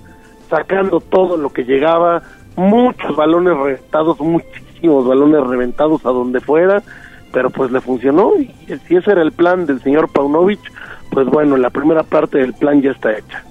[0.48, 2.22] sacando todo lo que llegaba,
[2.56, 6.82] muchos balones reventados, muchísimos balones reventados a donde fuera,
[7.32, 8.52] pero pues le funcionó y
[8.88, 10.60] si ese era el plan del señor Paunovic,
[11.10, 13.44] pues bueno, la primera parte del plan ya está hecha.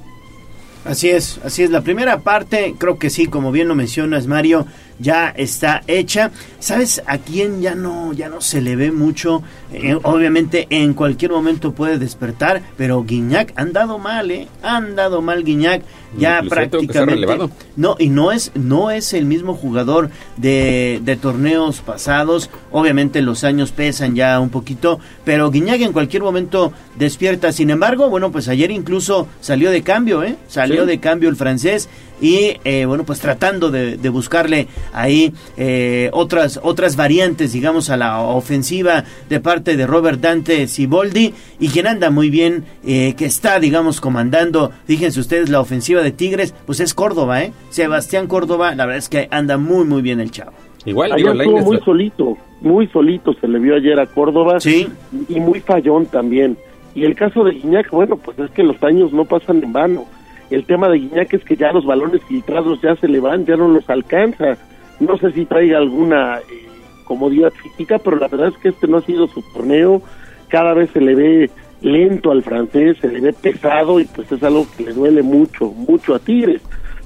[0.86, 1.72] Así es, así es.
[1.72, 4.66] La primera parte, creo que sí, como bien lo mencionas, Mario,
[5.00, 6.32] ya está hecha.
[6.60, 9.42] ¿Sabes a quién ya no, ya no se le ve mucho?
[9.74, 14.48] Eh, obviamente en cualquier momento puede despertar, pero Guiñac han dado mal, ¿eh?
[14.62, 15.84] Han dado mal Guiñac.
[16.18, 17.28] Ya prácticamente.
[17.76, 22.50] No, y no es, no es el mismo jugador de, de torneos pasados.
[22.72, 27.52] Obviamente los años pesan ya un poquito, pero Guiñac en cualquier momento despierta.
[27.52, 30.36] Sin embargo, bueno, pues ayer incluso salió de cambio, ¿eh?
[30.48, 31.90] Salió de cambio el francés
[32.22, 38.22] y eh, bueno pues tratando de, buscarle ahí eh, otras otras variantes digamos a la
[38.22, 43.60] ofensiva de parte de Robert Dante Siboldi y quien anda muy bien eh, que está
[43.60, 48.86] digamos comandando fíjense ustedes la ofensiva de Tigres pues es Córdoba eh Sebastián Córdoba la
[48.86, 50.52] verdad es que anda muy muy bien el chavo
[50.86, 54.88] Igual, estuvo muy solito, muy solito se le vio ayer a Córdoba sí.
[55.28, 56.58] y muy fallón también.
[56.96, 60.06] Y el caso de Guiñac, bueno, pues es que los años no pasan en vano
[60.50, 63.56] el tema de Guiñac es que ya los balones filtrados ya se le van, ya
[63.56, 64.58] no los alcanza.
[65.00, 66.68] No sé si traiga alguna eh,
[67.06, 70.02] comodidad física, pero la verdad es que este no ha sido su torneo.
[70.48, 71.52] Cada vez se le ve
[71.82, 75.66] lento al francés, se le ve pesado y pues es algo que le duele mucho,
[75.68, 76.62] mucho a Tigres.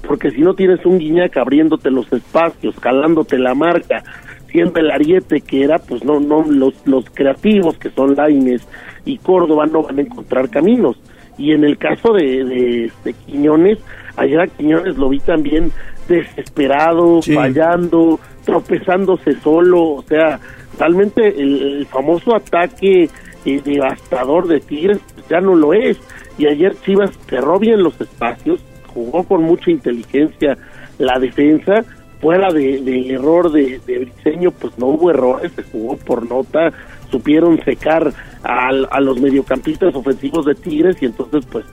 [0.06, 4.02] Porque si no tienes un Guiñac abriéndote los espacios, calándote la marca,
[4.50, 8.66] siendo el ariete que era, pues no, no, los, los creativos que son Laines
[9.04, 10.98] y Córdoba no van a encontrar caminos
[11.38, 13.78] y en el caso de, de, Quiñones,
[14.16, 15.72] ayer a Quiñones lo vi también
[16.08, 20.38] desesperado, fallando, tropezándose solo, o sea,
[20.78, 23.08] realmente el, famoso ataque
[23.44, 25.98] eh, devastador de Tigres pues, ya no lo es.
[26.38, 30.58] Y ayer Chivas cerró bien los espacios, jugó con mucha inteligencia
[30.98, 31.84] la defensa,
[32.20, 36.72] fuera del de, error de, de Briseño, pues no hubo errores, se jugó por nota,
[37.10, 38.12] supieron secar
[38.42, 41.64] a, los mediocampistas ofensivos de Tigres y entonces pues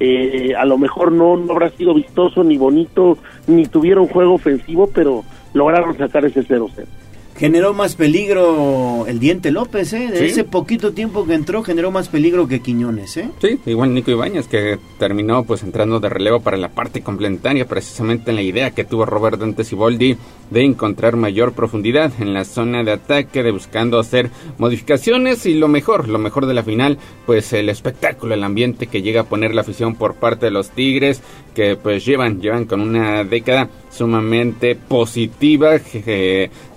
[0.00, 4.88] eh, a lo mejor no, no habrá sido vistoso ni bonito ni tuvieron juego ofensivo
[4.92, 5.24] pero
[5.54, 6.70] lograron sacar ese 0-0
[7.38, 10.08] generó más peligro el Diente López, ¿eh?
[10.10, 13.30] De ese poquito tiempo que entró generó más peligro que Quiñones, ¿eh?
[13.40, 18.30] Sí, igual Nico Ibáñez que terminó pues entrando de relevo para la parte complementaria precisamente
[18.30, 20.16] en la idea que tuvo Robert Dante Siboldi
[20.50, 25.68] de encontrar mayor profundidad en la zona de ataque, de buscando hacer modificaciones y lo
[25.68, 29.54] mejor, lo mejor de la final, pues el espectáculo, el ambiente que llega a poner
[29.54, 31.20] la afición por parte de los Tigres,
[31.54, 35.80] que pues llevan, llevan con una década sumamente positiva,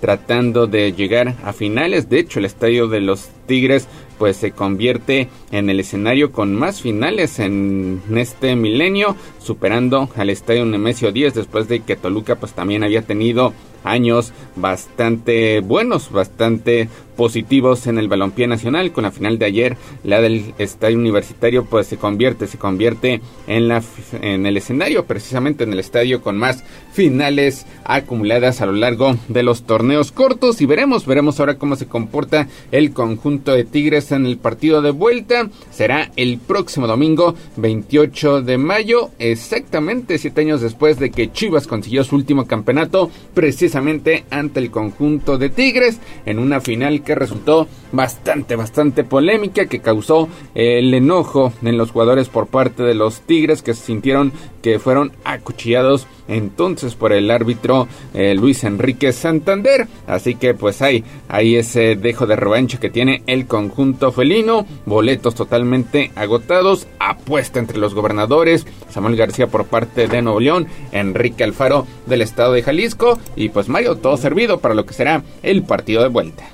[0.00, 2.08] tratando de llegar a finales.
[2.08, 6.82] De hecho, el estadio de los Tigres pues se convierte en el escenario con más
[6.82, 12.84] finales en este milenio, superando al estadio Nemesio 10 después de que Toluca pues también
[12.84, 13.52] había tenido
[13.82, 18.92] años bastante buenos, bastante positivos en el balompié nacional.
[18.92, 23.68] Con la final de ayer, la del estadio universitario, pues se convierte, se convierte en
[23.68, 23.82] la
[24.20, 29.42] en el escenario, precisamente en el estadio con más finales acumuladas a lo largo de
[29.42, 30.60] los torneos cortos.
[30.60, 34.90] Y veremos, veremos ahora cómo se comporta el conjunto de Tigres en el partido de
[34.90, 35.48] vuelta.
[35.70, 42.04] Será el próximo domingo, 28 de mayo, exactamente siete años después de que Chivas consiguió
[42.04, 48.56] su último campeonato, precisamente ante el conjunto de Tigres, en una final que resultó bastante,
[48.56, 53.74] bastante polémica, que causó el enojo en los jugadores por parte de los Tigres que
[53.74, 59.86] se sintieron que fueron acuchillados entonces por el árbitro eh, Luis Enrique Santander.
[60.06, 64.66] Así que pues hay, hay ese dejo de revancha que tiene el conjunto felino.
[64.86, 66.86] Boletos totalmente agotados.
[66.98, 68.66] Apuesta entre los gobernadores.
[68.88, 70.66] Samuel García por parte de Nuevo León.
[70.92, 73.18] Enrique Alfaro del estado de Jalisco.
[73.34, 76.44] Y pues Mario, todo servido para lo que será el partido de vuelta.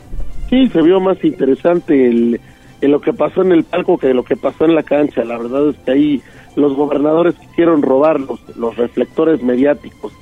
[0.48, 2.38] Sí, se vio más interesante
[2.82, 5.24] lo que pasó en el palco que lo que pasó en la cancha.
[5.24, 6.22] La verdad es que ahí
[6.56, 10.12] los gobernadores quisieron robar los, los reflectores mediáticos.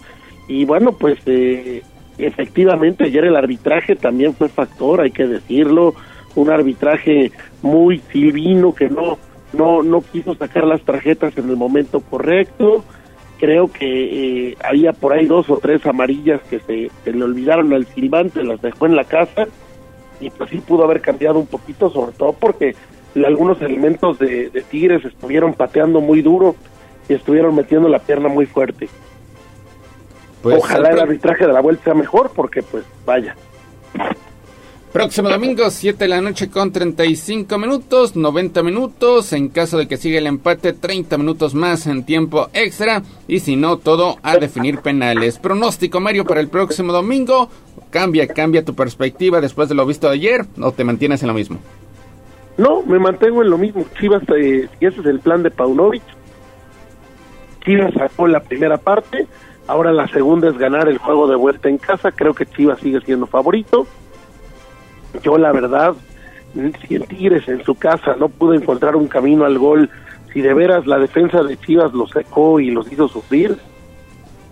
[0.49, 1.83] Y bueno, pues eh,
[2.19, 5.95] efectivamente ayer el arbitraje también fue factor, hay que decirlo,
[6.35, 7.33] un arbitraje
[7.63, 9.19] muy silvino que no,
[9.53, 12.85] no, no quiso sacar las tarjetas en el momento correcto.
[13.39, 17.73] Creo que eh, había por ahí dos o tres amarillas que se, se le olvidaron
[17.73, 19.47] al silbante, las dejó en la casa
[20.21, 22.75] y pues sí pudo haber cambiado un poquito, sobre todo porque
[23.23, 26.57] algunos elementos de, de Tigres estuvieron pateando muy duro
[27.09, 28.89] y estuvieron metiendo la pierna muy fuerte.
[30.43, 33.37] Pues, Ojalá el arbitraje de la vuelta sea mejor porque pues vaya.
[34.93, 39.33] Próximo domingo, 7 de la noche con 35 minutos, 90 minutos.
[39.33, 43.03] En caso de que siga el empate, 30 minutos más en tiempo extra.
[43.27, 45.41] Y si no, todo a definir penales.
[45.41, 47.49] Pronóstico, Mario, para el próximo domingo.
[47.91, 51.59] Cambia, cambia tu perspectiva después de lo visto ayer o te mantienes en lo mismo.
[52.57, 53.85] No, me mantengo en lo mismo.
[53.99, 56.03] Chivas, eh, ese es el plan de Paunovic.
[57.65, 59.27] Chivas sacó la primera parte,
[59.67, 62.13] ahora la segunda es ganar el juego de vuelta en casa.
[62.13, 63.87] Creo que Chivas sigue siendo favorito.
[65.23, 65.95] Yo, la verdad,
[66.87, 69.91] si el Tigres en su casa no pudo encontrar un camino al gol,
[70.33, 73.57] si de veras la defensa de Chivas los secó y los hizo sufrir,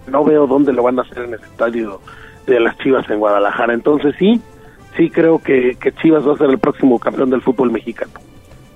[0.08, 2.00] no veo dónde lo van a hacer en el estadio
[2.46, 3.74] de las Chivas en Guadalajara.
[3.74, 4.40] Entonces sí,
[4.96, 8.12] sí creo que, que Chivas va a ser el próximo campeón del fútbol mexicano.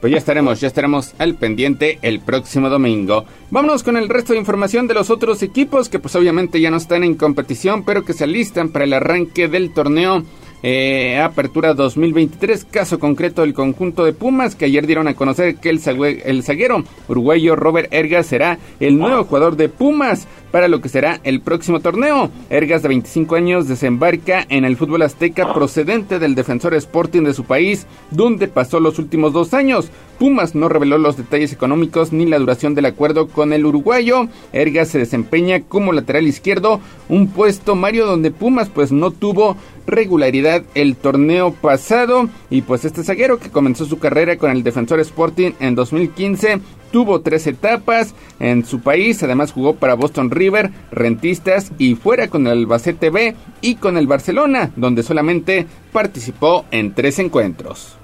[0.00, 3.24] Pues ya estaremos, ya estaremos al pendiente el próximo domingo.
[3.50, 6.76] Vámonos con el resto de información de los otros equipos que pues obviamente ya no
[6.76, 10.22] están en competición, pero que se alistan para el arranque del torneo
[10.62, 12.64] eh, Apertura 2023.
[12.64, 15.80] Caso concreto del conjunto de Pumas que ayer dieron a conocer que el,
[16.24, 21.20] el zaguero uruguayo Robert Ergas será el nuevo jugador de Pumas para lo que será
[21.24, 22.30] el próximo torneo.
[22.48, 27.44] Ergas de 25 años desembarca en el fútbol azteca procedente del defensor Sporting de su
[27.44, 29.90] país, donde pasó los últimos dos años.
[30.18, 34.28] Pumas no reveló los detalles económicos ni la duración del acuerdo con el uruguayo.
[34.52, 36.80] Ergas se desempeña como lateral izquierdo,
[37.10, 39.56] un puesto Mario donde Pumas pues no tuvo
[39.86, 45.00] regularidad el torneo pasado y pues este zaguero que comenzó su carrera con el Defensor
[45.00, 46.60] Sporting en 2015
[46.90, 52.46] tuvo tres etapas en su país, además jugó para Boston River, Rentistas y fuera con
[52.46, 57.96] el Albacete B y con el Barcelona, donde solamente participó en tres encuentros.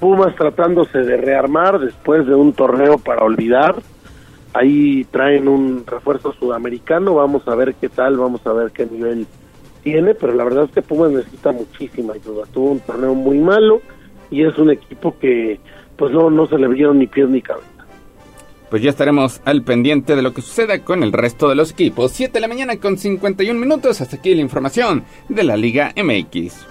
[0.00, 3.76] Pumas tratándose de rearmar después de un torneo para olvidar.
[4.52, 9.26] Ahí traen un refuerzo sudamericano, vamos a ver qué tal, vamos a ver qué nivel
[9.82, 12.44] tiene, pero la verdad es que Pumas necesita muchísima ayuda.
[12.52, 13.80] Tuvo un torneo muy malo
[14.30, 15.60] y es un equipo que
[15.96, 17.66] pues no, no se le vieron ni pies ni cabeza.
[18.70, 22.12] Pues ya estaremos al pendiente de lo que suceda con el resto de los equipos.
[22.12, 24.00] 7 de la mañana con 51 minutos.
[24.00, 26.66] Hasta aquí la información de la Liga MX.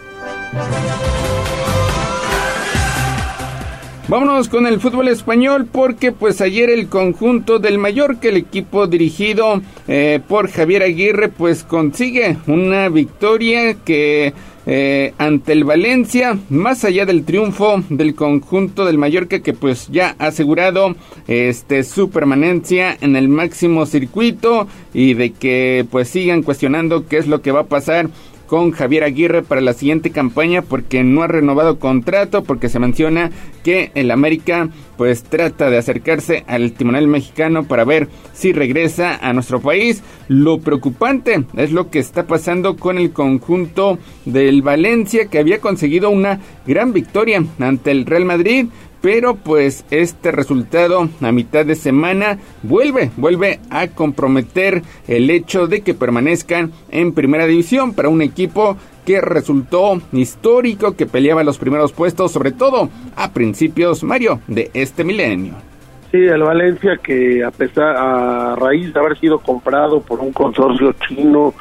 [4.10, 9.62] Vámonos con el fútbol español porque pues ayer el conjunto del Mallorca, el equipo dirigido
[9.88, 14.34] eh, por Javier Aguirre, pues consigue una victoria que
[14.66, 20.16] eh, ante el Valencia, más allá del triunfo del conjunto del Mallorca que pues ya
[20.18, 20.96] ha asegurado
[21.28, 27.28] este su permanencia en el máximo circuito y de que pues sigan cuestionando qué es
[27.28, 28.10] lo que va a pasar
[28.50, 33.30] con Javier Aguirre para la siguiente campaña porque no ha renovado contrato, porque se menciona
[33.64, 39.34] que el América pues trata de acercarse al timonel mexicano para ver si regresa a
[39.34, 40.02] nuestro país.
[40.28, 46.10] Lo preocupante es lo que está pasando con el conjunto del Valencia que había conseguido
[46.10, 48.66] una gran victoria ante el Real Madrid.
[49.02, 55.82] Pero pues este resultado a mitad de semana vuelve, vuelve a comprometer el hecho de
[55.82, 61.94] que permanezcan en primera división para un equipo que resultó histórico, que peleaba los primeros
[61.94, 65.54] puestos, sobre todo a principios, Mario, de este milenio.
[66.12, 70.94] Sí, el Valencia que a pesar a raíz de haber sido comprado por un consorcio
[71.08, 71.54] chino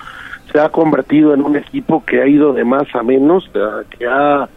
[0.51, 3.51] se ha convertido en un equipo que ha ido de más a menos,
[3.99, 4.49] que ha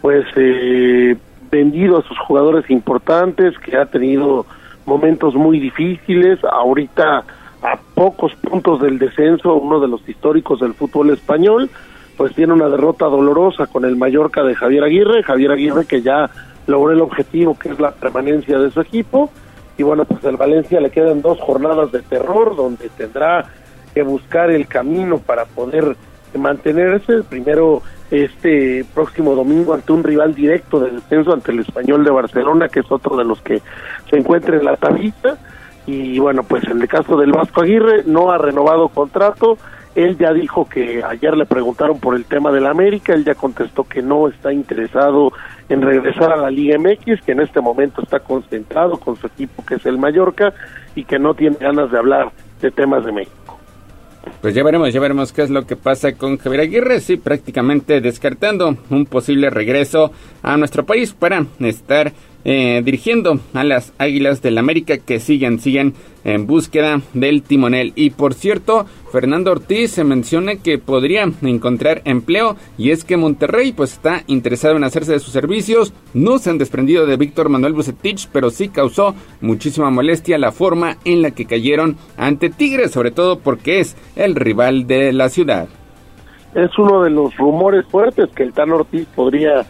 [0.00, 1.16] pues eh,
[1.50, 4.46] vendido a sus jugadores importantes, que ha tenido
[4.86, 7.24] momentos muy difíciles, ahorita
[7.62, 11.68] a pocos puntos del descenso, uno de los históricos del fútbol español,
[12.16, 16.30] pues tiene una derrota dolorosa con el Mallorca de Javier Aguirre, Javier Aguirre que ya
[16.66, 19.30] logró el objetivo que es la permanencia de su equipo,
[19.76, 23.46] y bueno, pues al Valencia le quedan dos jornadas de terror donde tendrá
[23.94, 25.96] que buscar el camino para poder
[26.38, 32.10] mantenerse, primero este próximo domingo ante un rival directo de descenso ante el español de
[32.10, 33.62] Barcelona, que es otro de los que
[34.08, 35.38] se encuentra en la tablita.
[35.86, 39.58] Y bueno, pues en el caso del Vasco Aguirre no ha renovado contrato.
[39.94, 43.82] Él ya dijo que ayer le preguntaron por el tema del América, él ya contestó
[43.82, 45.32] que no está interesado
[45.68, 49.64] en regresar a la Liga MX, que en este momento está concentrado con su equipo
[49.64, 50.52] que es el Mallorca
[50.94, 52.30] y que no tiene ganas de hablar
[52.60, 53.39] de temas de México.
[54.40, 58.00] Pues ya veremos, ya veremos qué es lo que pasa con Javier Aguirre, sí, prácticamente
[58.00, 62.12] descartando un posible regreso a nuestro país para estar
[62.44, 65.94] eh, dirigiendo a las Águilas del América que siguen, siguen
[66.24, 67.92] en búsqueda del timonel.
[67.96, 73.72] Y por cierto, Fernando Ortiz se menciona que podría encontrar empleo y es que Monterrey
[73.72, 75.92] pues está interesado en hacerse de sus servicios.
[76.14, 80.96] No se han desprendido de Víctor Manuel Bucetich, pero sí causó muchísima molestia la forma
[81.04, 85.68] en la que cayeron ante Tigres, sobre todo porque es el rival de la ciudad.
[86.54, 89.64] Es uno de los rumores fuertes que el Tan Ortiz podría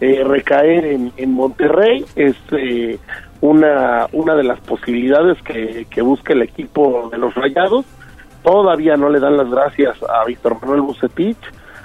[0.00, 2.04] eh, recaer en, en Monterrey.
[2.16, 2.98] Es eh,
[3.40, 7.84] una, una de las posibilidades que, que busca el equipo de los Rayados.
[8.42, 11.36] Todavía no le dan las gracias a Víctor Manuel Bucetich.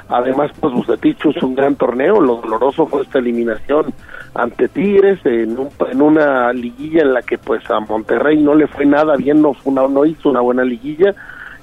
[0.10, 2.20] Además, pues Bucetich es un gran torneo.
[2.22, 3.94] Lo doloroso fue esta eliminación
[4.34, 8.68] ante Tigres en, un- en una liguilla en la que pues a Monterrey no le
[8.68, 11.16] fue nada bien, no, fue una, no hizo una buena liguilla.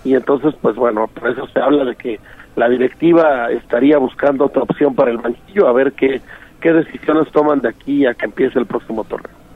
[0.04, 2.18] Y entonces, pues bueno, por eso se habla de que
[2.56, 6.20] la directiva estaría buscando otra opción para el banquillo, a ver qué,
[6.60, 9.47] qué decisiones toman de aquí a que empiece el próximo torneo.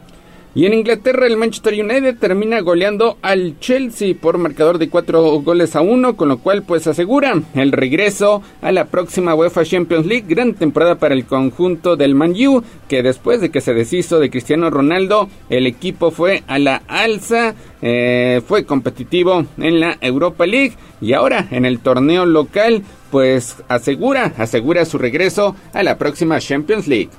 [0.54, 5.74] Y en Inglaterra el Manchester United termina goleando al Chelsea por marcador de cuatro goles
[5.76, 10.26] a uno, con lo cual pues asegura el regreso a la próxima UEFA Champions League.
[10.28, 14.28] Gran temporada para el conjunto del Man U, que después de que se deshizo de
[14.28, 20.74] Cristiano Ronaldo, el equipo fue a la alza, eh, fue competitivo en la Europa League
[21.00, 26.86] y ahora en el torneo local pues asegura, asegura su regreso a la próxima Champions
[26.88, 27.10] League.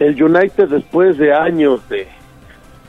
[0.00, 2.06] el United después de años de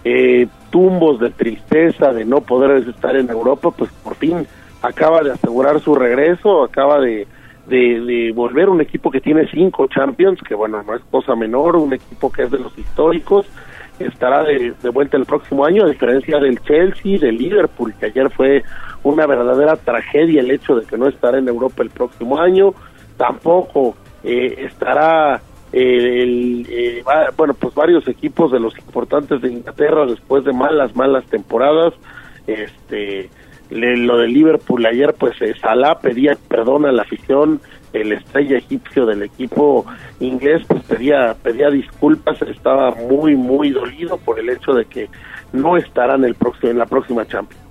[0.04, 4.46] eh, tumbos de tristeza de no poder estar en Europa, pues por fin
[4.82, 7.28] acaba de asegurar su regreso, acaba de,
[7.68, 11.94] de, volver un equipo que tiene cinco Champions, que bueno, no es cosa menor, un
[11.94, 13.46] equipo que es de los históricos,
[14.00, 18.30] estará de, de vuelta el próximo año, a diferencia del Chelsea, del Liverpool, que ayer
[18.30, 18.64] fue
[19.04, 22.74] una verdadera tragedia el hecho de que no estará en Europa el próximo año,
[23.18, 25.42] tampoco eh, estará
[25.72, 27.04] el, eh,
[27.36, 31.94] bueno, pues varios equipos de los importantes de Inglaterra después de malas, malas temporadas.
[32.46, 33.30] Este,
[33.70, 37.60] lo de Liverpool ayer, pues eh, Salah pedía perdón a la afición,
[37.94, 39.86] el estrella egipcio del equipo
[40.20, 45.10] inglés, pues pedía, pedía disculpas, estaba muy, muy dolido por el hecho de que
[45.52, 47.64] no estará en, el próximo, en la próxima Champions.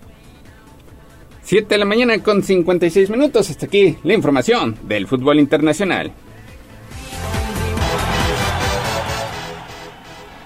[1.42, 3.50] 7 de la mañana con 56 minutos.
[3.50, 6.10] Hasta aquí la información del fútbol internacional.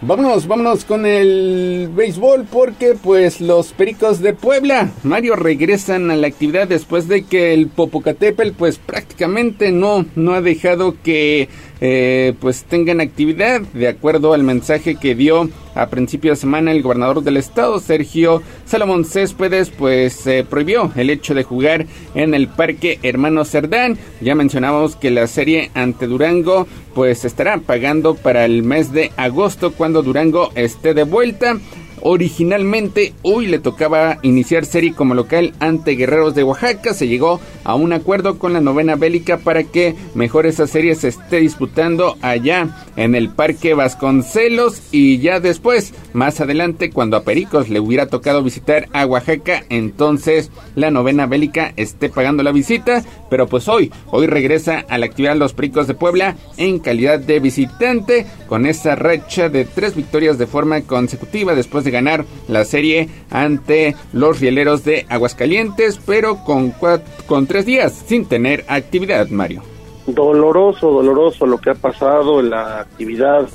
[0.03, 6.27] Vámonos, vámonos con el béisbol porque pues los Pericos de Puebla, Mario, regresan a la
[6.27, 11.51] actividad después de que el Popocatépetl pues prácticamente no, no ha dejado que
[11.81, 16.83] eh, pues tengan actividad de acuerdo al mensaje que dio a principio de semana el
[16.83, 22.49] gobernador del estado Sergio Salomón Céspedes pues eh, prohibió el hecho de jugar en el
[22.49, 23.97] parque Hermano Cerdán.
[24.21, 29.73] Ya mencionábamos que la serie ante Durango pues estará pagando para el mes de agosto
[29.73, 31.57] cuando Durango esté de vuelta
[32.03, 36.95] Originalmente hoy le tocaba iniciar serie como local ante Guerreros de Oaxaca.
[36.95, 41.09] Se llegó a un acuerdo con la novena bélica para que mejor esa serie se
[41.09, 47.69] esté disputando allá en el Parque Vasconcelos y ya después, más adelante, cuando a Pericos
[47.69, 53.05] le hubiera tocado visitar a Oaxaca, entonces la novena bélica esté pagando la visita.
[53.29, 57.41] Pero pues hoy, hoy regresa a la actividad los Pericos de Puebla en calidad de
[57.41, 63.09] visitante con esa racha de tres victorias de forma consecutiva después de ganar la serie
[63.31, 69.63] ante los rieleros de Aguascalientes, pero con, cuat- con tres días sin tener actividad, Mario.
[70.07, 73.49] doloroso, doloroso lo que ha pasado en la actividad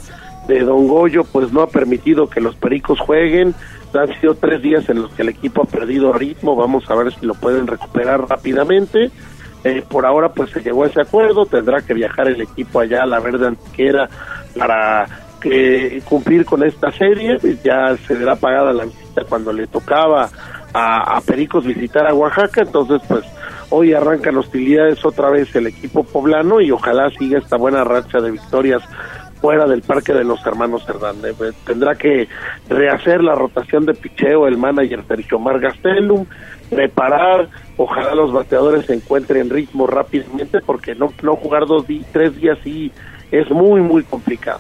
[0.47, 3.55] de Don Goyo, pues no ha permitido que los Pericos jueguen.
[3.93, 7.13] Han sido tres días en los que el equipo ha perdido ritmo, vamos a ver
[7.13, 9.09] si lo pueden recuperar rápidamente.
[9.63, 13.03] Eh, por ahora pues se llegó a ese acuerdo, tendrá que viajar el equipo allá
[13.03, 14.07] a la Verde Antiquera
[14.57, 15.07] para
[15.39, 20.29] que cumplir con esta serie, ya se da pagada la visita cuando le tocaba
[20.73, 23.23] a, Pericos visitar a Oaxaca, entonces pues
[23.69, 28.31] hoy arrancan hostilidades otra vez el equipo poblano y ojalá siga esta buena racha de
[28.31, 28.83] victorias
[29.39, 31.39] fuera del Parque de los Hermanos Hernández.
[31.41, 32.27] Eh, Tendrá que
[32.67, 36.25] rehacer la rotación de picheo el manager Sergio Mar Gastelum,
[36.69, 37.47] preparar,
[37.77, 42.91] ojalá los bateadores se encuentren ritmo rápidamente porque no, no jugar dos tres días sí
[43.31, 44.59] es muy, muy complicado.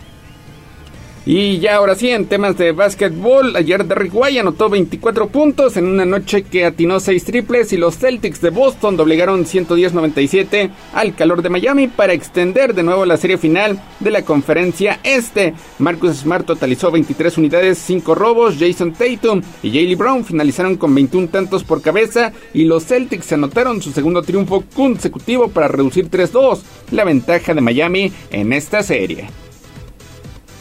[1.27, 5.87] Y ya ahora sí, en temas de básquetbol, ayer Derrick White anotó 24 puntos en
[5.87, 11.41] una noche que atinó 6 triples y los Celtics de Boston doblegaron 110-97 al calor
[11.41, 15.55] de Miami para extender de nuevo la serie final de la conferencia este.
[15.79, 21.29] Marcus Smart totalizó 23 unidades, 5 robos, Jason Tatum y Jaylee Brown finalizaron con 21
[21.29, 26.59] tantos por cabeza y los Celtics anotaron su segundo triunfo consecutivo para reducir 3-2
[26.91, 29.44] la ventaja de Miami en esta serie.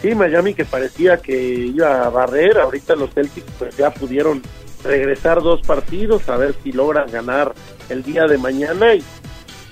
[0.05, 4.43] Sí, Miami que parecía que iba a barrer, ahorita los Celtics pues ya pudieron
[4.85, 7.55] regresar dos partidos, a ver si logran ganar
[7.89, 9.03] el día de mañana y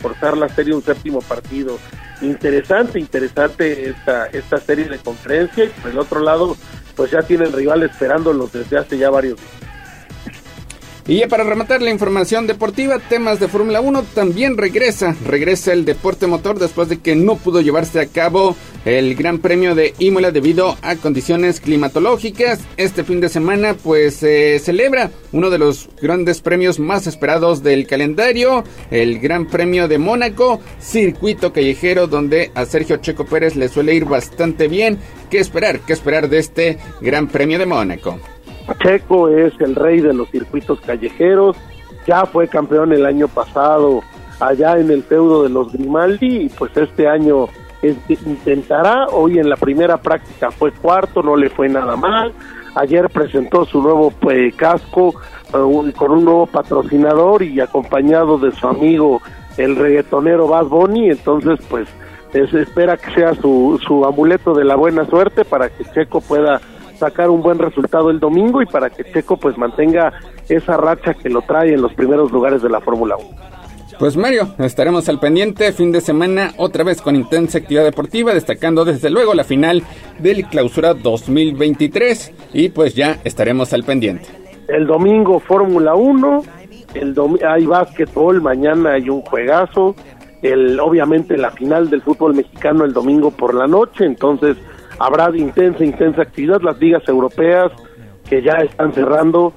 [0.00, 1.78] forzar la serie un séptimo partido.
[2.22, 6.56] Interesante, interesante esta, esta serie de conferencia y por el otro lado
[6.96, 9.71] pues ya tienen rivales esperándolos desde hace ya varios días.
[11.06, 15.84] Y ya para rematar la información deportiva, temas de Fórmula 1, también regresa, regresa el
[15.84, 18.54] deporte motor después de que no pudo llevarse a cabo
[18.84, 22.60] el Gran Premio de Imola debido a condiciones climatológicas.
[22.76, 27.88] Este fin de semana pues se celebra uno de los grandes premios más esperados del
[27.88, 28.62] calendario,
[28.92, 34.04] el Gran Premio de Mónaco, circuito callejero donde a Sergio Checo Pérez le suele ir
[34.04, 34.98] bastante bien.
[35.30, 35.80] ¿Qué esperar?
[35.80, 38.20] ¿Qué esperar de este Gran Premio de Mónaco?
[38.82, 41.56] Checo es el rey de los circuitos callejeros,
[42.06, 44.02] ya fue campeón el año pasado
[44.40, 47.48] allá en el feudo de los Grimaldi y pues este año
[47.82, 52.32] intentará, hoy en la primera práctica fue cuarto, no le fue nada mal,
[52.74, 55.14] ayer presentó su nuevo pues, casco
[55.52, 59.20] uh, con un nuevo patrocinador y acompañado de su amigo
[59.56, 61.88] el reggaetonero Bad Bunny, entonces pues
[62.32, 66.60] se espera que sea su, su amuleto de la buena suerte para que Checo pueda
[67.02, 70.12] sacar un buen resultado el domingo y para que Checo pues mantenga
[70.48, 73.28] esa racha que lo trae en los primeros lugares de la Fórmula 1.
[73.98, 78.84] Pues Mario, estaremos al pendiente fin de semana otra vez con intensa actividad deportiva, destacando
[78.84, 79.82] desde luego la final
[80.20, 84.28] del Clausura 2023 y pues ya estaremos al pendiente.
[84.68, 86.42] El domingo Fórmula 1,
[86.94, 89.96] el hay básquetbol, mañana hay un juegazo,
[90.40, 94.56] el obviamente la final del fútbol mexicano el domingo por la noche, entonces
[95.02, 97.72] habrá intensa, intensa actividad, las ligas europeas
[98.28, 99.52] que ya están cerrando,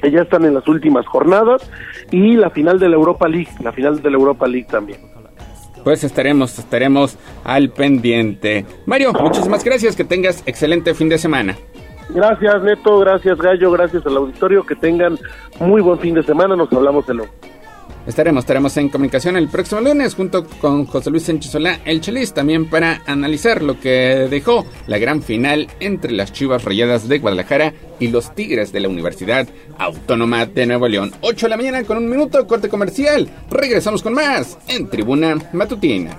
[0.00, 1.68] que ya están en las últimas jornadas,
[2.10, 5.00] y la final de la Europa League, la final de la Europa League también.
[5.82, 8.64] Pues estaremos, estaremos al pendiente.
[8.86, 11.56] Mario, muchísimas gracias, que tengas excelente fin de semana.
[12.10, 15.18] Gracias Neto, gracias Gallo, gracias al auditorio, que tengan
[15.58, 17.32] muy buen fin de semana, nos hablamos de luego.
[18.06, 22.34] Estaremos, estaremos en comunicación el próximo lunes junto con José Luis Sánchez Solá, el Chelis,
[22.34, 27.72] también para analizar lo que dejó la gran final entre las Chivas Rayadas de Guadalajara
[28.00, 29.46] y los Tigres de la Universidad
[29.78, 31.12] Autónoma de Nuevo León.
[31.20, 33.28] 8 de la mañana con un minuto, corte comercial.
[33.48, 36.18] Regresamos con más en Tribuna Matutina.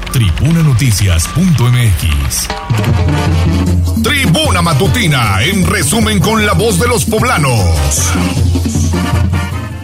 [0.11, 2.47] tribunanoticias.mx.
[4.03, 8.11] Tribuna Matutina, en resumen con la voz de los poblanos.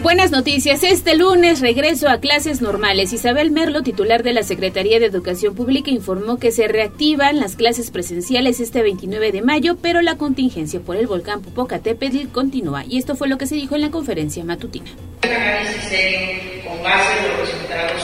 [0.02, 0.84] Buenas noticias.
[0.84, 3.12] Este lunes regreso a clases normales.
[3.12, 7.90] Isabel Merlo, titular de la Secretaría de Educación Pública, informó que se reactivan las clases
[7.90, 12.84] presenciales este 29 de mayo, pero la contingencia por el volcán Popocatépetl continúa.
[12.84, 14.90] Y esto fue lo que se dijo en la conferencia matutina.
[15.24, 16.18] Un análisis serio
[16.66, 18.02] con base en los resultados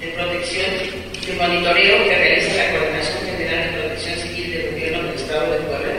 [0.00, 5.14] de protección el monitoreo que realiza la Coordinación General de Protección Civil del Gobierno del
[5.14, 5.94] Estado de Puebla,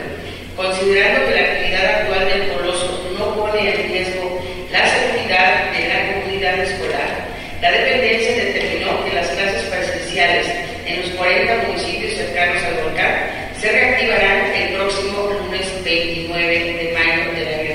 [0.54, 6.12] considerando que la actividad actual del Coloso no pone en riesgo la seguridad de la
[6.12, 7.26] comunidad escolar,
[7.60, 10.46] la dependencia determinó que las clases presenciales
[10.86, 17.32] en los 40 municipios cercanos al volcán se reactivarán el próximo lunes 29 de mayo
[17.32, 17.66] del año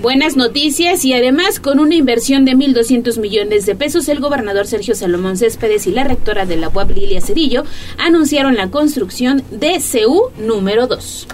[0.00, 4.94] Buenas noticias y además con una inversión de 1.200 millones de pesos, el gobernador Sergio
[4.94, 7.64] Salomón Céspedes y la rectora de la UAP Lilia Cedillo
[7.98, 11.26] anunciaron la construcción de CU número 2.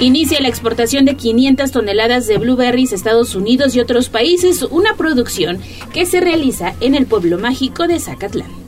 [0.00, 4.96] Inicia la exportación de 500 toneladas de blueberries a Estados Unidos y otros países, una
[4.96, 5.58] producción
[5.94, 8.65] que se realiza en el pueblo mágico de Zacatlán.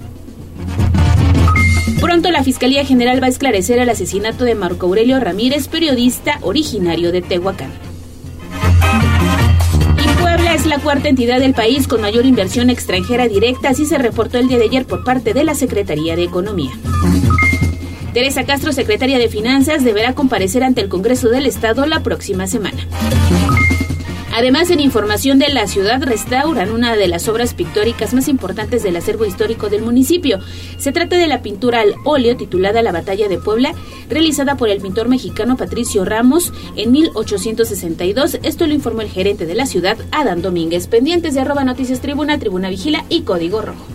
[2.09, 7.13] Pronto la Fiscalía General va a esclarecer el asesinato de Marco Aurelio Ramírez, periodista originario
[7.13, 7.71] de Tehuacán.
[10.03, 13.99] Y Puebla es la cuarta entidad del país con mayor inversión extranjera directa, así se
[13.99, 16.71] reportó el día de ayer por parte de la Secretaría de Economía.
[18.15, 22.89] Teresa Castro, secretaria de Finanzas, deberá comparecer ante el Congreso del Estado la próxima semana.
[24.39, 28.95] Además, en información de la ciudad, restauran una de las obras pictóricas más importantes del
[28.95, 30.39] acervo histórico del municipio.
[30.79, 33.75] Se trata de la pintura al óleo titulada La Batalla de Puebla,
[34.09, 38.39] realizada por el pintor mexicano Patricio Ramos en 1862.
[38.45, 40.87] Esto lo informó el gerente de la ciudad, Adán Domínguez.
[40.87, 43.87] Pendientes de arroba noticias tribuna, tribuna vigila y código rojo.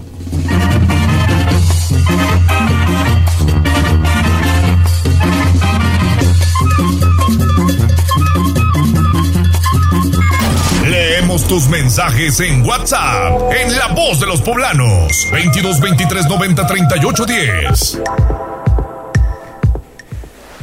[11.03, 17.25] Leemos tus mensajes en WhatsApp, en La Voz de los Poblanos, 22 23 90 38
[17.25, 18.03] 10.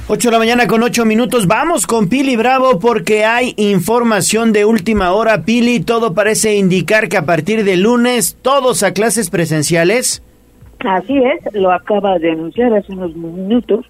[0.08, 1.46] 8 de la mañana con 8 minutos.
[1.46, 5.42] Vamos con Pili Bravo porque hay información de última hora.
[5.42, 10.22] Pili, todo parece indicar que a partir de lunes todos a clases presenciales.
[10.78, 13.84] Así es, lo acaba de anunciar hace unos minutos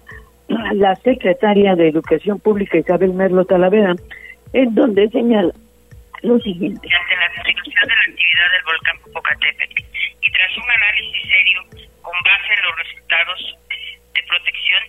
[0.49, 3.95] la secretaria de Educación Pública Isabel Merlo Talavera,
[4.51, 5.53] en donde señala
[6.23, 6.87] lo siguiente.
[6.93, 9.83] Ante la disminución de la actividad del volcán Popocatépetl
[10.21, 11.61] y tras un análisis serio
[12.01, 13.57] con base en los resultados
[14.13, 14.83] de protección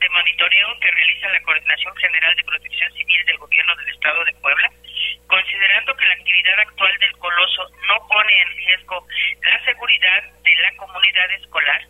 [0.00, 4.32] de monitoreo que realiza la Coordinación General de Protección Civil del Gobierno del Estado de
[4.34, 4.70] Puebla,
[5.28, 9.06] considerando que la actividad actual del coloso no pone en riesgo
[9.42, 11.82] la seguridad de la comunidad escolar,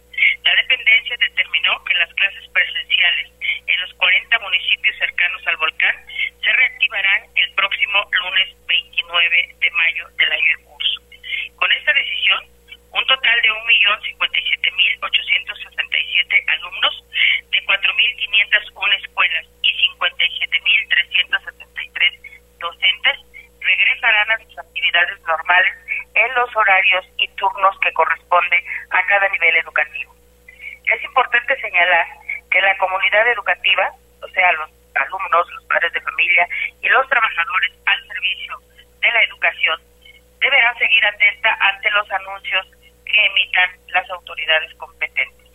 [0.44, 3.30] la dependencia determinó que las clases presenciales
[3.66, 5.94] en los 40 municipios cercanos al volcán
[6.42, 11.00] se reactivarán el próximo lunes 29 de mayo del año en curso.
[11.56, 12.44] Con esta decisión,
[12.92, 17.04] un total de 1.057.867 alumnos
[17.50, 22.20] de 4.501 escuelas y 57.373
[22.58, 23.18] docentes
[23.60, 25.74] regresarán a sus actividades normales
[26.14, 30.14] en los horarios y turnos que corresponde a cada nivel educativo.
[30.92, 32.06] Es importante señalar
[32.50, 33.90] que la comunidad educativa,
[34.22, 36.46] o sea, los alumnos, los padres de familia
[36.82, 38.58] y los trabajadores al servicio
[39.00, 39.80] de la educación,
[40.40, 42.66] deberán seguir atenta ante los anuncios
[43.06, 45.46] que emitan las autoridades competentes.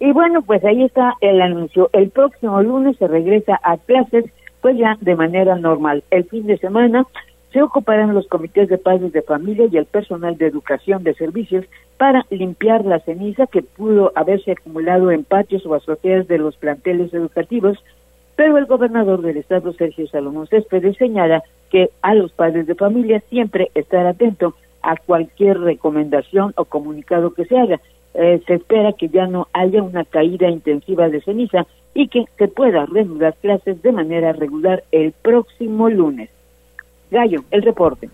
[0.00, 1.88] Y bueno, pues ahí está el anuncio.
[1.92, 4.24] El próximo lunes se regresa a clases,
[4.60, 6.02] pues ya de manera normal.
[6.10, 7.06] El fin de semana
[7.54, 11.64] se ocuparán los comités de padres de familia y el personal de educación de servicios
[11.96, 17.14] para limpiar la ceniza que pudo haberse acumulado en patios o azoteas de los planteles
[17.14, 17.78] educativos,
[18.34, 23.22] pero el gobernador del estado, Sergio Salomón Céspedes, señala que a los padres de familia
[23.30, 27.80] siempre estar atento a cualquier recomendación o comunicado que se haga.
[28.14, 32.48] Eh, se espera que ya no haya una caída intensiva de ceniza y que se
[32.48, 36.30] pueda reanudar clases de manera regular el próximo lunes.
[37.14, 38.10] Gallo, el reporte.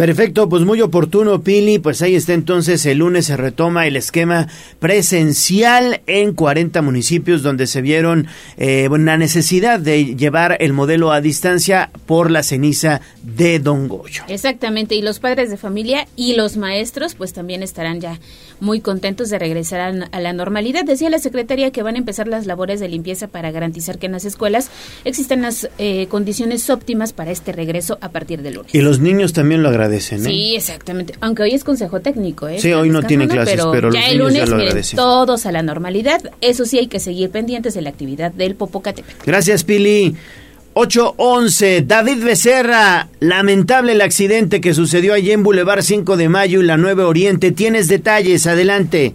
[0.00, 1.78] Perfecto, pues muy oportuno, Pili.
[1.78, 4.48] Pues ahí está entonces, el lunes se retoma el esquema
[4.78, 11.20] presencial en 40 municipios donde se vieron eh, la necesidad de llevar el modelo a
[11.20, 14.22] distancia por la ceniza de Don Goyo.
[14.28, 18.18] Exactamente, y los padres de familia y los maestros pues también estarán ya
[18.58, 20.86] muy contentos de regresar a, a la normalidad.
[20.86, 24.12] Decía la secretaria que van a empezar las labores de limpieza para garantizar que en
[24.12, 24.70] las escuelas
[25.04, 28.74] existen las eh, condiciones óptimas para este regreso a partir del lunes.
[28.74, 29.89] Y los niños también lo agradecen.
[29.90, 30.18] ¿Eh?
[30.18, 31.14] Sí, exactamente.
[31.20, 32.60] Aunque hoy es consejo técnico, ¿eh?
[32.60, 34.96] Sí, hoy no tiene clases, pero, pero ya los el lunes, ya lo miren, agradecen.
[34.96, 36.20] todos a la normalidad.
[36.40, 39.24] Eso sí, hay que seguir pendientes de la actividad del Popocatépetl.
[39.26, 40.14] Gracias, Pili.
[40.74, 46.64] 811, David Becerra, lamentable el accidente que sucedió allí en Boulevard 5 de Mayo y
[46.64, 47.50] la 9 Oriente.
[47.50, 49.14] Tienes detalles, adelante.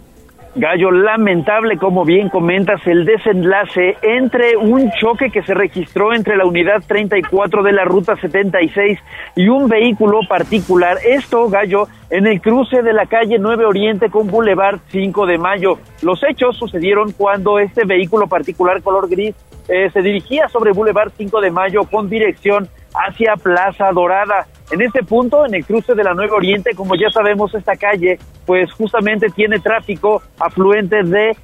[0.58, 6.46] Gallo, lamentable, como bien comentas, el desenlace entre un choque que se registró entre la
[6.46, 8.98] unidad 34 de la ruta 76
[9.34, 10.96] y un vehículo particular.
[11.06, 15.78] Esto, Gallo, en el cruce de la calle 9 Oriente con Boulevard 5 de Mayo.
[16.00, 19.34] Los hechos sucedieron cuando este vehículo particular color gris
[19.68, 24.46] eh, se dirigía sobre Boulevard 5 de Mayo con dirección hacia Plaza Dorada.
[24.70, 28.18] En este punto, en el cruce de la Nueva Oriente, como ya sabemos, esta calle,
[28.44, 31.36] pues justamente tiene tráfico afluente de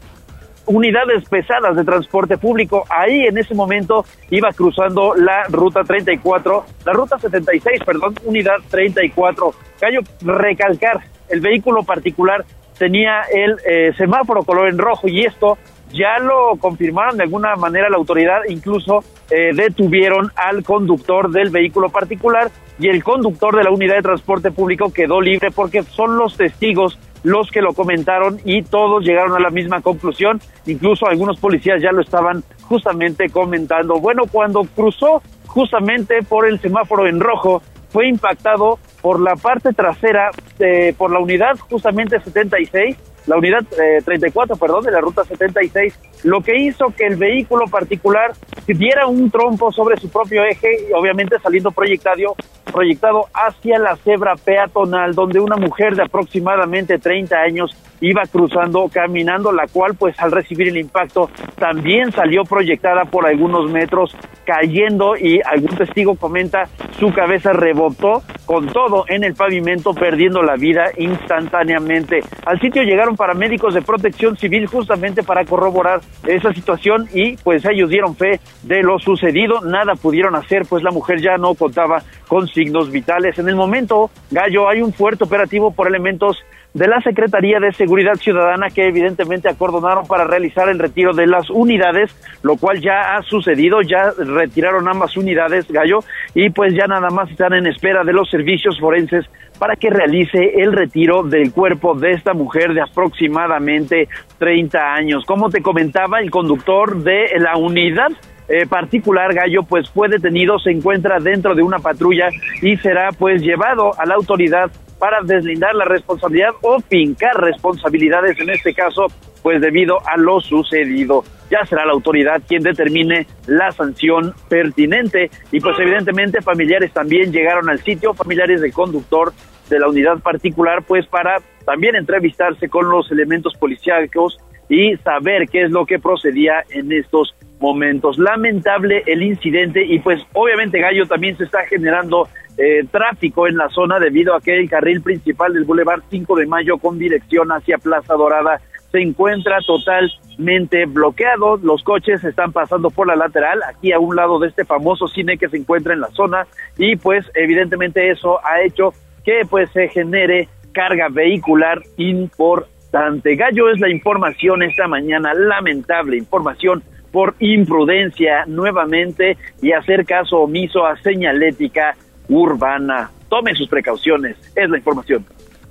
[0.66, 2.84] unidades pesadas de transporte público.
[2.88, 9.54] Ahí en ese momento iba cruzando la ruta 34, la ruta 76, perdón, unidad 34.
[9.78, 12.44] Callo recalcar, el vehículo particular
[12.78, 15.58] tenía el eh, semáforo color en rojo y esto
[15.92, 21.90] ya lo confirmaron de alguna manera la autoridad, incluso eh, detuvieron al conductor del vehículo
[21.90, 26.36] particular y el conductor de la unidad de transporte público quedó libre porque son los
[26.36, 31.80] testigos los que lo comentaron y todos llegaron a la misma conclusión, incluso algunos policías
[31.80, 34.00] ya lo estaban justamente comentando.
[34.00, 40.30] Bueno, cuando cruzó justamente por el semáforo en rojo, fue impactado por la parte trasera,
[40.58, 45.98] eh, por la unidad justamente 76, la unidad eh, 34, perdón, de la ruta 76,
[46.24, 48.32] lo que hizo que el vehículo particular
[48.66, 52.34] diera un trompo sobre su propio eje y obviamente saliendo proyectado,
[52.72, 59.52] proyectado hacia la cebra peatonal, donde una mujer de aproximadamente 30 años iba cruzando, caminando,
[59.52, 65.40] la cual pues al recibir el impacto también salió proyectada por algunos metros, cayendo y
[65.44, 66.68] algún testigo comenta
[66.98, 72.20] su cabeza rebotó con todo en el pavimento, perdiendo la vida instantáneamente.
[72.44, 77.90] Al sitio llegaron paramédicos de protección civil justamente para corroborar esa situación y pues ellos
[77.90, 82.48] dieron fe de lo sucedido, nada pudieron hacer pues la mujer ya no contaba con
[82.48, 83.38] signos vitales.
[83.38, 86.38] En el momento, Gallo, hay un fuerte operativo por elementos
[86.74, 91.50] de la Secretaría de Seguridad Ciudadana que evidentemente acordonaron para realizar el retiro de las
[91.50, 96.00] unidades, lo cual ya ha sucedido, ya retiraron ambas unidades, Gallo,
[96.34, 99.26] y pues ya nada más están en espera de los servicios forenses
[99.58, 104.08] para que realice el retiro del cuerpo de esta mujer de aproximadamente
[104.38, 105.24] 30 años.
[105.24, 108.08] Como te comentaba, el conductor de la unidad
[108.48, 112.28] eh, particular Gallo pues fue detenido, se encuentra dentro de una patrulla
[112.60, 114.70] y será pues llevado a la autoridad
[115.02, 119.06] para deslindar la responsabilidad o fincar responsabilidades en este caso
[119.42, 121.24] pues debido a lo sucedido.
[121.50, 127.68] Ya será la autoridad quien determine la sanción pertinente y pues evidentemente familiares también llegaron
[127.68, 129.32] al sitio, familiares del conductor
[129.68, 134.38] de la unidad particular pues para también entrevistarse con los elementos policíacos
[134.68, 138.18] y saber qué es lo que procedía en estos momentos.
[138.18, 142.28] Lamentable el incidente y pues obviamente Gallo también se está generando
[142.58, 146.46] eh, tráfico en la zona debido a que el carril principal del Boulevard 5 de
[146.46, 148.60] Mayo con dirección hacia Plaza Dorada
[148.90, 151.56] se encuentra totalmente bloqueado.
[151.56, 155.38] Los coches están pasando por la lateral, aquí a un lado de este famoso cine
[155.38, 158.92] que se encuentra en la zona y pues evidentemente eso ha hecho
[159.24, 163.36] que pues se genere carga vehicular importante.
[163.36, 166.82] Gallo es la información esta mañana, lamentable información
[167.12, 171.94] por imprudencia nuevamente y hacer caso omiso a señalética
[172.28, 173.10] urbana.
[173.28, 175.24] Tome sus precauciones, es la información.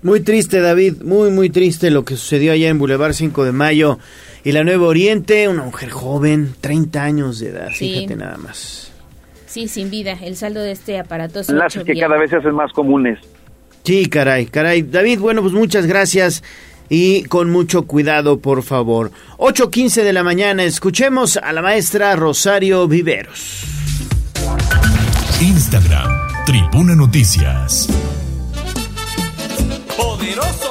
[0.03, 3.99] Muy triste, David, muy, muy triste lo que sucedió allá en Boulevard 5 de Mayo
[4.43, 7.93] y la Nueva Oriente, una mujer joven, 30 años de edad, Sí.
[7.93, 8.91] fíjate nada más.
[9.45, 10.13] Sí, sin vida.
[10.23, 11.51] El saldo de este aparatoso.
[11.51, 13.19] Enlaces hecho que cada vez se hacen más comunes.
[13.84, 14.81] Sí, caray, caray.
[14.84, 16.41] David, bueno, pues muchas gracias
[16.93, 19.13] y con mucho cuidado, por favor.
[19.38, 23.63] 8.15 de la mañana, escuchemos a la maestra Rosario Viveros.
[25.39, 26.11] Instagram,
[26.45, 27.88] Tribuna Noticias.
[29.95, 30.70] Poderoso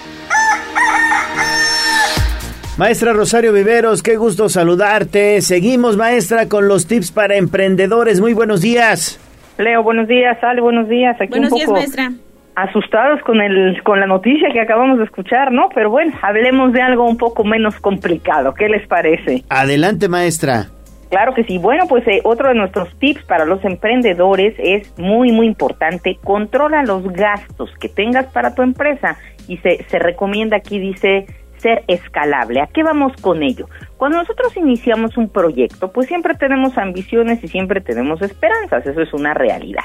[2.81, 5.39] Maestra Rosario Viveros, qué gusto saludarte.
[5.41, 8.19] Seguimos, maestra, con los tips para emprendedores.
[8.19, 9.19] Muy buenos días.
[9.59, 11.15] Leo, buenos días, Ale, buenos días.
[11.21, 12.11] Aquí Buenos un días, poco maestra.
[12.55, 15.69] asustados con el con la noticia que acabamos de escuchar, ¿no?
[15.75, 18.55] Pero bueno, hablemos de algo un poco menos complicado.
[18.55, 19.43] ¿Qué les parece?
[19.49, 20.69] Adelante, maestra.
[21.11, 21.59] Claro que sí.
[21.59, 26.17] Bueno, pues eh, otro de nuestros tips para los emprendedores es muy, muy importante.
[26.23, 29.17] Controla los gastos que tengas para tu empresa.
[29.47, 31.27] Y se, se recomienda aquí, dice,
[31.61, 32.61] ser escalable.
[32.61, 33.67] ¿A qué vamos con ello?
[33.97, 38.85] Cuando nosotros iniciamos un proyecto, pues siempre tenemos ambiciones y siempre tenemos esperanzas.
[38.85, 39.83] Eso es una realidad.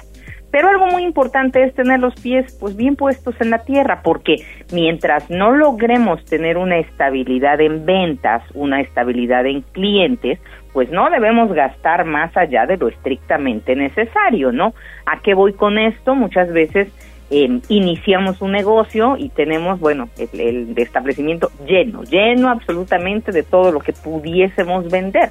[0.51, 4.36] Pero algo muy importante es tener los pies pues bien puestos en la tierra, porque
[4.73, 10.39] mientras no logremos tener una estabilidad en ventas, una estabilidad en clientes,
[10.73, 14.73] pues no debemos gastar más allá de lo estrictamente necesario, ¿no?
[15.05, 16.15] ¿A qué voy con esto?
[16.15, 16.89] Muchas veces
[17.31, 23.81] eh, iniciamos un negocio y tenemos, bueno, el, establecimiento lleno, lleno absolutamente de todo lo
[23.81, 25.31] que pudiésemos vender.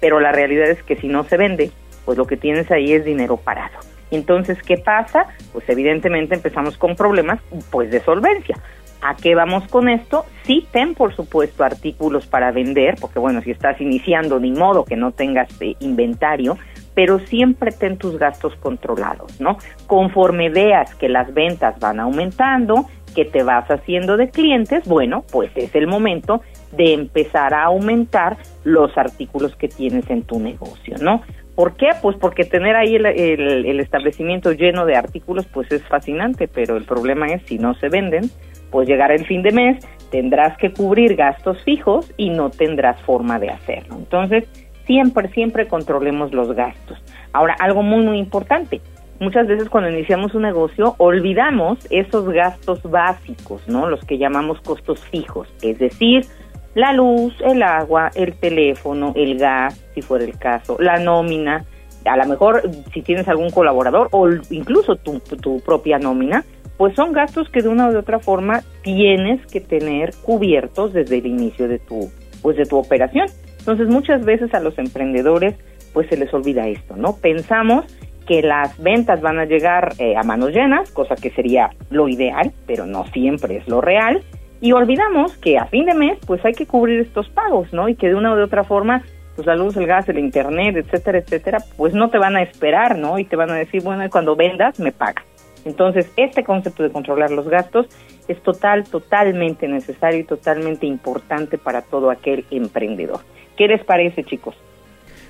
[0.00, 1.70] Pero la realidad es que si no se vende,
[2.04, 3.78] pues lo que tienes ahí es dinero parado.
[4.10, 5.26] Entonces, ¿qué pasa?
[5.52, 7.40] Pues evidentemente empezamos con problemas
[7.70, 8.56] pues de solvencia.
[9.02, 10.24] ¿A qué vamos con esto?
[10.44, 14.96] Sí, ten por supuesto artículos para vender, porque bueno, si estás iniciando, ni modo que
[14.96, 16.56] no tengas eh, inventario,
[16.94, 19.58] pero siempre ten tus gastos controlados, ¿no?
[19.86, 25.50] Conforme veas que las ventas van aumentando, que te vas haciendo de clientes, bueno, pues
[25.56, 26.42] es el momento
[26.76, 31.22] de empezar a aumentar los artículos que tienes en tu negocio, ¿no?
[31.54, 31.90] ¿Por qué?
[32.02, 37.28] Pues porque tener ahí el, establecimiento lleno de artículos, pues es fascinante, pero el problema
[37.28, 38.24] es si no se venden,
[38.72, 43.38] pues llegar el fin de mes, tendrás que cubrir gastos fijos y no tendrás forma
[43.38, 43.94] de hacerlo.
[43.96, 44.48] Entonces,
[44.86, 46.98] siempre, siempre controlemos los gastos.
[47.32, 48.80] Ahora, algo muy, muy importante.
[49.20, 53.88] Muchas veces cuando iniciamos un negocio olvidamos esos gastos básicos, ¿no?
[53.88, 56.26] Los que llamamos costos fijos, es decir,
[56.74, 61.64] la luz, el agua, el teléfono, el gas, si fuera el caso, la nómina,
[62.04, 62.62] a lo mejor
[62.92, 66.44] si tienes algún colaborador o incluso tu, tu propia nómina,
[66.76, 71.26] pues son gastos que de una u otra forma tienes que tener cubiertos desde el
[71.26, 72.10] inicio de tu
[72.42, 73.26] pues de tu operación.
[73.64, 75.54] Entonces, muchas veces a los emprendedores
[75.94, 77.16] pues se les olvida esto, ¿no?
[77.16, 77.86] Pensamos
[78.26, 82.52] que las ventas van a llegar eh, a manos llenas, cosa que sería lo ideal,
[82.66, 84.22] pero no siempre es lo real,
[84.60, 87.88] y olvidamos que a fin de mes pues hay que cubrir estos pagos, ¿no?
[87.88, 89.02] Y que de una u otra forma
[89.34, 92.98] pues la luz, el gas, el internet, etcétera, etcétera, pues no te van a esperar,
[92.98, 93.18] ¿no?
[93.18, 95.24] Y te van a decir, bueno, cuando vendas me pagas.
[95.64, 97.86] Entonces, este concepto de controlar los gastos
[98.28, 103.20] es total, totalmente necesario y totalmente importante para todo aquel emprendedor.
[103.56, 104.54] ¿Qué les parece, chicos?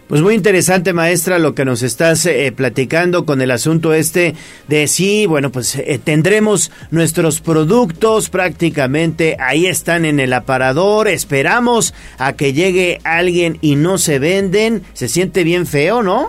[0.08, 4.34] Pues muy interesante, maestra, lo que nos estás eh, platicando con el asunto este
[4.68, 11.94] de sí, bueno, pues eh, tendremos nuestros productos prácticamente ahí están en el aparador, esperamos
[12.18, 16.26] a que llegue alguien y no se venden, se siente bien feo, ¿no?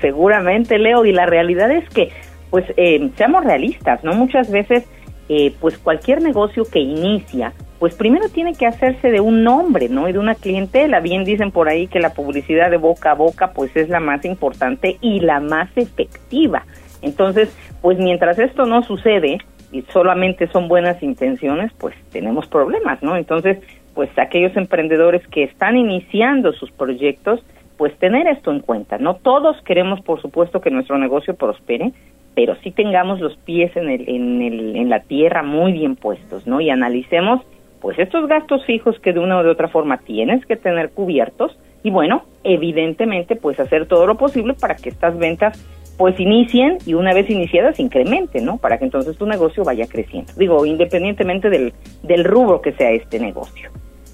[0.00, 2.10] Seguramente, Leo, y la realidad es que
[2.54, 4.12] pues eh, seamos realistas, ¿no?
[4.14, 4.84] Muchas veces,
[5.28, 7.52] eh, pues cualquier negocio que inicia,
[7.84, 10.08] pues primero tiene que hacerse de un nombre, ¿no?
[10.08, 11.00] Y de una clientela.
[11.00, 14.24] Bien dicen por ahí que la publicidad de boca a boca, pues es la más
[14.24, 16.64] importante y la más efectiva.
[17.02, 19.36] Entonces, pues mientras esto no sucede
[19.70, 23.18] y solamente son buenas intenciones, pues tenemos problemas, ¿no?
[23.18, 23.58] Entonces,
[23.92, 27.44] pues aquellos emprendedores que están iniciando sus proyectos,
[27.76, 29.16] pues tener esto en cuenta, ¿no?
[29.16, 31.92] Todos queremos, por supuesto, que nuestro negocio prospere,
[32.34, 36.46] pero sí tengamos los pies en, el, en, el, en la tierra muy bien puestos,
[36.46, 36.62] ¿no?
[36.62, 37.42] Y analicemos,
[37.84, 41.54] pues, estos gastos fijos que de una o de otra forma tienes que tener cubiertos
[41.82, 45.62] y, bueno, evidentemente, pues, hacer todo lo posible para que estas ventas,
[45.98, 48.56] pues, inicien y una vez iniciadas incrementen, ¿no?
[48.56, 50.32] Para que entonces tu negocio vaya creciendo.
[50.38, 53.68] Digo, independientemente del, del rubro que sea este negocio.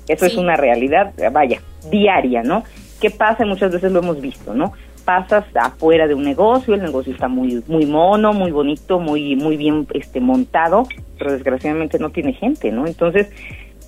[0.08, 1.60] Eso es una realidad, vaya,
[1.92, 2.64] diaria, ¿no?
[3.00, 3.46] ¿Qué pasa?
[3.46, 4.72] Muchas veces lo hemos visto, ¿no?
[5.04, 9.56] Pasas afuera de un negocio, el negocio está muy muy mono, muy bonito, muy muy
[9.56, 10.86] bien este montado,
[11.18, 12.86] pero desgraciadamente no tiene gente, ¿no?
[12.86, 13.30] Entonces,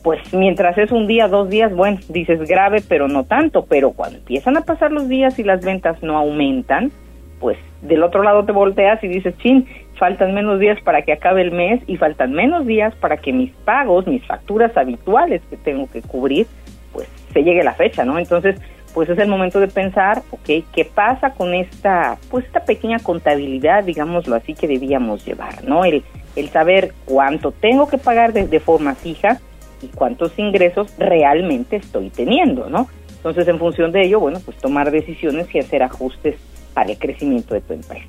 [0.03, 4.19] pues mientras es un día, dos días, bueno, dices grave, pero no tanto, pero cuando
[4.19, 6.91] empiezan a pasar los días y las ventas no aumentan,
[7.39, 9.67] pues del otro lado te volteas y dices, chin,
[9.99, 13.53] faltan menos días para que acabe el mes y faltan menos días para que mis
[13.65, 16.47] pagos, mis facturas habituales que tengo que cubrir,
[16.93, 18.19] pues se llegue la fecha, ¿no?
[18.19, 18.61] Entonces,
[18.95, 23.85] pues es el momento de pensar, ok, ¿qué pasa con esta, pues esta pequeña contabilidad,
[23.85, 25.85] digámoslo así, que debíamos llevar, ¿no?
[25.85, 26.05] El,
[26.37, 29.41] el saber cuánto tengo que pagar de, de forma fija
[29.81, 32.89] y cuántos ingresos realmente estoy teniendo, ¿no?
[33.17, 36.37] Entonces, en función de ello, bueno, pues tomar decisiones y hacer ajustes
[36.75, 38.09] para el crecimiento de tu empresa.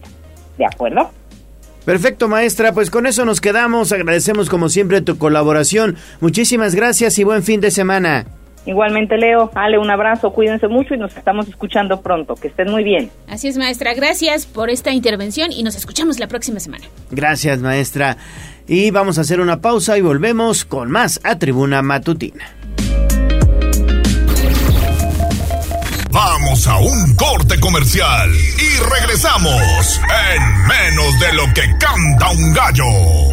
[0.57, 1.11] ¿De acuerdo?
[1.85, 2.73] Perfecto, maestra.
[2.73, 3.91] Pues con eso nos quedamos.
[3.91, 5.97] Agradecemos como siempre tu colaboración.
[6.22, 8.26] Muchísimas gracias y buen fin de semana.
[8.65, 9.52] Igualmente, Leo.
[9.56, 12.35] Ale, un abrazo, cuídense mucho y nos estamos escuchando pronto.
[12.35, 13.11] Que estén muy bien.
[13.27, 13.94] Así es, maestra.
[13.94, 16.85] Gracias por esta intervención y nos escuchamos la próxima semana.
[17.11, 18.18] Gracias, maestra.
[18.68, 22.45] Y vamos a hacer una pausa y volvemos con más a Tribuna Matutina.
[26.11, 29.99] Vamos a un corte comercial y regresamos
[30.35, 33.32] en menos de lo que canta un gallo.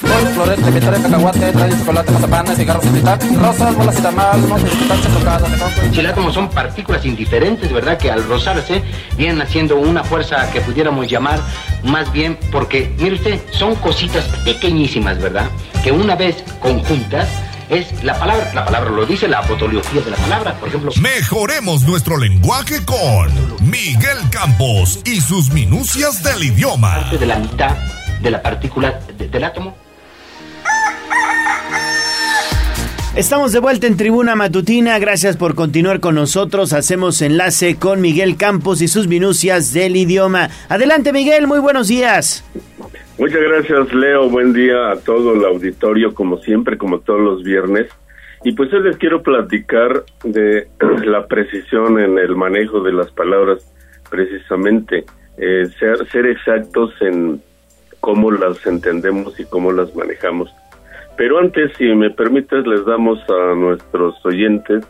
[0.00, 2.84] florete, vitore, cacahuate, trae chocolate, mazapán, cigarros,
[3.36, 4.40] rosas, bolas y tamal,
[5.92, 7.98] Chilátomos son partículas indiferentes, ¿verdad?
[7.98, 8.82] Que al rozarse
[9.16, 11.40] vienen haciendo una fuerza que pudiéramos llamar
[11.82, 15.48] más bien porque, mire usted, son cositas pequeñísimas, ¿verdad?
[15.82, 17.28] Que una vez conjuntas
[17.68, 20.90] es la palabra, la palabra lo dice, la apotología de la palabra, por ejemplo.
[21.00, 23.30] Mejoremos nuestro lenguaje con
[23.70, 26.96] Miguel Campos y sus minucias del idioma.
[26.96, 27.76] Parte de la mitad
[28.20, 29.76] de la partícula de, del átomo.
[33.16, 34.96] Estamos de vuelta en Tribuna Matutina.
[35.00, 36.72] Gracias por continuar con nosotros.
[36.72, 40.48] Hacemos enlace con Miguel Campos y sus minucias del idioma.
[40.68, 41.48] Adelante, Miguel.
[41.48, 42.44] Muy buenos días.
[43.18, 44.30] Muchas gracias, Leo.
[44.30, 47.88] Buen día a todo el auditorio, como siempre, como todos los viernes.
[48.44, 50.68] Y pues hoy les quiero platicar de
[51.04, 53.58] la precisión en el manejo de las palabras,
[54.08, 55.04] precisamente.
[55.36, 57.42] eh, ser, ser exactos en
[57.98, 60.50] cómo las entendemos y cómo las manejamos.
[61.20, 64.86] Pero antes, si me permites, les damos a nuestros oyentes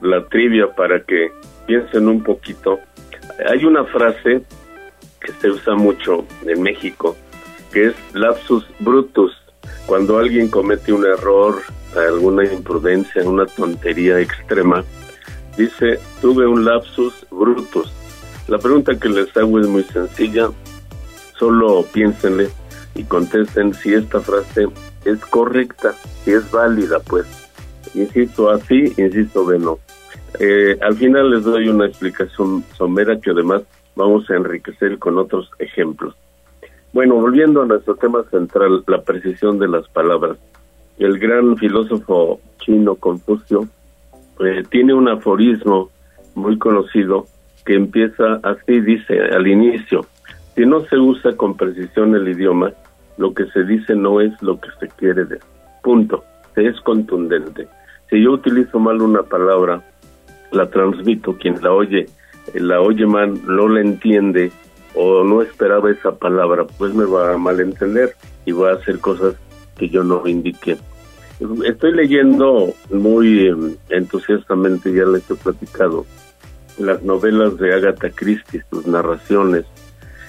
[0.00, 1.30] la trivia para que
[1.66, 2.80] piensen un poquito.
[3.46, 4.42] Hay una frase
[5.20, 7.14] que se usa mucho en México,
[7.74, 9.36] que es lapsus brutus,
[9.84, 11.56] cuando alguien comete un error,
[11.94, 14.82] alguna imprudencia, una tontería extrema,
[15.58, 17.92] dice, tuve un lapsus brutus.
[18.48, 20.48] La pregunta que les hago es muy sencilla,
[21.38, 22.48] solo piénsenle
[22.96, 24.66] y contesten si esta frase
[25.04, 25.94] es correcta,
[26.24, 27.26] si es válida, pues.
[27.94, 29.78] Insisto así, insisto de no.
[30.38, 33.62] Eh, al final les doy una explicación somera que además
[33.94, 36.14] vamos a enriquecer con otros ejemplos.
[36.92, 40.38] Bueno, volviendo a nuestro tema central, la precisión de las palabras.
[40.98, 43.68] El gran filósofo chino Confucio
[44.40, 45.90] eh, tiene un aforismo
[46.34, 47.26] muy conocido
[47.64, 50.06] que empieza así, dice al inicio,
[50.54, 52.72] si no se usa con precisión el idioma,
[53.18, 55.44] lo que se dice no es lo que se quiere decir.
[55.82, 56.24] Punto.
[56.56, 57.68] Es contundente.
[58.08, 59.82] Si yo utilizo mal una palabra,
[60.52, 62.06] la transmito, quien la oye,
[62.54, 64.52] la oye mal, no la entiende
[64.94, 68.14] o no esperaba esa palabra, pues me va a malentender
[68.46, 69.34] y va a hacer cosas
[69.76, 70.78] que yo no indiqué.
[71.66, 76.06] Estoy leyendo muy em, entusiastamente, ya les he platicado,
[76.78, 79.66] las novelas de Agatha Christie, sus narraciones,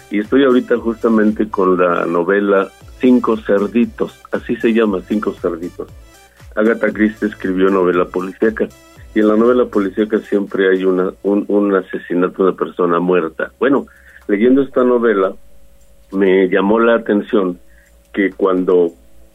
[0.10, 2.70] y estoy ahorita justamente con la novela
[3.00, 5.90] Cinco Cerditos, así se llama, Cinco Cerditos.
[6.56, 8.68] Agatha Christie escribió novela policíaca
[9.14, 13.52] y en la novela policíaca siempre hay una, un, asesinato de persona muerta.
[13.60, 13.86] Bueno,
[14.28, 15.34] leyendo esta novela
[16.12, 17.60] me llamó la atención
[18.14, 18.92] que cuando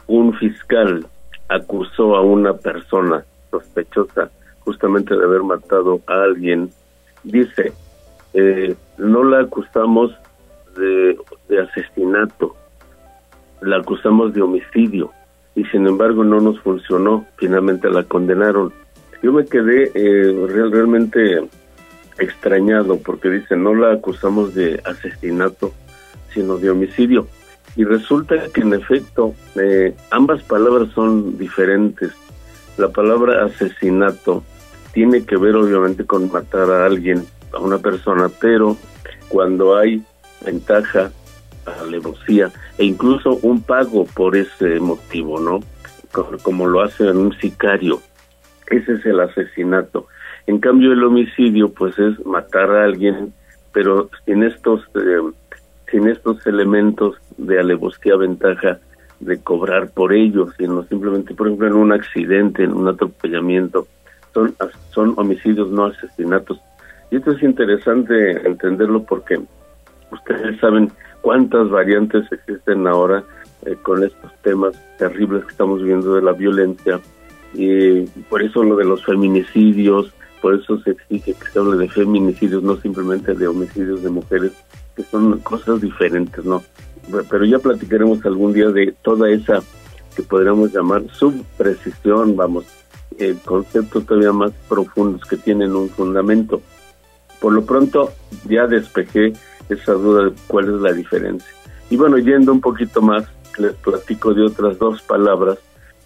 [0.07, 1.07] un fiscal
[1.49, 4.31] acusó a una persona sospechosa
[4.61, 6.70] justamente de haber matado a alguien,
[7.23, 7.73] dice,
[8.35, 10.12] eh, no la acusamos
[10.74, 11.19] de,
[11.61, 12.57] asesinato,
[13.61, 15.11] la acusamos de homicidio
[15.55, 18.73] y sin embargo no nos funcionó, finalmente la condenaron.
[19.23, 21.49] Yo me quedé eh, realmente
[22.19, 25.73] extrañado porque dice no la acusamos de asesinato,
[26.32, 27.27] sino de homicidio.
[27.77, 32.12] Y resulta que en efecto eh, ambas palabras son diferentes.
[32.77, 34.43] La palabra asesinato
[34.93, 38.77] tiene que ver obviamente con matar a alguien, a una persona, pero
[39.28, 40.03] cuando hay
[40.44, 41.10] ventaja,
[41.81, 45.60] alevosía e incluso un pago por ese motivo, ¿no?
[46.43, 48.01] Como, lo hace un sicario.
[48.69, 50.06] Ese es el asesinato.
[50.47, 53.32] En cambio, el homicidio, pues es matar a alguien,
[53.73, 55.20] pero sin estos, eh,
[55.90, 58.78] sin estos elementos de alevosía, ventaja
[59.20, 63.86] de cobrar por ellos, sino simplemente, por ejemplo, en un accidente, en un atropellamiento,
[64.35, 64.55] son,
[64.90, 66.60] son homicidios, no asesinatos.
[67.10, 69.40] Y esto es interesante entenderlo porque
[70.13, 73.25] Ustedes saben cuántas variantes existen ahora
[73.65, 77.01] eh, con estos temas terribles que estamos viendo de la violencia
[77.55, 81.89] y por eso lo de los feminicidios, por eso se exige que se hable de
[81.89, 84.53] feminicidios, no simplemente de homicidios de mujeres,
[84.97, 86.63] que son cosas diferentes, ¿no?
[87.31, 89.61] Pero ya platicaremos algún día de toda esa
[90.15, 92.65] que podríamos llamar subprecisión, vamos,
[93.19, 96.61] eh, conceptos todavía más profundos que tienen un fundamento.
[97.41, 98.13] Por lo pronto
[98.49, 99.33] ya despejé
[99.73, 101.51] esa duda de cuál es la diferencia.
[101.90, 103.24] Y bueno, yendo un poquito más,
[103.59, 105.59] les platico de otras dos palabras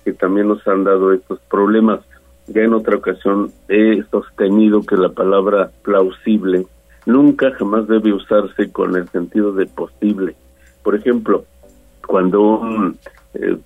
[0.05, 2.01] que también nos han dado estos problemas.
[2.49, 6.67] Ya en otra ocasión he sostenido que la palabra plausible
[7.07, 10.37] nunca jamás debe usarse con el sentido de posible.
[10.83, 11.45] Por ejemplo,
[12.07, 12.99] cuando un,
[13.35, 13.57] eh,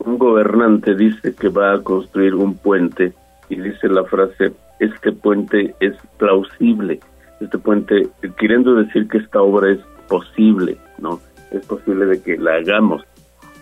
[0.00, 3.12] un gobernante dice que va a construir un puente
[3.48, 7.00] y dice la frase, este puente es plausible,
[7.40, 8.08] este puente,
[8.38, 11.20] queriendo decir que esta obra es posible, ¿no?
[11.50, 13.02] Es posible de que la hagamos.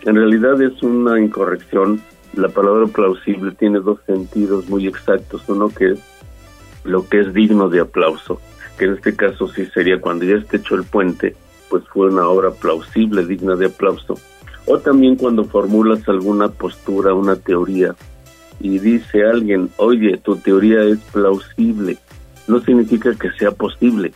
[0.03, 2.01] En realidad es una incorrección.
[2.35, 5.43] La palabra plausible tiene dos sentidos muy exactos.
[5.49, 6.01] Uno que es
[6.85, 8.41] lo que es digno de aplauso,
[8.79, 11.37] que en este caso sí sería cuando ya esté hecho el puente,
[11.69, 14.15] pues fue una obra plausible, digna de aplauso.
[14.67, 17.95] O también cuando formulas alguna postura, una teoría,
[18.61, 21.99] y dice alguien, oye, tu teoría es plausible,
[22.49, 24.13] no significa que sea posible,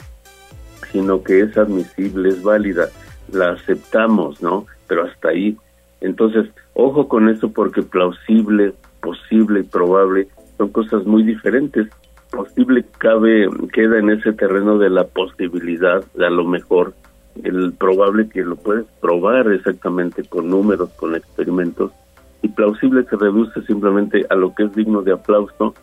[0.90, 2.88] sino que es admisible, es válida,
[3.30, 4.66] la aceptamos, ¿no?
[4.88, 5.56] Pero hasta ahí.
[6.00, 10.28] Entonces, ojo con eso porque plausible, posible y probable
[10.58, 11.88] son cosas muy diferentes.
[12.30, 16.94] Posible cabe, queda en ese terreno de la posibilidad, de a lo mejor,
[17.44, 21.92] el probable que lo puedes probar exactamente con números, con experimentos,
[22.42, 25.74] y plausible se reduce simplemente a lo que es digno de aplauso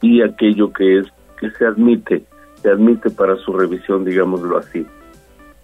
[0.00, 1.06] y aquello que es
[1.38, 2.24] que se admite,
[2.62, 4.86] se admite para su revisión, digámoslo así.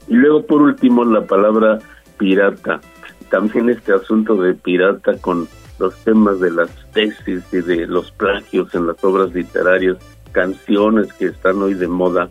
[0.09, 1.79] Y luego, por último, la palabra
[2.19, 2.81] pirata.
[3.31, 8.75] También este asunto de pirata con los temas de las tesis y de los plagios
[8.75, 9.97] en las obras literarias,
[10.33, 12.29] canciones que están hoy de moda,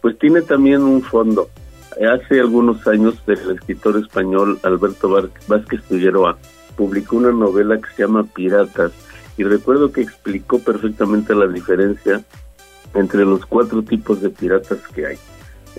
[0.00, 1.48] pues tiene también un fondo.
[1.92, 5.10] Hace algunos años el escritor español Alberto
[5.46, 6.38] Vázquez Figueroa
[6.76, 8.92] publicó una novela que se llama Piratas
[9.36, 12.22] y recuerdo que explicó perfectamente la diferencia
[12.94, 15.16] entre los cuatro tipos de piratas que hay.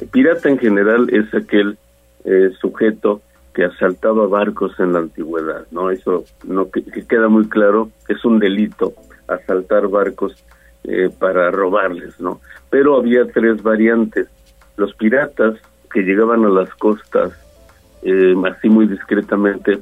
[0.02, 1.78] El pirata en general es aquel
[2.26, 3.22] eh, sujeto
[3.54, 5.92] que asaltaba barcos en la antigüedad, ¿no?
[5.92, 8.94] Eso no que, queda muy claro, es un delito
[9.28, 10.44] asaltar barcos
[10.84, 12.42] eh, para robarles, ¿no?
[12.70, 14.28] Pero había tres variantes.
[14.76, 15.56] Los piratas
[15.92, 17.32] que llegaban a las costas
[18.02, 19.80] eh, así muy discretamente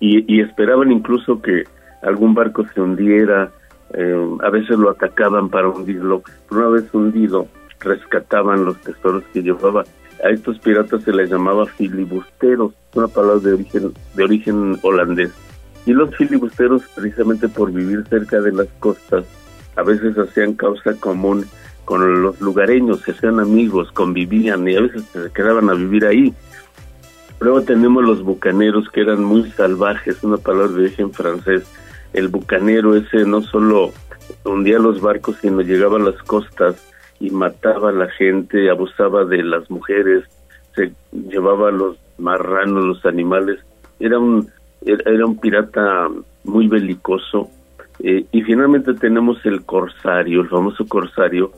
[0.00, 1.64] y, y, esperaban incluso que
[2.02, 3.50] algún barco se hundiera,
[3.94, 7.48] eh, a veces lo atacaban para hundirlo, pero una vez hundido
[7.80, 9.84] rescataban los tesoros que llevaba.
[10.24, 15.30] A estos piratas se les llamaba filibusteros, una palabra de origen, de origen holandés.
[15.86, 19.24] Y los filibusteros, precisamente por vivir cerca de las costas,
[19.76, 21.46] a veces hacían causa común
[21.84, 26.34] con los lugareños, se hacían amigos, convivían y a veces se quedaban a vivir ahí.
[27.40, 31.62] Luego tenemos los bucaneros que eran muy salvajes, una palabra de origen francés.
[32.12, 33.92] El bucanero ese no solo
[34.44, 36.76] hundía los barcos, sino llegaba a las costas
[37.20, 40.24] y mataba a la gente, abusaba de las mujeres,
[40.74, 43.58] se llevaba a los marranos, los animales.
[43.98, 44.48] Era un,
[44.82, 46.08] era un pirata
[46.44, 47.50] muy belicoso.
[48.00, 51.50] Eh, y finalmente tenemos el corsario, el famoso corsario,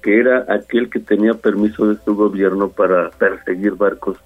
[0.00, 4.16] que era aquel que tenía permiso de su gobierno para perseguir barcos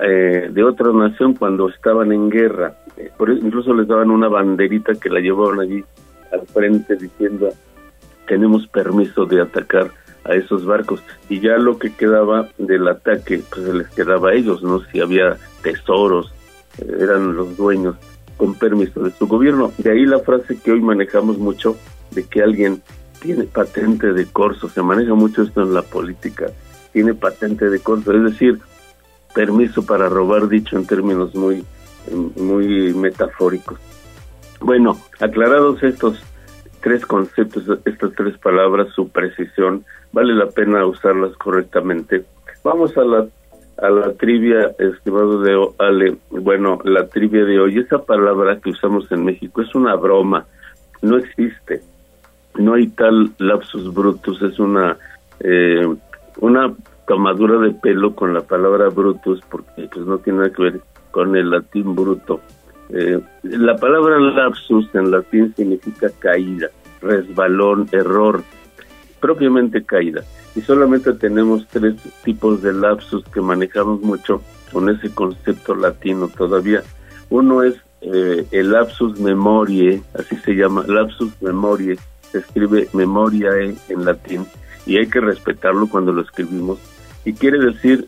[0.00, 2.74] eh, de otra nación cuando estaban en guerra.
[2.96, 5.84] Eh, por incluso les daban una banderita que la llevaban allí
[6.32, 7.50] al frente diciendo
[8.26, 9.90] tenemos permiso de atacar
[10.24, 14.34] a esos barcos y ya lo que quedaba del ataque pues se les quedaba a
[14.34, 14.80] ellos, ¿no?
[14.80, 16.32] Si había tesoros,
[16.78, 17.96] eh, eran los dueños
[18.36, 19.72] con permiso de su gobierno.
[19.78, 21.76] De ahí la frase que hoy manejamos mucho
[22.12, 22.82] de que alguien
[23.20, 26.46] tiene patente de corso, se maneja mucho esto en la política,
[26.92, 28.58] tiene patente de corso, es decir,
[29.34, 31.64] permiso para robar, dicho en términos muy,
[32.36, 33.78] muy metafóricos.
[34.60, 36.22] Bueno, aclarados estos
[36.80, 42.24] tres conceptos, estas tres palabras, su precisión, vale la pena usarlas correctamente.
[42.62, 43.26] Vamos a la
[43.76, 46.16] a la trivia, estimado de Ale.
[46.30, 50.46] Bueno, la trivia de hoy, esa palabra que usamos en México es una broma,
[51.02, 51.82] no existe
[52.58, 54.96] no hay tal lapsus brutus, es una
[55.40, 55.86] eh,
[56.40, 56.72] una
[57.06, 61.36] tomadura de pelo con la palabra brutus porque pues no tiene nada que ver con
[61.36, 62.40] el latín bruto.
[62.90, 66.68] Eh, la palabra lapsus en latín significa caída,
[67.00, 68.42] resbalón, error,
[69.20, 70.22] propiamente caída.
[70.54, 71.94] Y solamente tenemos tres
[72.24, 76.82] tipos de lapsus que manejamos mucho con ese concepto latino todavía.
[77.30, 81.96] Uno es eh, el lapsus memoriae, así se llama, lapsus memoriae,
[82.30, 84.46] se escribe memoriae en latín
[84.86, 86.78] y hay que respetarlo cuando lo escribimos.
[87.24, 88.06] Y quiere decir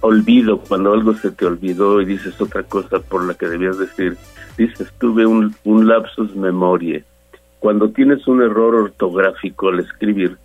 [0.00, 4.16] olvido, cuando algo se te olvidó y dices otra cosa por la que debías decir.
[4.56, 7.04] Dices, tuve un, un lapsus memoriae.
[7.58, 10.36] Cuando tienes un error ortográfico al escribir,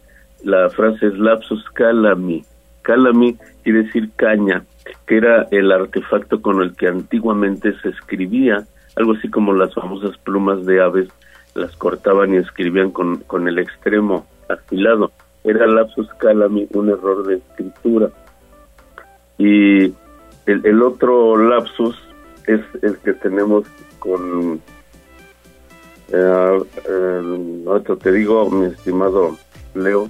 [0.43, 2.43] la frase es lapsus calami.
[2.81, 4.63] Calami quiere decir caña,
[5.07, 8.65] que era el artefacto con el que antiguamente se escribía,
[8.95, 11.09] algo así como las famosas plumas de aves
[11.55, 15.11] las cortaban y escribían con, con el extremo afilado.
[15.43, 18.09] Era lapsus calami, un error de escritura.
[19.37, 19.93] Y
[20.45, 21.97] el, otro lapsus
[22.47, 23.65] es el que tenemos
[23.99, 24.61] con...
[26.11, 26.59] Eh,
[26.89, 29.37] eh, te digo, mi estimado
[29.73, 30.09] Leo.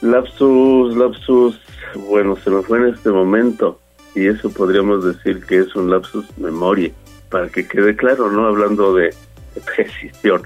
[0.00, 1.60] Lapsus, lapsus,
[2.08, 3.80] bueno, se me fue en este momento
[4.14, 6.90] y eso podríamos decir que es un lapsus memoria,
[7.30, 8.46] para que quede claro, ¿no?
[8.46, 9.14] Hablando de,
[9.76, 10.42] precisión.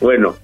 [0.00, 0.36] Bueno,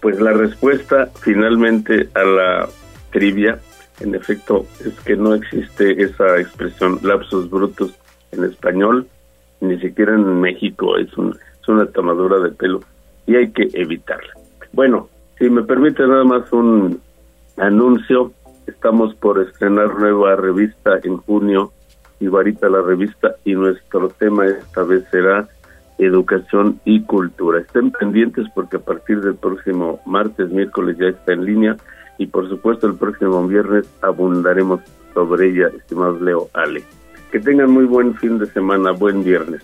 [0.00, 2.68] pues la respuesta finalmente a la
[3.10, 3.58] trivia,
[4.00, 7.92] en efecto, es que no existe esa expresión lapsus brutus
[8.32, 9.06] en español,
[9.60, 12.80] ni siquiera en México, es, un, es una tomadura de pelo
[13.26, 14.32] y hay que evitarla.
[14.72, 15.08] Bueno,
[15.38, 17.00] si me permite nada más un
[17.58, 18.32] anuncio,
[18.66, 21.72] estamos por estrenar nueva revista en junio,
[22.20, 25.48] Ibarita la revista, y nuestro tema esta vez será
[26.00, 27.60] educación y cultura.
[27.60, 31.76] Estén pendientes porque a partir del próximo martes, miércoles ya está en línea
[32.18, 34.80] y por supuesto el próximo viernes abundaremos
[35.14, 36.82] sobre ella, estimados Leo Ale.
[37.32, 39.62] Que tengan muy buen fin de semana, buen viernes.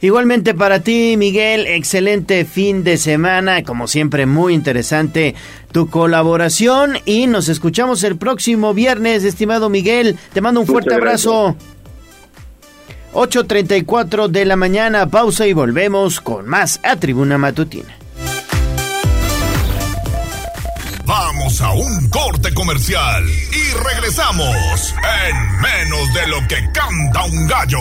[0.00, 5.34] Igualmente para ti, Miguel, excelente fin de semana, como siempre muy interesante
[5.72, 10.16] tu colaboración y nos escuchamos el próximo viernes, estimado Miguel.
[10.34, 11.56] Te mando un fuerte abrazo.
[13.16, 17.96] 8.34 de la mañana, pausa y volvemos con más a Tribuna Matutina.
[21.06, 24.94] Vamos a un corte comercial y regresamos
[25.30, 27.78] en menos de lo que canta un gallo.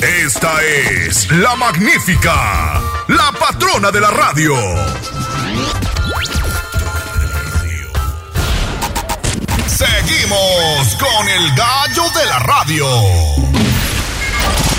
[0.00, 4.54] Esta es la magnífica, la patrona de la radio.
[9.66, 13.53] Seguimos con el gallo de la radio.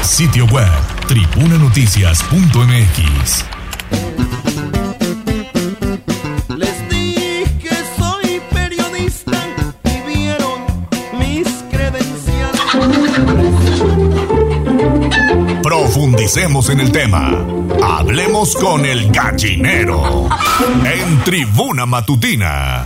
[0.06, 0.70] Sitio web,
[1.08, 3.46] tribunanoticias.mx.
[6.56, 9.38] Les dije soy periodista
[9.84, 10.62] y vieron
[11.20, 12.62] mis credenciales.
[15.64, 17.32] Profundicemos en el tema.
[17.84, 20.30] Hablemos con el gallinero
[20.86, 22.86] en Tribuna Matutina.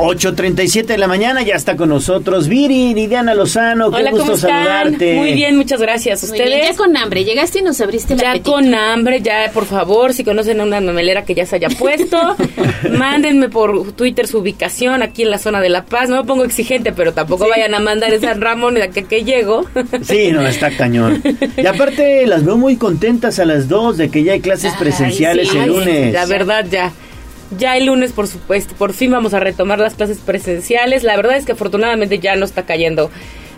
[0.00, 4.34] 8.37 de la mañana, ya está con nosotros Viri, Liliana Lozano, qué Hola, gusto ¿cómo
[4.36, 4.50] están?
[4.50, 5.14] saludarte.
[5.14, 6.22] Muy bien, muchas gracias.
[6.22, 6.70] Muy bien, ¿Ustedes?
[6.70, 10.24] ya con hambre, llegaste y nos abriste la Ya con hambre, ya por favor, si
[10.24, 12.36] conocen a una memelera que ya se haya puesto,
[12.92, 16.08] mándenme por Twitter su ubicación aquí en la zona de La Paz.
[16.08, 19.24] No me pongo exigente, pero tampoco vayan a mandar en San Ramón de que, que
[19.24, 19.66] llego.
[20.02, 21.22] Sí, no, está cañón.
[21.56, 25.54] Y aparte las veo muy contentas a las dos de que ya hay clases presenciales
[25.54, 26.12] el lunes.
[26.12, 26.92] La verdad, ya.
[27.58, 31.02] Ya el lunes, por supuesto, por fin vamos a retomar las clases presenciales.
[31.02, 33.10] La verdad es que afortunadamente ya no está cayendo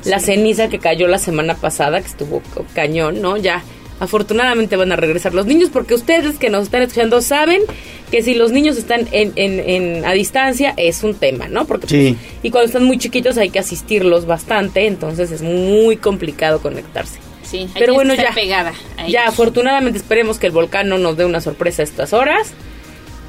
[0.05, 2.43] la ceniza que cayó la semana pasada, que estuvo
[2.75, 3.37] cañón, ¿no?
[3.37, 3.63] Ya,
[4.01, 7.63] afortunadamente van a regresar los niños, porque ustedes que nos están escuchando saben
[8.11, 11.67] que si los niños están en, en, en- a distancia es un tema, ¿no?
[11.67, 12.17] Porque Sí.
[12.43, 17.19] y cuando están muy chiquitos hay que asistirlos bastante, entonces es muy complicado conectarse.
[17.45, 18.35] Sí, hay Pero que bueno, estar ya.
[18.35, 18.73] pegada
[19.09, 22.53] Ya, afortunadamente esperemos que el volcán no nos dé una sorpresa a estas horas,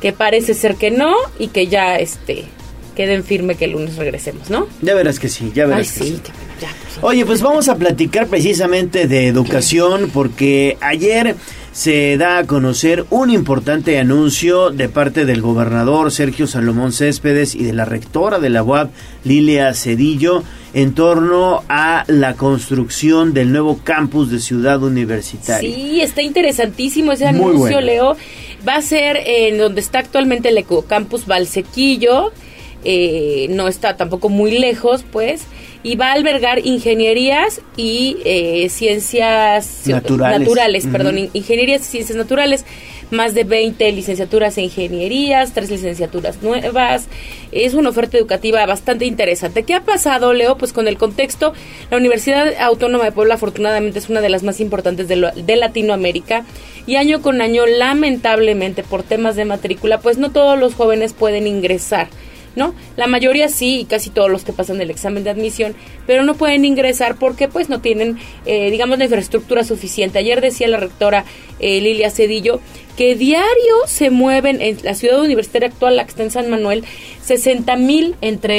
[0.04, 2.44] que parece ser que no y que ya este
[2.94, 4.68] queden firme que el lunes regresemos, ¿no?
[4.82, 6.22] Ya verás que sí, ya verás Ay, que sí,
[6.60, 6.70] ya.
[7.02, 11.38] Oye, pues vamos a platicar precisamente de educación porque ayer
[11.72, 17.64] se da a conocer un importante anuncio de parte del gobernador Sergio Salomón Céspedes y
[17.64, 18.92] de la rectora de la UAP,
[19.24, 20.44] Lilia Cedillo,
[20.74, 25.74] en torno a la construcción del nuevo campus de Ciudad Universitaria.
[25.74, 27.82] Sí, está interesantísimo ese Muy anuncio, bueno.
[27.82, 28.18] Leo.
[28.68, 32.32] Va a ser en donde está actualmente el Ecocampus Valsequillo.
[32.86, 35.44] eh, no está tampoco muy lejos, pues.
[35.84, 39.82] Y va a albergar ingenierías y eh, ciencias
[40.40, 40.86] Naturales.
[40.88, 41.24] perdón, Ujú.
[41.26, 42.66] in- ingenierías y ciencias naturales.
[43.14, 47.06] Más de 20 licenciaturas en ingenierías, tres licenciaturas nuevas.
[47.52, 49.62] Es una oferta educativa bastante interesante.
[49.62, 50.58] ¿Qué ha pasado, Leo?
[50.58, 51.54] Pues con el contexto,
[51.92, 56.44] la Universidad Autónoma de Puebla afortunadamente es una de las más importantes de, Latinoamérica
[56.88, 61.46] y año con año, lamentablemente, por temas de matrícula, pues no todos los jóvenes pueden
[61.46, 62.08] ingresar.
[62.56, 62.76] ¿No?
[62.98, 65.74] La mayoría sí, y casi todos los que pasan el examen de admisión,
[66.06, 70.20] pero no pueden ingresar porque pues no tienen, eh, digamos, la infraestructura suficiente.
[70.20, 71.26] Ayer decía la rectora
[71.60, 72.60] eh, Lilia Cedillo
[72.98, 76.84] que diario se mueven en la ciudad universitaria actual, la que está en San Manuel,
[77.26, 78.56] 60 mil entre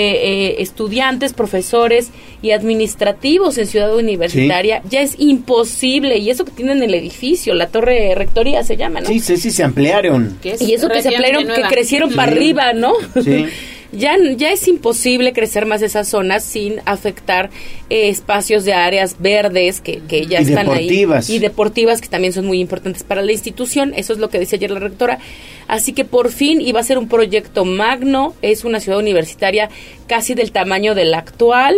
[0.51, 2.11] eh, estudiantes, profesores
[2.43, 4.83] y administrativos en ciudad universitaria.
[4.91, 9.07] Ya es imposible, y eso que tienen el edificio, la torre rectoría se llama, ¿no?
[9.07, 10.39] Sí, sí, sí, se ampliaron.
[10.43, 12.17] Es Y eso que se ampliaron, que crecieron Sí.
[12.17, 12.93] para arriba, ¿no?
[13.23, 13.47] Sí.
[13.97, 17.51] Ya, ya es imposible crecer más esas zonas sin afectar
[17.91, 21.31] eh, espacios de áreas verdes que, que ya Y están deportivas.
[21.31, 21.37] ahí.
[21.37, 23.95] Y deportivas que también son muy importantes para la institución.
[23.97, 25.19] Eso es lo que dice ayer la rectora.
[25.67, 28.35] Así que por fin iba a ser un proyecto magno.
[28.43, 29.71] Es una ciudad universitaria
[30.07, 31.77] casi del tamaño del actual.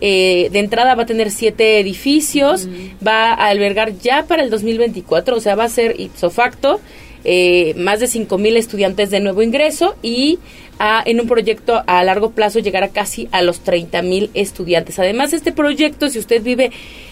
[0.00, 2.68] Eh, de entrada va a tener siete edificios,
[3.06, 6.80] va a albergar ya para el 2024, o sea, va a ser ipso facto
[7.24, 10.38] eh, más de 5 mil estudiantes de nuevo ingreso y
[10.78, 14.98] a- en un proyecto a largo plazo llegará casi a los 30 mil estudiantes.
[14.98, 16.70] Además, este proyecto, si usted vive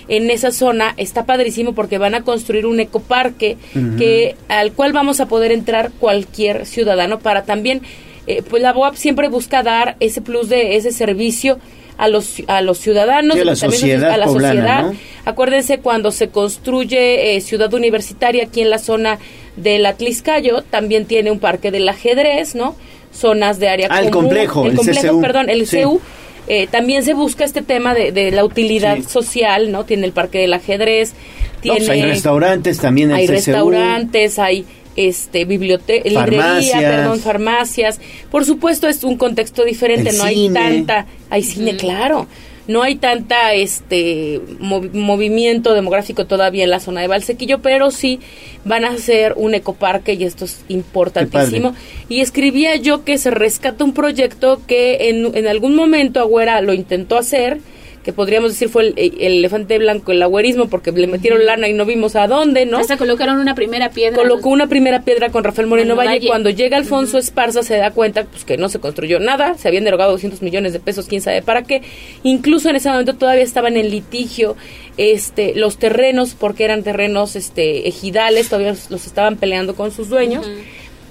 [0.09, 3.57] en esa zona, está padrísimo porque van a construir un ecoparque
[3.99, 7.83] que al cual vamos a poder entrar cualquier ciudadano para también,
[8.27, 11.59] eh, pues la BOAP siempre busca dar ese plus de ese servicio
[12.01, 14.97] a los a los ciudadanos Sí, a la sociedad a la poblana, sociedad ¿no?
[15.27, 19.19] Acuérdense cuando se construye eh, Ciudad Universitaria aquí en la zona
[19.57, 22.75] del Atliscayo, también tiene un parque del ajedrez, ¿no?
[23.13, 25.21] Zonas de área Ah, el complejo, el complejo, CCU.
[25.21, 25.83] perdón, el Sí.
[25.83, 26.01] CU.
[26.49, 29.03] Eh, también se busca este tema de, de la utilidad Sí.
[29.09, 29.85] social, ¿no?
[29.85, 31.79] Tiene el parque del ajedrez, No, tiene...
[31.79, 33.33] pues hay restaurantes también en hay CCU.
[33.35, 34.65] restaurantes, hay
[35.09, 36.83] este biblioteca, librería, Farmacias.
[36.83, 38.01] perdón, farmacias.
[38.31, 42.27] Por supuesto es un contexto diferente, El no hay tanta, hay cine, claro.
[42.69, 48.21] no hay tanta este mov- movimiento demográfico todavía en la zona de Valsequillo, pero sí
[48.65, 51.75] van a hacer un ecoparque y esto es importantísimo.
[52.09, 56.73] Y escribía yo que se rescata un proyecto que en, en algún momento Agüera lo
[56.73, 57.59] intentó hacer,
[58.03, 61.75] que podríamos decir fue el, el elefante blanco, el agüerismo, porque le metieron lana y
[61.75, 62.79] no vimos a dónde, ¿no?
[62.79, 64.17] Hasta colocaron una primera piedra.
[64.17, 66.11] Colocó una primera piedra con Rafael Moreno Valle.
[66.11, 66.29] Valle.
[66.29, 69.85] Cuando llega Alfonso Esparza se da cuenta pues, que no se construyó nada, se habían
[69.85, 71.83] derogado 200 millones de pesos, quién sabe para qué.
[72.23, 74.57] Incluso en ese momento todavía estaban en litigio
[74.97, 80.09] este, los terrenos, porque eran terrenos este, ejidales, todavía los, los estaban peleando con sus
[80.09, 80.47] dueños.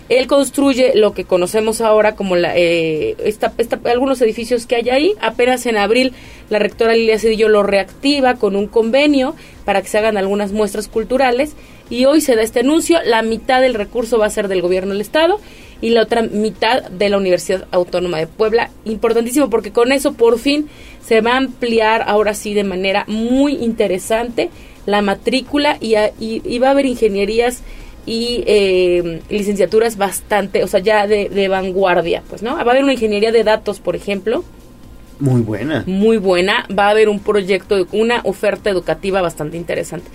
[0.10, 4.90] Él construye lo que conocemos ahora como la, eh, esta, esta- algunos edificios que hay
[4.90, 5.14] ahí.
[5.22, 6.14] Apenas en abril
[6.50, 10.88] la rectora Lilia Cedillo lo reactiva con un convenio para que se hagan algunas muestras
[10.88, 11.54] culturales
[11.92, 12.98] y hoy se da este anuncio.
[13.06, 15.40] La mitad del recurso va a ser del gobierno del Estado
[15.82, 18.72] y la otra mitad de la Universidad Autónoma de Puebla.
[18.86, 20.68] Importantísimo porque con eso por fin
[21.06, 24.50] se va a ampliar ahora sí de manera muy interesante
[24.88, 27.62] la matrícula y, a- y- y va a haber ingenierías
[28.10, 32.54] y eh, licenciaturas bastante, o sea, ya de, de vanguardia, pues, ¿no?
[32.56, 34.44] Va a haber una ingeniería de datos, por ejemplo,
[35.20, 35.84] Muy buena.
[35.86, 36.66] muy buena.
[36.76, 40.10] Va a haber un proyecto, una oferta educativa bastante interesante.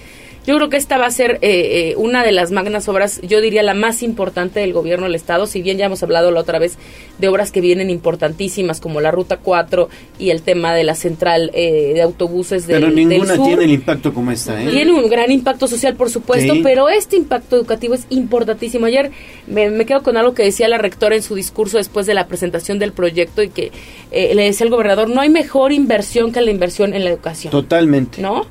[0.47, 3.41] Yo creo que esta va a ser eh, eh, una de las magnas obras, yo
[3.41, 6.59] diría la más importante del gobierno del Estado, si bien ya hemos hablado la otra
[6.59, 6.77] vez
[7.19, 9.89] de obras que vienen importantísimas como la Ruta 4
[10.19, 13.47] y el tema de la central eh, de autobuses del, Pero del ninguna sur.
[13.47, 14.69] tiene el impacto como esta, ¿eh?
[14.71, 16.61] Tiene un gran impacto social, por supuesto, Sí.
[16.63, 18.87] pero este impacto educativo es importantísimo.
[18.87, 19.11] Ayer
[19.47, 22.27] me, me quedo con algo que decía la rectora en su discurso después de la
[22.27, 23.73] presentación del proyecto y que
[24.11, 27.51] eh, le decía al gobernador, no hay mejor inversión que la inversión en la educación.
[27.51, 28.21] Totalmente.
[28.21, 28.47] ¿No?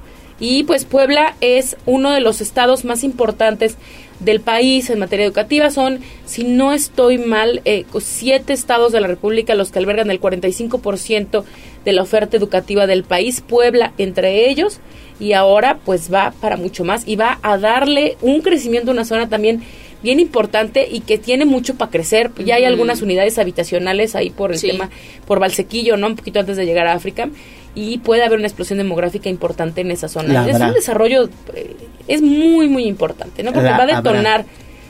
[0.46, 3.78] Y pues Puebla es uno de los estados más importantes
[4.20, 5.70] del país en materia educativa.
[5.72, 10.20] Son, si no estoy mal, eh, siete estados de la República los que albergan el
[10.20, 11.46] 45%
[11.86, 13.40] de la oferta educativa del país.
[13.40, 14.82] Puebla entre ellos.
[15.18, 19.06] Y ahora pues va para mucho más y va a darle un crecimiento a una
[19.06, 19.64] zona también
[20.02, 22.32] bien importante y que tiene mucho para crecer.
[22.44, 24.68] Ya hay algunas unidades habitacionales ahí por el Sí.
[24.68, 24.90] tema,
[25.26, 26.08] por Valsequillo, ¿no?
[26.08, 27.30] Un poquito antes de llegar a África.
[27.76, 30.32] Y puede haber una explosión demográfica importante en esa zona.
[30.34, 30.68] La es habrá.
[30.68, 31.76] un desarrollo, eh,
[32.08, 33.52] es muy, muy importante, ¿no?
[33.52, 34.02] Porque La va a habrá.
[34.02, 34.46] detonar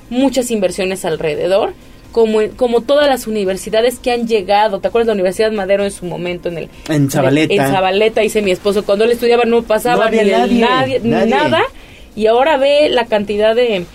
[0.10, 1.74] muchas inversiones alrededor.
[2.12, 5.90] Como, como todas las universidades que han llegado, ¿te acuerdas de la Universidad Madero en
[5.92, 6.48] su momento?
[6.50, 7.54] En, el, En Zabaleta.
[7.54, 11.62] En, Zabaleta, dice mi esposo, cuando él estudiaba no pasaba No ni nadie, nadie, nada.
[12.16, 13.86] Y ahora ve la cantidad de,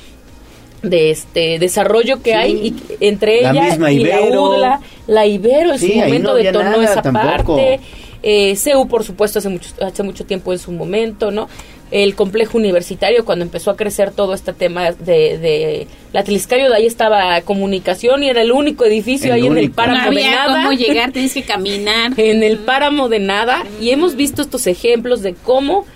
[0.82, 2.36] de este desarrollo que Sí.
[2.36, 4.43] hay y entre La ella misma y la Ibero.
[4.43, 7.55] UDLA, la Ibero en Sí, su momento no detonó nada esa tampoco.
[7.56, 7.81] parte.
[8.22, 11.48] Eh, CEU, por supuesto, hace mucho, hace mucho tiempo en su momento, ¿no?
[11.90, 16.76] El complejo universitario, cuando empezó a crecer todo este tema de, de la Tliscayo, de
[16.76, 20.30] ahí estaba comunicación y era el único edificio El ahí en el páramo no de
[20.30, 20.64] nada.
[20.64, 22.12] cómo llegar, tienes que caminar.
[22.16, 25.86] en el páramo de nada y hemos visto estos ejemplos de cómo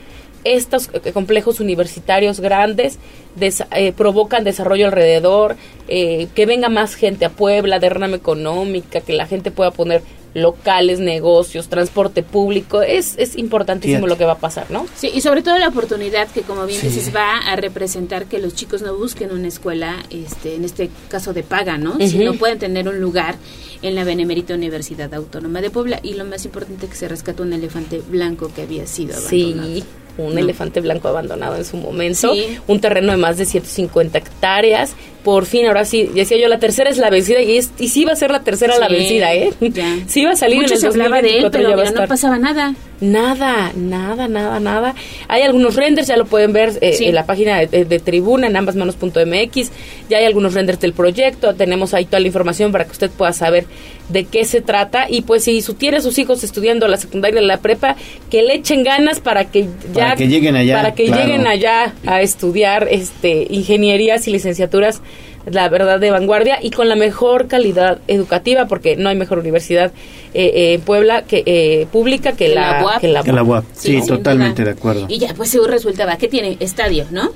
[0.45, 2.99] estos eh, complejos universitarios grandes
[3.41, 5.57] eh, provocan desarrollo alrededor,
[5.89, 10.03] eh, que venga más gente a Puebla, derrama económica, que la gente pueda poner
[10.35, 14.09] locales, negocios, transporte público, es, es importantísimo Fíjate.
[14.11, 14.87] lo que va a pasar, ¿no?
[14.97, 16.89] Sí, y sobre todo la oportunidad que, como bien Sí.
[16.89, 21.33] dices, va a representar que los chicos no busquen una escuela, este, en este caso
[21.33, 21.93] de paga, ¿no?
[21.97, 22.07] Ujú.
[22.09, 23.37] Sino pueden tener un lugar
[23.83, 26.01] en la Benemérita Universidad Autónoma de Puebla.
[26.03, 29.75] Y lo más importante que se rescató un elefante blanco que había sido abandonado.
[29.75, 29.85] Sí,
[30.19, 30.41] un ¿no?
[30.41, 32.59] elefante blanco abandonado en su momento, Sí.
[32.67, 34.95] un terreno de más de 150 hectáreas.
[35.25, 38.05] Por fin, ahora sí, decía yo, la tercera es la vencida y, es, y sí
[38.05, 39.53] va a ser la tercera la vencida, ¿eh?
[39.61, 39.99] ya.
[40.09, 41.83] Sí va a salir Mucho en el se hablaba de él, 2024, pero ya va
[41.83, 42.75] a mira, no pasaba nada.
[43.01, 44.95] Nada, nada, nada, nada.
[45.27, 47.07] Hay algunos renders, ya lo pueden ver eh, Sí.
[47.07, 49.71] en la página de, de Tribuna, en ambasmanos.mx.
[50.09, 51.55] Ya hay algunos renders del proyecto.
[51.55, 53.67] Tenemos ahí toda la información para que usted pueda saber
[54.09, 55.07] de qué se trata.
[55.09, 57.97] Y pues si su, tiene a sus hijos estudiando la secundaria y la prepa,
[58.31, 60.05] que le echen ganas para que ya...
[60.05, 61.23] Para que lleguen allá, Para que claro.
[61.25, 65.01] lleguen allá a estudiar este ingenierías y licenciaturas
[65.47, 69.93] la verdad de vanguardia y con la mejor calidad educativa porque no hay mejor universidad
[70.35, 73.01] eh, eh, en Puebla que eh, pública que, Que la, la UAP.
[73.01, 73.65] que la Que la UAP.
[73.75, 74.73] Sí, totalmente duda.
[74.73, 75.07] de acuerdo.
[75.09, 77.31] Y ya, pues seguro resultaba que tiene estadio, ¿no?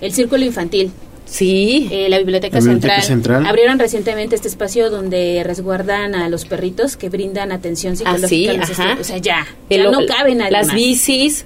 [0.00, 0.90] El círculo infantil.
[1.24, 1.88] Sí.
[1.90, 3.42] Eh, la Biblioteca, La Biblioteca Central.
[3.42, 3.46] Central.
[3.46, 8.26] Abrieron recientemente este espacio donde resguardan a los perritos que brindan atención psicológica.
[8.26, 8.96] Ah, sí, a los ajá.
[9.00, 11.44] O sea, ya, El- ya no caben nadie las bicis.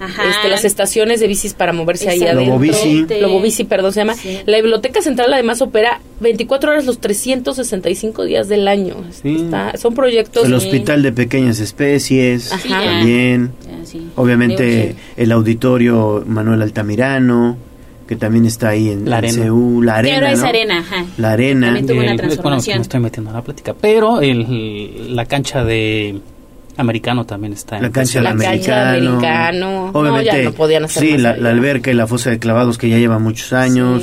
[0.00, 2.38] Este, las estaciones de bicis para moverse ahí Exacto.
[2.38, 3.06] adentro Lobobici.
[3.20, 4.38] Lobobici, perdón se llama Sí.
[4.44, 9.36] la biblioteca central además opera 24 horas los 365 días del año Sí.
[9.44, 12.82] Está- son proyectos El Hospital de Pequeñas Especies Ajá.
[12.84, 13.52] también.
[13.84, 14.08] Sí.
[14.16, 17.56] Obviamente el auditorio Manuel Altamirano,
[18.08, 19.44] que también está ahí en, La en Arena.
[19.82, 20.16] La arena.
[20.20, 20.46] Pero es ¿no?
[20.46, 21.06] arena, ajá.
[21.16, 21.66] La arena.
[21.68, 25.64] También tuvo una El- bueno, me estoy metiendo a la plática, pero el, la cancha
[25.64, 26.20] de
[26.76, 27.80] Americano también está.
[27.80, 29.10] La cancha del La cancha americano.
[29.16, 29.90] americano.
[29.92, 32.78] No, Obviamente, ya no podían hacer sí, la, la alberca y la fosa de clavados
[32.78, 34.02] que ya lleva muchos años.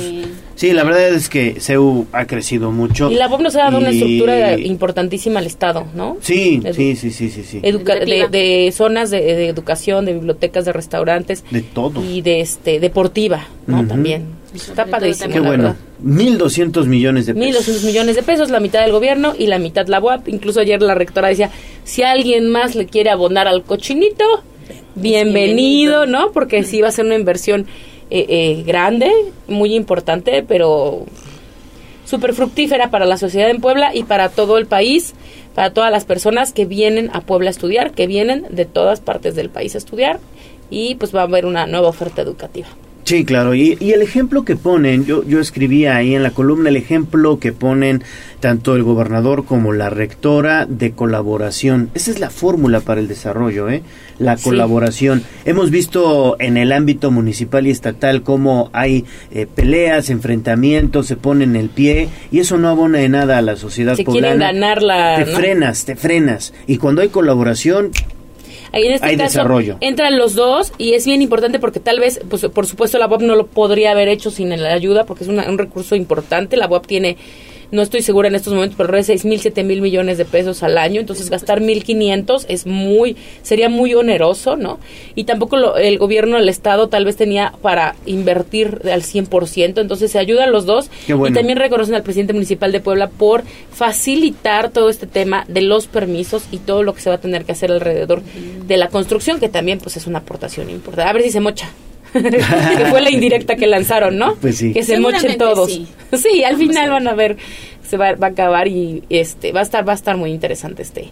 [0.54, 3.10] Sí, la verdad es que CEU ha crecido mucho.
[3.10, 6.18] Y la POP nos ha dado una estructura importantísima al Estado, ¿no?
[6.20, 7.60] Sí, Edu- sí, sí, sí, sí, sí.
[7.64, 12.04] Educa- de, de zonas de, de educación, de bibliotecas, de restaurantes De todo.
[12.04, 13.84] y de este deportiva, ¿no?
[13.86, 14.26] También.
[14.54, 15.62] Está padrísimo, Qué bueno.
[15.64, 15.76] verdad.
[16.04, 17.68] 1.200 millones de pesos.
[17.68, 20.28] 1.200 millones de pesos, la mitad del gobierno y la mitad la UAP.
[20.28, 21.50] Incluso ayer la rectora decía,
[21.84, 24.24] si alguien más le quiere abonar al cochinito,
[24.94, 26.32] bienvenido, ¿no?
[26.32, 27.66] Porque sí va a ser una inversión
[28.10, 29.10] eh, eh, grande,
[29.48, 31.06] muy importante, pero
[32.04, 35.14] súper fructífera para la sociedad en Puebla y para todo el país,
[35.54, 39.34] para todas las personas que vienen a Puebla a estudiar, que vienen de todas partes
[39.34, 40.20] del país a estudiar
[40.68, 42.68] y pues va a haber una nueva oferta educativa.
[43.04, 43.54] Sí, claro.
[43.54, 47.40] Y, y el ejemplo que ponen, yo, yo escribía ahí en la columna, el ejemplo
[47.40, 48.04] que ponen
[48.38, 51.90] tanto el gobernador como la rectora de colaboración.
[51.94, 53.82] Esa es la fórmula para el desarrollo, ¿eh?
[54.18, 54.44] La Sí.
[54.44, 55.22] colaboración.
[55.44, 61.56] Hemos visto en el ámbito municipal y estatal cómo hay eh, peleas, enfrentamientos, se ponen
[61.56, 65.16] el pie y eso no abona de nada a la sociedad Se quieren ganar la...
[65.24, 65.36] Te ¿no?
[65.38, 66.54] frenas, te frenas.
[66.68, 67.90] Y cuando hay colaboración,
[68.72, 69.76] Ahí en este Hay caso desarrollo.
[69.80, 73.20] entran los dos y es bien importante porque tal vez, pues por supuesto la UAP
[73.22, 76.56] no lo podría haber hecho sin la ayuda porque es una- un recurso importante.
[76.56, 77.16] La UAP tiene,
[77.72, 80.24] no estoy segura en estos momentos, pero alrededor de 6 mil, 7 mil millones de
[80.24, 81.00] pesos al año.
[81.00, 84.78] Entonces gastar 1.500 es muy, sería muy oneroso, ¿no?
[85.14, 89.80] Y tampoco lo- el gobierno del Estado tal vez tenía para invertir al 100%.
[89.80, 90.90] Entonces se ayudan los dos.
[91.06, 91.34] Qué bueno.
[91.34, 93.42] Y también reconocen al presidente municipal de Puebla por
[93.72, 97.44] facilitar todo este tema de los permisos y todo lo que se va a tener
[97.44, 101.08] que hacer alrededor de la construcción, que también pues es una aportación importante.
[101.08, 101.70] A ver si se mocha.
[102.12, 104.34] Que fue la indirecta que lanzaron, ¿no?
[104.36, 104.72] Pues sí.
[104.72, 105.70] Que se mochen todos.
[105.70, 105.86] sí.
[106.12, 107.38] Sí, al final van a ver,
[107.88, 110.82] se va, va a acabar y este va a estar va a estar muy interesante
[110.82, 111.08] este.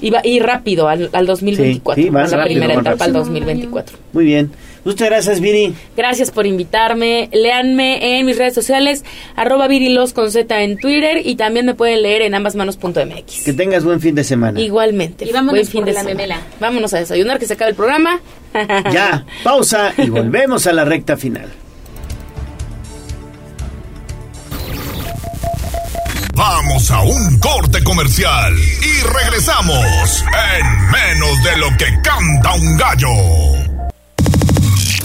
[0.00, 2.90] Y, va, y rápido al, al 2024, Sí, sí, va a la rápido, primera etapa
[2.90, 3.18] al rápido.
[3.18, 3.98] 2024.
[4.12, 4.50] muy bien.
[4.84, 5.74] Muchas gracias, Viri.
[5.96, 7.28] Gracias por invitarme.
[7.32, 9.04] Léanme en mis redes sociales,
[9.36, 13.44] arroba virilos con Z en Twitter y también me pueden leer en ambasmanos.mx.
[13.44, 14.60] Que tengas buen fin de semana.
[14.60, 15.24] Igualmente.
[15.26, 16.16] Y vámonos Buen fin por de la semana.
[16.16, 16.40] memela.
[16.60, 18.20] Vámonos a desayunar que se acabe el programa.
[18.92, 21.48] Ya, pausa y volvemos a la recta final.
[26.34, 30.24] Vamos a un corte comercial y regresamos
[30.56, 33.77] en menos de lo que canta un gallo.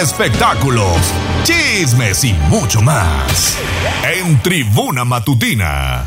[0.00, 0.96] espectáculos,
[1.44, 3.58] chismes y mucho más.
[4.18, 6.06] En Tribuna Matutina.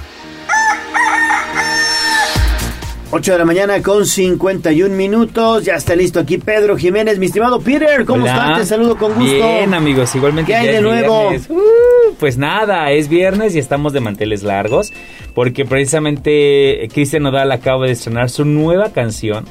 [3.09, 5.63] 8 de la mañana con 51 minutos.
[5.63, 7.17] Ya está listo aquí Pedro Jiménez.
[7.19, 8.33] Mi estimado Peter, ¿cómo Hola.
[8.33, 8.59] estás?
[8.59, 9.33] Te saludo con gusto.
[9.33, 10.51] Bien, amigos, igualmente.
[10.51, 11.31] ¿Qué hay ya de nuevo?
[11.49, 14.91] Uh, pues nada, es viernes y estamos de manteles largos
[15.33, 19.45] porque precisamente Cristian Nodal acaba de estrenar su nueva canción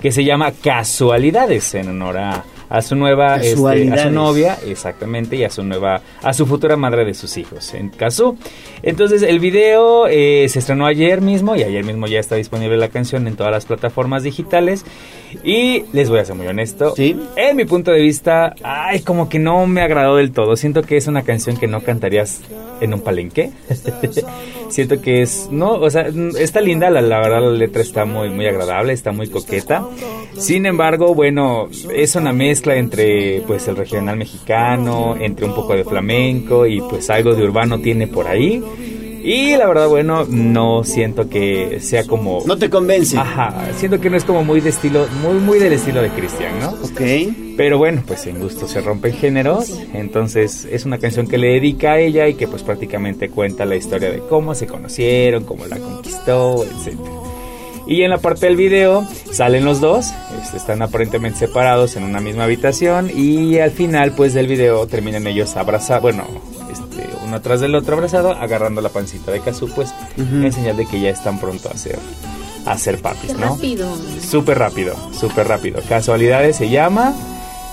[0.00, 5.36] que se llama Casualidades en honor a, a su nueva este, a su novia, exactamente,
[5.36, 8.38] y a su nueva a su futura madre de sus hijos, en Casu.
[8.82, 12.88] Entonces, el video eh, se estrenó ayer mismo y ayer mismo ya está disponible la
[12.88, 14.86] canción en todas las plataformas digitales.
[15.44, 16.94] Y les voy a ser muy honesto.
[16.96, 20.56] En mi punto de vista, ay, como que no me agradó del todo.
[20.56, 22.40] Siento que es una canción que no cantarías
[22.80, 23.50] en un palenque.
[24.68, 26.06] Siento que es, no, o sea,
[26.38, 29.86] está linda, la, la verdad la letra está muy, muy agradable, está muy coqueta.
[30.36, 35.84] Sin embargo, bueno, es una mezcla entre, pues, el regional mexicano, entre un poco de
[35.84, 38.62] flamenco y, pues, algo de urbano tiene por ahí.
[39.24, 42.42] Y la verdad, bueno, no siento que sea como...
[42.44, 43.16] No te convence.
[43.16, 46.58] Ajá, siento que no es como muy de estilo, muy, muy del estilo de Cristian,
[46.60, 46.70] ¿no?
[46.70, 47.00] Ok.
[47.56, 49.78] Pero bueno, pues en gusto se rompen géneros.
[49.94, 53.76] Entonces es una canción que le dedica a ella y que pues prácticamente cuenta la
[53.76, 56.98] historia de cómo se conocieron, cómo la conquistó, etc.
[57.86, 62.20] Y en la parte del video salen los dos, este, están aparentemente separados en una
[62.20, 66.24] misma habitación y al final pues del video terminan ellos abrazados, bueno,
[66.72, 70.86] este, uno atrás del otro abrazado, agarrando la pancita de Kazu pues en señal de
[70.86, 71.98] que ya están pronto a ser,
[72.66, 73.54] a ser papis, ¿no?
[73.54, 73.88] Rápido.
[74.20, 75.80] Súper rápido, súper rápido.
[75.88, 77.14] Casualidades se llama.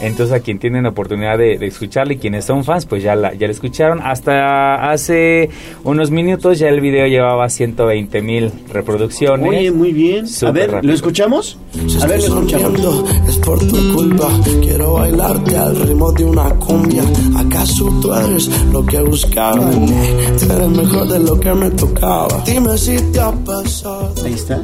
[0.01, 3.33] Entonces a quien tienen oportunidad de, de escucharla y quienes son fans, pues ya la,
[3.33, 3.99] ya la escucharon.
[4.01, 5.49] Hasta hace
[5.83, 9.47] unos minutos ya el video llevaba 120 mil reproducciones.
[9.49, 10.25] Oye, muy bien.
[10.25, 10.93] A Súper ver, ¿lo rápido.
[10.93, 11.57] escuchamos?
[12.01, 13.03] A ver, lo escuchamos.
[13.27, 14.29] Es por tu culpa,
[14.61, 17.03] quiero bailarte al ritmo de una cumbia.
[17.37, 19.69] ¿Acaso tú eres lo que buscaba?
[19.71, 22.43] Tú eres mejor de lo que me tocaba.
[22.45, 24.13] Dime si te ha pasado.
[24.25, 24.61] Ahí está.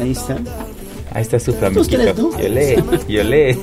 [0.00, 0.36] Ahí está.
[1.12, 1.98] Ahí está su flamenquito.
[2.14, 2.38] ¿no?
[2.38, 3.54] Yo le, yo le.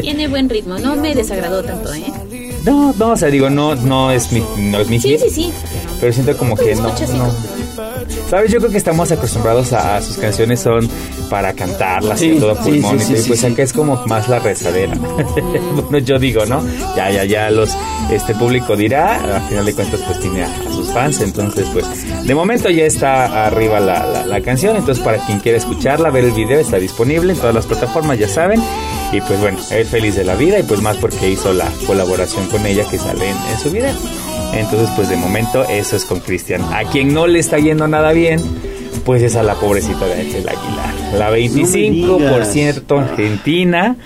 [0.00, 2.04] Tiene buen ritmo, no me desagradó tanto, ¿eh?
[2.64, 5.30] No, no, o sea, digo, no, no es mi, no es mi Sí, hit, sí,
[5.30, 5.52] sí.
[6.00, 7.32] pero siento como que no, Escucha así no.
[8.28, 10.88] Sabes, yo creo que estamos acostumbrados a, a sus canciones son
[11.28, 14.38] para cantarlas Sí, y todo pulmón sí, y sí, pues acá es como más la
[14.38, 14.94] rezadera.
[15.74, 16.62] bueno, yo digo, ¿no?
[16.96, 17.76] Ya, ya, ya los,
[18.10, 21.86] este público dirá, al final de cuentas pues tiene a, a sus fans, entonces pues
[22.26, 26.24] de momento ya está arriba la, la, la canción, entonces para quien quiera escucharla, ver
[26.24, 28.60] el video está disponible en todas las plataformas, ya saben,
[29.12, 32.46] y pues bueno, es feliz de la vida y pues más porque hizo la colaboración
[32.48, 33.94] con ella que sale en, en su video.
[34.52, 36.62] Entonces, pues de momento eso es con Cristian.
[36.72, 38.40] A quien no le está yendo nada bien,
[39.04, 40.94] pues es a la pobrecita de Ángel Aguilar.
[41.16, 43.96] La 25% argentina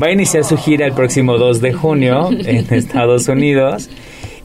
[0.00, 3.88] va a iniciar su gira el próximo 2 de junio en Estados Unidos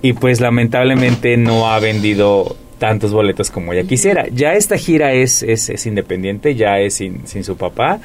[0.02, 4.26] y pues lamentablemente no ha vendido tantos boletos como ella quisiera.
[4.32, 8.00] Ya esta gira es, es, es independiente, ya es sin, sin su papá.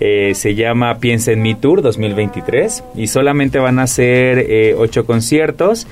[0.00, 5.04] Eh, se llama Piensa en mi Tour 2023 y solamente van a ser eh, ocho
[5.06, 5.86] conciertos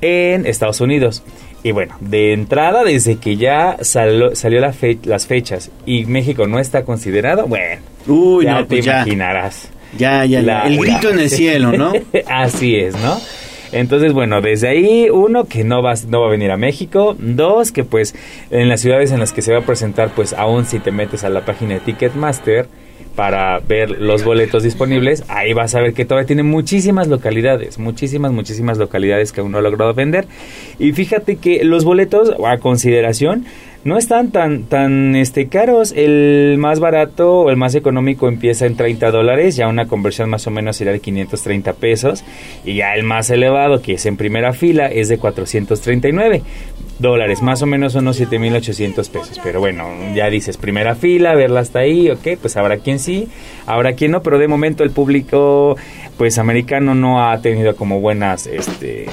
[0.00, 1.22] en Estados Unidos.
[1.64, 6.46] Y bueno, de entrada, desde que ya salió, salió la fe- las fechas y México
[6.46, 8.98] no está considerado, bueno, Uy, ya no, te pues ya.
[9.02, 9.70] imaginarás.
[9.98, 11.92] Ya, ya, La- el grito la- en el cielo, ¿no?
[12.28, 13.18] Así es, ¿no?
[13.72, 17.16] Entonces, bueno, desde ahí, uno, que no va, no va a venir a México.
[17.18, 18.14] Dos, que pues
[18.50, 21.24] en las ciudades en las que se va a presentar, pues aún si te metes
[21.24, 22.66] a la página de Ticketmaster
[23.18, 28.30] para ver los boletos disponibles, ahí vas a ver que todavía tiene muchísimas localidades, muchísimas,
[28.30, 30.28] muchísimas localidades que aún no ha logrado vender.
[30.78, 33.44] Y fíjate que los boletos, a consideración,
[33.84, 35.92] no están tan, tan este, caros.
[35.96, 40.46] El más barato o el más económico empieza en 30 dólares, ya una conversión más
[40.46, 42.24] o menos será de 530 pesos.
[42.64, 46.42] Y ya el más elevado, que es en primera fila, es de 439
[46.98, 49.40] dólares, más o menos unos 7800 pesos.
[49.42, 53.28] Pero bueno, ya dices primera fila, verla hasta ahí, ok, pues habrá quien sí,
[53.66, 55.76] habrá quien no, pero de momento el público
[56.16, 59.06] pues americano no ha tenido como buenas este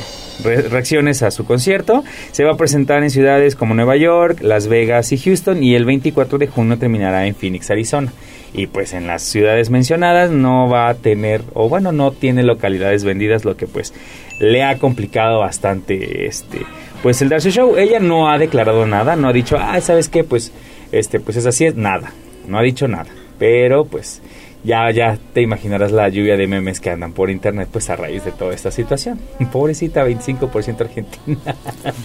[0.44, 2.04] re- reacciones a su concierto.
[2.32, 5.86] Se va a presentar en ciudades como Nueva York, Las Vegas y Houston y el
[5.86, 8.12] 24 de junio terminará en Phoenix, Arizona.
[8.54, 13.04] Y pues en las ciudades mencionadas no va a tener, o bueno, no tiene localidades
[13.04, 13.94] vendidas, lo que pues
[14.40, 16.60] le ha complicado bastante este
[17.04, 17.76] pues el dar su show.
[17.78, 20.24] Ella no ha declarado nada, no ha dicho, ah, ¿sabes qué?
[20.24, 20.52] Pues
[20.92, 22.12] este pues es así, es nada.
[22.48, 23.08] No ha dicho nada.
[23.38, 24.22] Pero pues
[24.66, 28.26] ya, ya te imaginarás la lluvia de memes que andan por internet, pues a raíz
[28.26, 29.20] de toda esta situación.
[29.52, 31.38] Pobrecita, 25% argentina.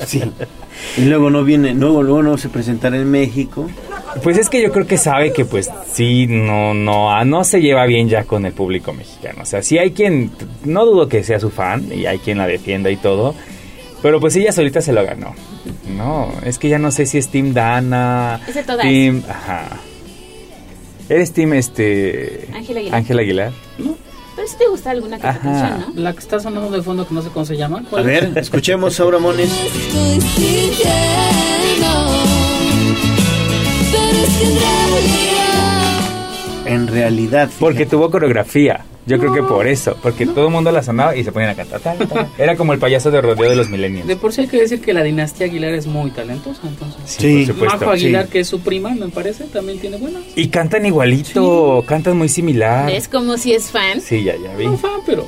[0.06, 0.22] Sí.
[0.96, 3.68] Y luego no viene, luego, luego no se presentará en México.
[4.22, 7.60] Pues es que yo creo que sabe que pues sí, no, no, ah, no se
[7.60, 9.42] lleva bien ya con el público mexicano.
[9.42, 10.30] O sea, sí hay quien,
[10.64, 13.34] no dudo que sea su fan y hay quien la defienda y todo.
[14.02, 15.34] Pero pues ella solita se lo ganó.
[15.96, 18.40] No, es que ya no sé si es Team Dana.
[18.48, 18.82] Es de todas.
[18.82, 19.68] Team, ajá.
[21.10, 22.48] Eres Team este.
[22.54, 22.94] Ángel Aguilar.
[22.94, 23.52] Ángel Aguilar.
[24.36, 25.40] Pero si te gusta alguna que Ajá.
[25.40, 26.00] canción, ¿no?
[26.00, 27.82] La que está sonando de fondo que no sé cómo se llama.
[27.90, 29.50] A ver, escuchemos a Mones.
[36.64, 37.50] En realidad.
[37.58, 38.84] Porque tuvo coreografía.
[39.06, 39.96] Yo creo que por eso.
[40.02, 41.80] Porque todo el mundo la sonaba y se ponían a cantar.
[41.80, 42.28] ta, ta.
[42.38, 44.06] Era como el payaso de rodeo de los milenios.
[44.06, 47.02] De por sí hay que decir que la dinastía Aguilar es muy talentosa, entonces.
[47.06, 48.32] Sí, por supuesto, Majo Aguilar, sí.
[48.32, 50.22] que es su prima, me parece, también tiene buenas.
[50.36, 51.84] Y cantan igualito.
[51.86, 52.90] Cantan muy similar.
[52.90, 54.00] Es como si es fan.
[54.00, 54.66] Sí, ya, ya vi.
[54.66, 55.26] No fan, pero...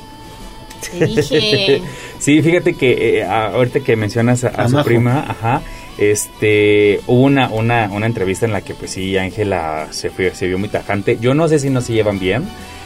[0.99, 1.81] Te dije.
[2.19, 5.63] sí, fíjate que eh, ahorita que mencionas a, a su prima, ajá,
[5.99, 10.47] este, hubo una, una, una entrevista en la que pues sí, Ángela se fue, se
[10.47, 11.19] vio muy tajante.
[11.21, 12.45] Yo no sé si no se llevan bien,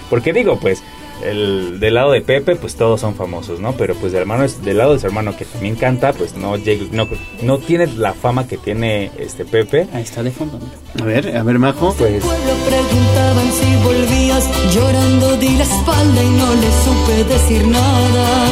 [0.09, 0.83] porque digo, pues,
[1.23, 3.73] el, del lado de Pepe, pues todos son famosos, ¿no?
[3.73, 7.09] Pero pues del hermano, del lado de su hermano que también canta, pues no no,
[7.43, 9.89] no tiene la fama que tiene este Pepe.
[9.93, 10.59] Ahí está de fondo,
[11.01, 11.95] A ver, a ver, Majo.
[11.97, 18.47] Pues pueblo preguntaban si volvías llorando di la espalda y no le supe decir nada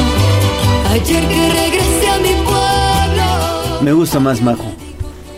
[0.90, 4.73] ayer que regresé a mi pueblo Me gusta más Majo.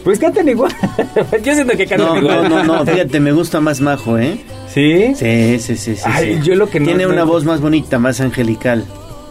[0.07, 0.73] Pues cantan igual.
[1.43, 2.49] Yo siento que cantan No, igual.
[2.49, 4.39] no, no, no, fíjate, me gusta más Majo, ¿eh?
[4.73, 5.15] ¿Sí?
[5.17, 6.02] Sí, sí, sí, sí.
[6.05, 6.41] Ay, sí.
[6.49, 8.85] yo lo que no- Tiene no- una voz más bonita, más angelical.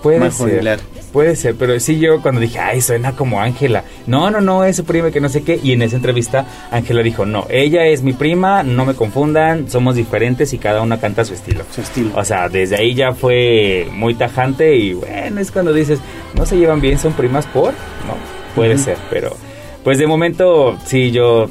[0.03, 0.55] Puede Majo ser.
[0.55, 0.79] Aguilar.
[1.13, 3.85] puede ser, pero sí yo cuando dije, ay, suena como Ángela.
[4.05, 5.57] No, no, no, es su prima que no sé qué.
[5.63, 9.95] Y en esa entrevista Ángela dijo, no, ella es mi prima, no me confundan, somos
[9.95, 11.63] diferentes y cada una canta su estilo.
[11.73, 12.09] Su estilo.
[12.15, 15.99] O sea, desde ahí ya fue muy tajante y bueno, es cuando dices,
[16.35, 18.15] no se llevan bien, son primas por, no,
[18.55, 19.37] puede ser, pero
[19.85, 21.45] pues de momento sí, yo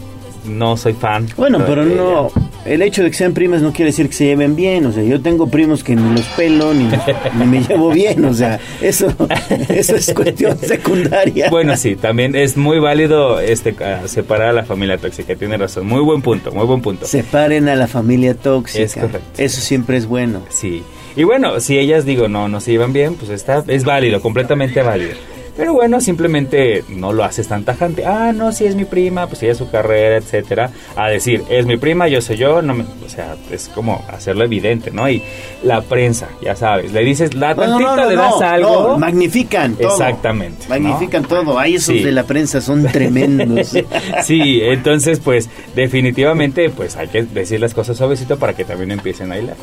[0.44, 1.26] no soy fan.
[1.38, 2.30] Bueno, pero no,
[2.66, 5.02] el hecho de que sean primas no quiere decir que se lleven bien, o sea,
[5.02, 6.84] yo tengo primos que ni los pelo ni,
[7.38, 9.06] ni me llevo bien, o sea, eso,
[9.70, 11.48] eso es cuestión secundaria.
[11.48, 15.86] Bueno, sí, también es muy válido este a- separar a la familia tóxica, tiene razón.
[15.86, 17.06] Muy buen punto, muy buen punto.
[17.06, 18.84] Separen a la familia tóxica.
[18.84, 19.20] Es correcto.
[19.38, 20.42] Eso siempre es bueno.
[20.50, 20.82] Sí.
[21.16, 24.82] Y bueno, si ellas digo no, no se llevan bien, pues está, es válido, completamente
[24.82, 25.12] válido.
[25.56, 28.04] Pero bueno, simplemente no lo haces tan tajante.
[28.04, 30.70] Ah, no, si es mi prima, pues ella es su carrera, etcétera.
[30.96, 34.44] A decir, es mi prima, yo soy yo, no me, o sea, es como hacerlo
[34.44, 35.08] evidente, ¿no?
[35.08, 35.22] Y
[35.62, 38.98] la prensa, ya sabes, le dices, la no, tantita no, no, le das algo.
[38.98, 39.92] magnifican todo.
[39.92, 40.66] Exactamente.
[40.68, 41.58] Magnifican todo.
[41.58, 42.02] Ay, esos Sí.
[42.02, 43.68] de la prensa son tremendos.
[44.24, 49.30] sí, entonces pues definitivamente pues hay que decir las cosas suavecito para que también empiecen
[49.30, 49.56] a hilar.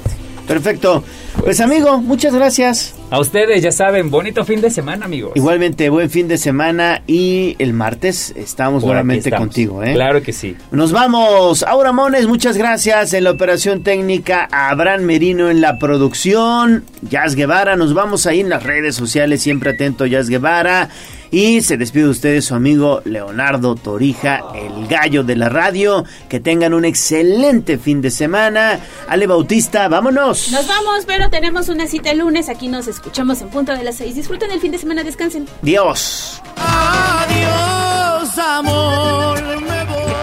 [0.53, 1.03] Perfecto.
[1.43, 2.93] Pues amigo, muchas gracias.
[3.09, 5.31] A ustedes ya saben, bonito fin de semana amigos.
[5.35, 9.47] Igualmente, buen fin de semana y el martes estamos Por nuevamente estamos.
[9.47, 9.93] contigo, ¿eh?
[9.93, 10.55] Claro que sí.
[10.71, 11.63] Nos vamos.
[11.63, 14.47] Aura Mones, muchas gracias en la operación técnica.
[14.51, 16.85] Abraham Merino en la producción.
[17.01, 19.41] Jazz Guevara, nos vamos ahí en las redes sociales.
[19.41, 20.89] Siempre atento, Jazz Guevara.
[21.31, 26.03] Y se despide de ustedes su amigo Leonardo Torija, el gallo de la radio.
[26.27, 28.81] Que tengan un excelente fin de semana.
[29.07, 30.51] Ale Bautista, vámonos.
[30.51, 32.49] Nos vamos, pero tenemos una cita el lunes.
[32.49, 34.15] Aquí nos escuchamos en punto de las seis.
[34.15, 35.47] Disfruten el fin de semana, descansen.
[35.61, 36.41] Dios.
[36.57, 40.13] Adiós, amor, me voy.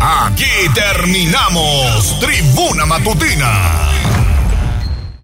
[0.00, 3.93] Aquí terminamos Tribuna Matutina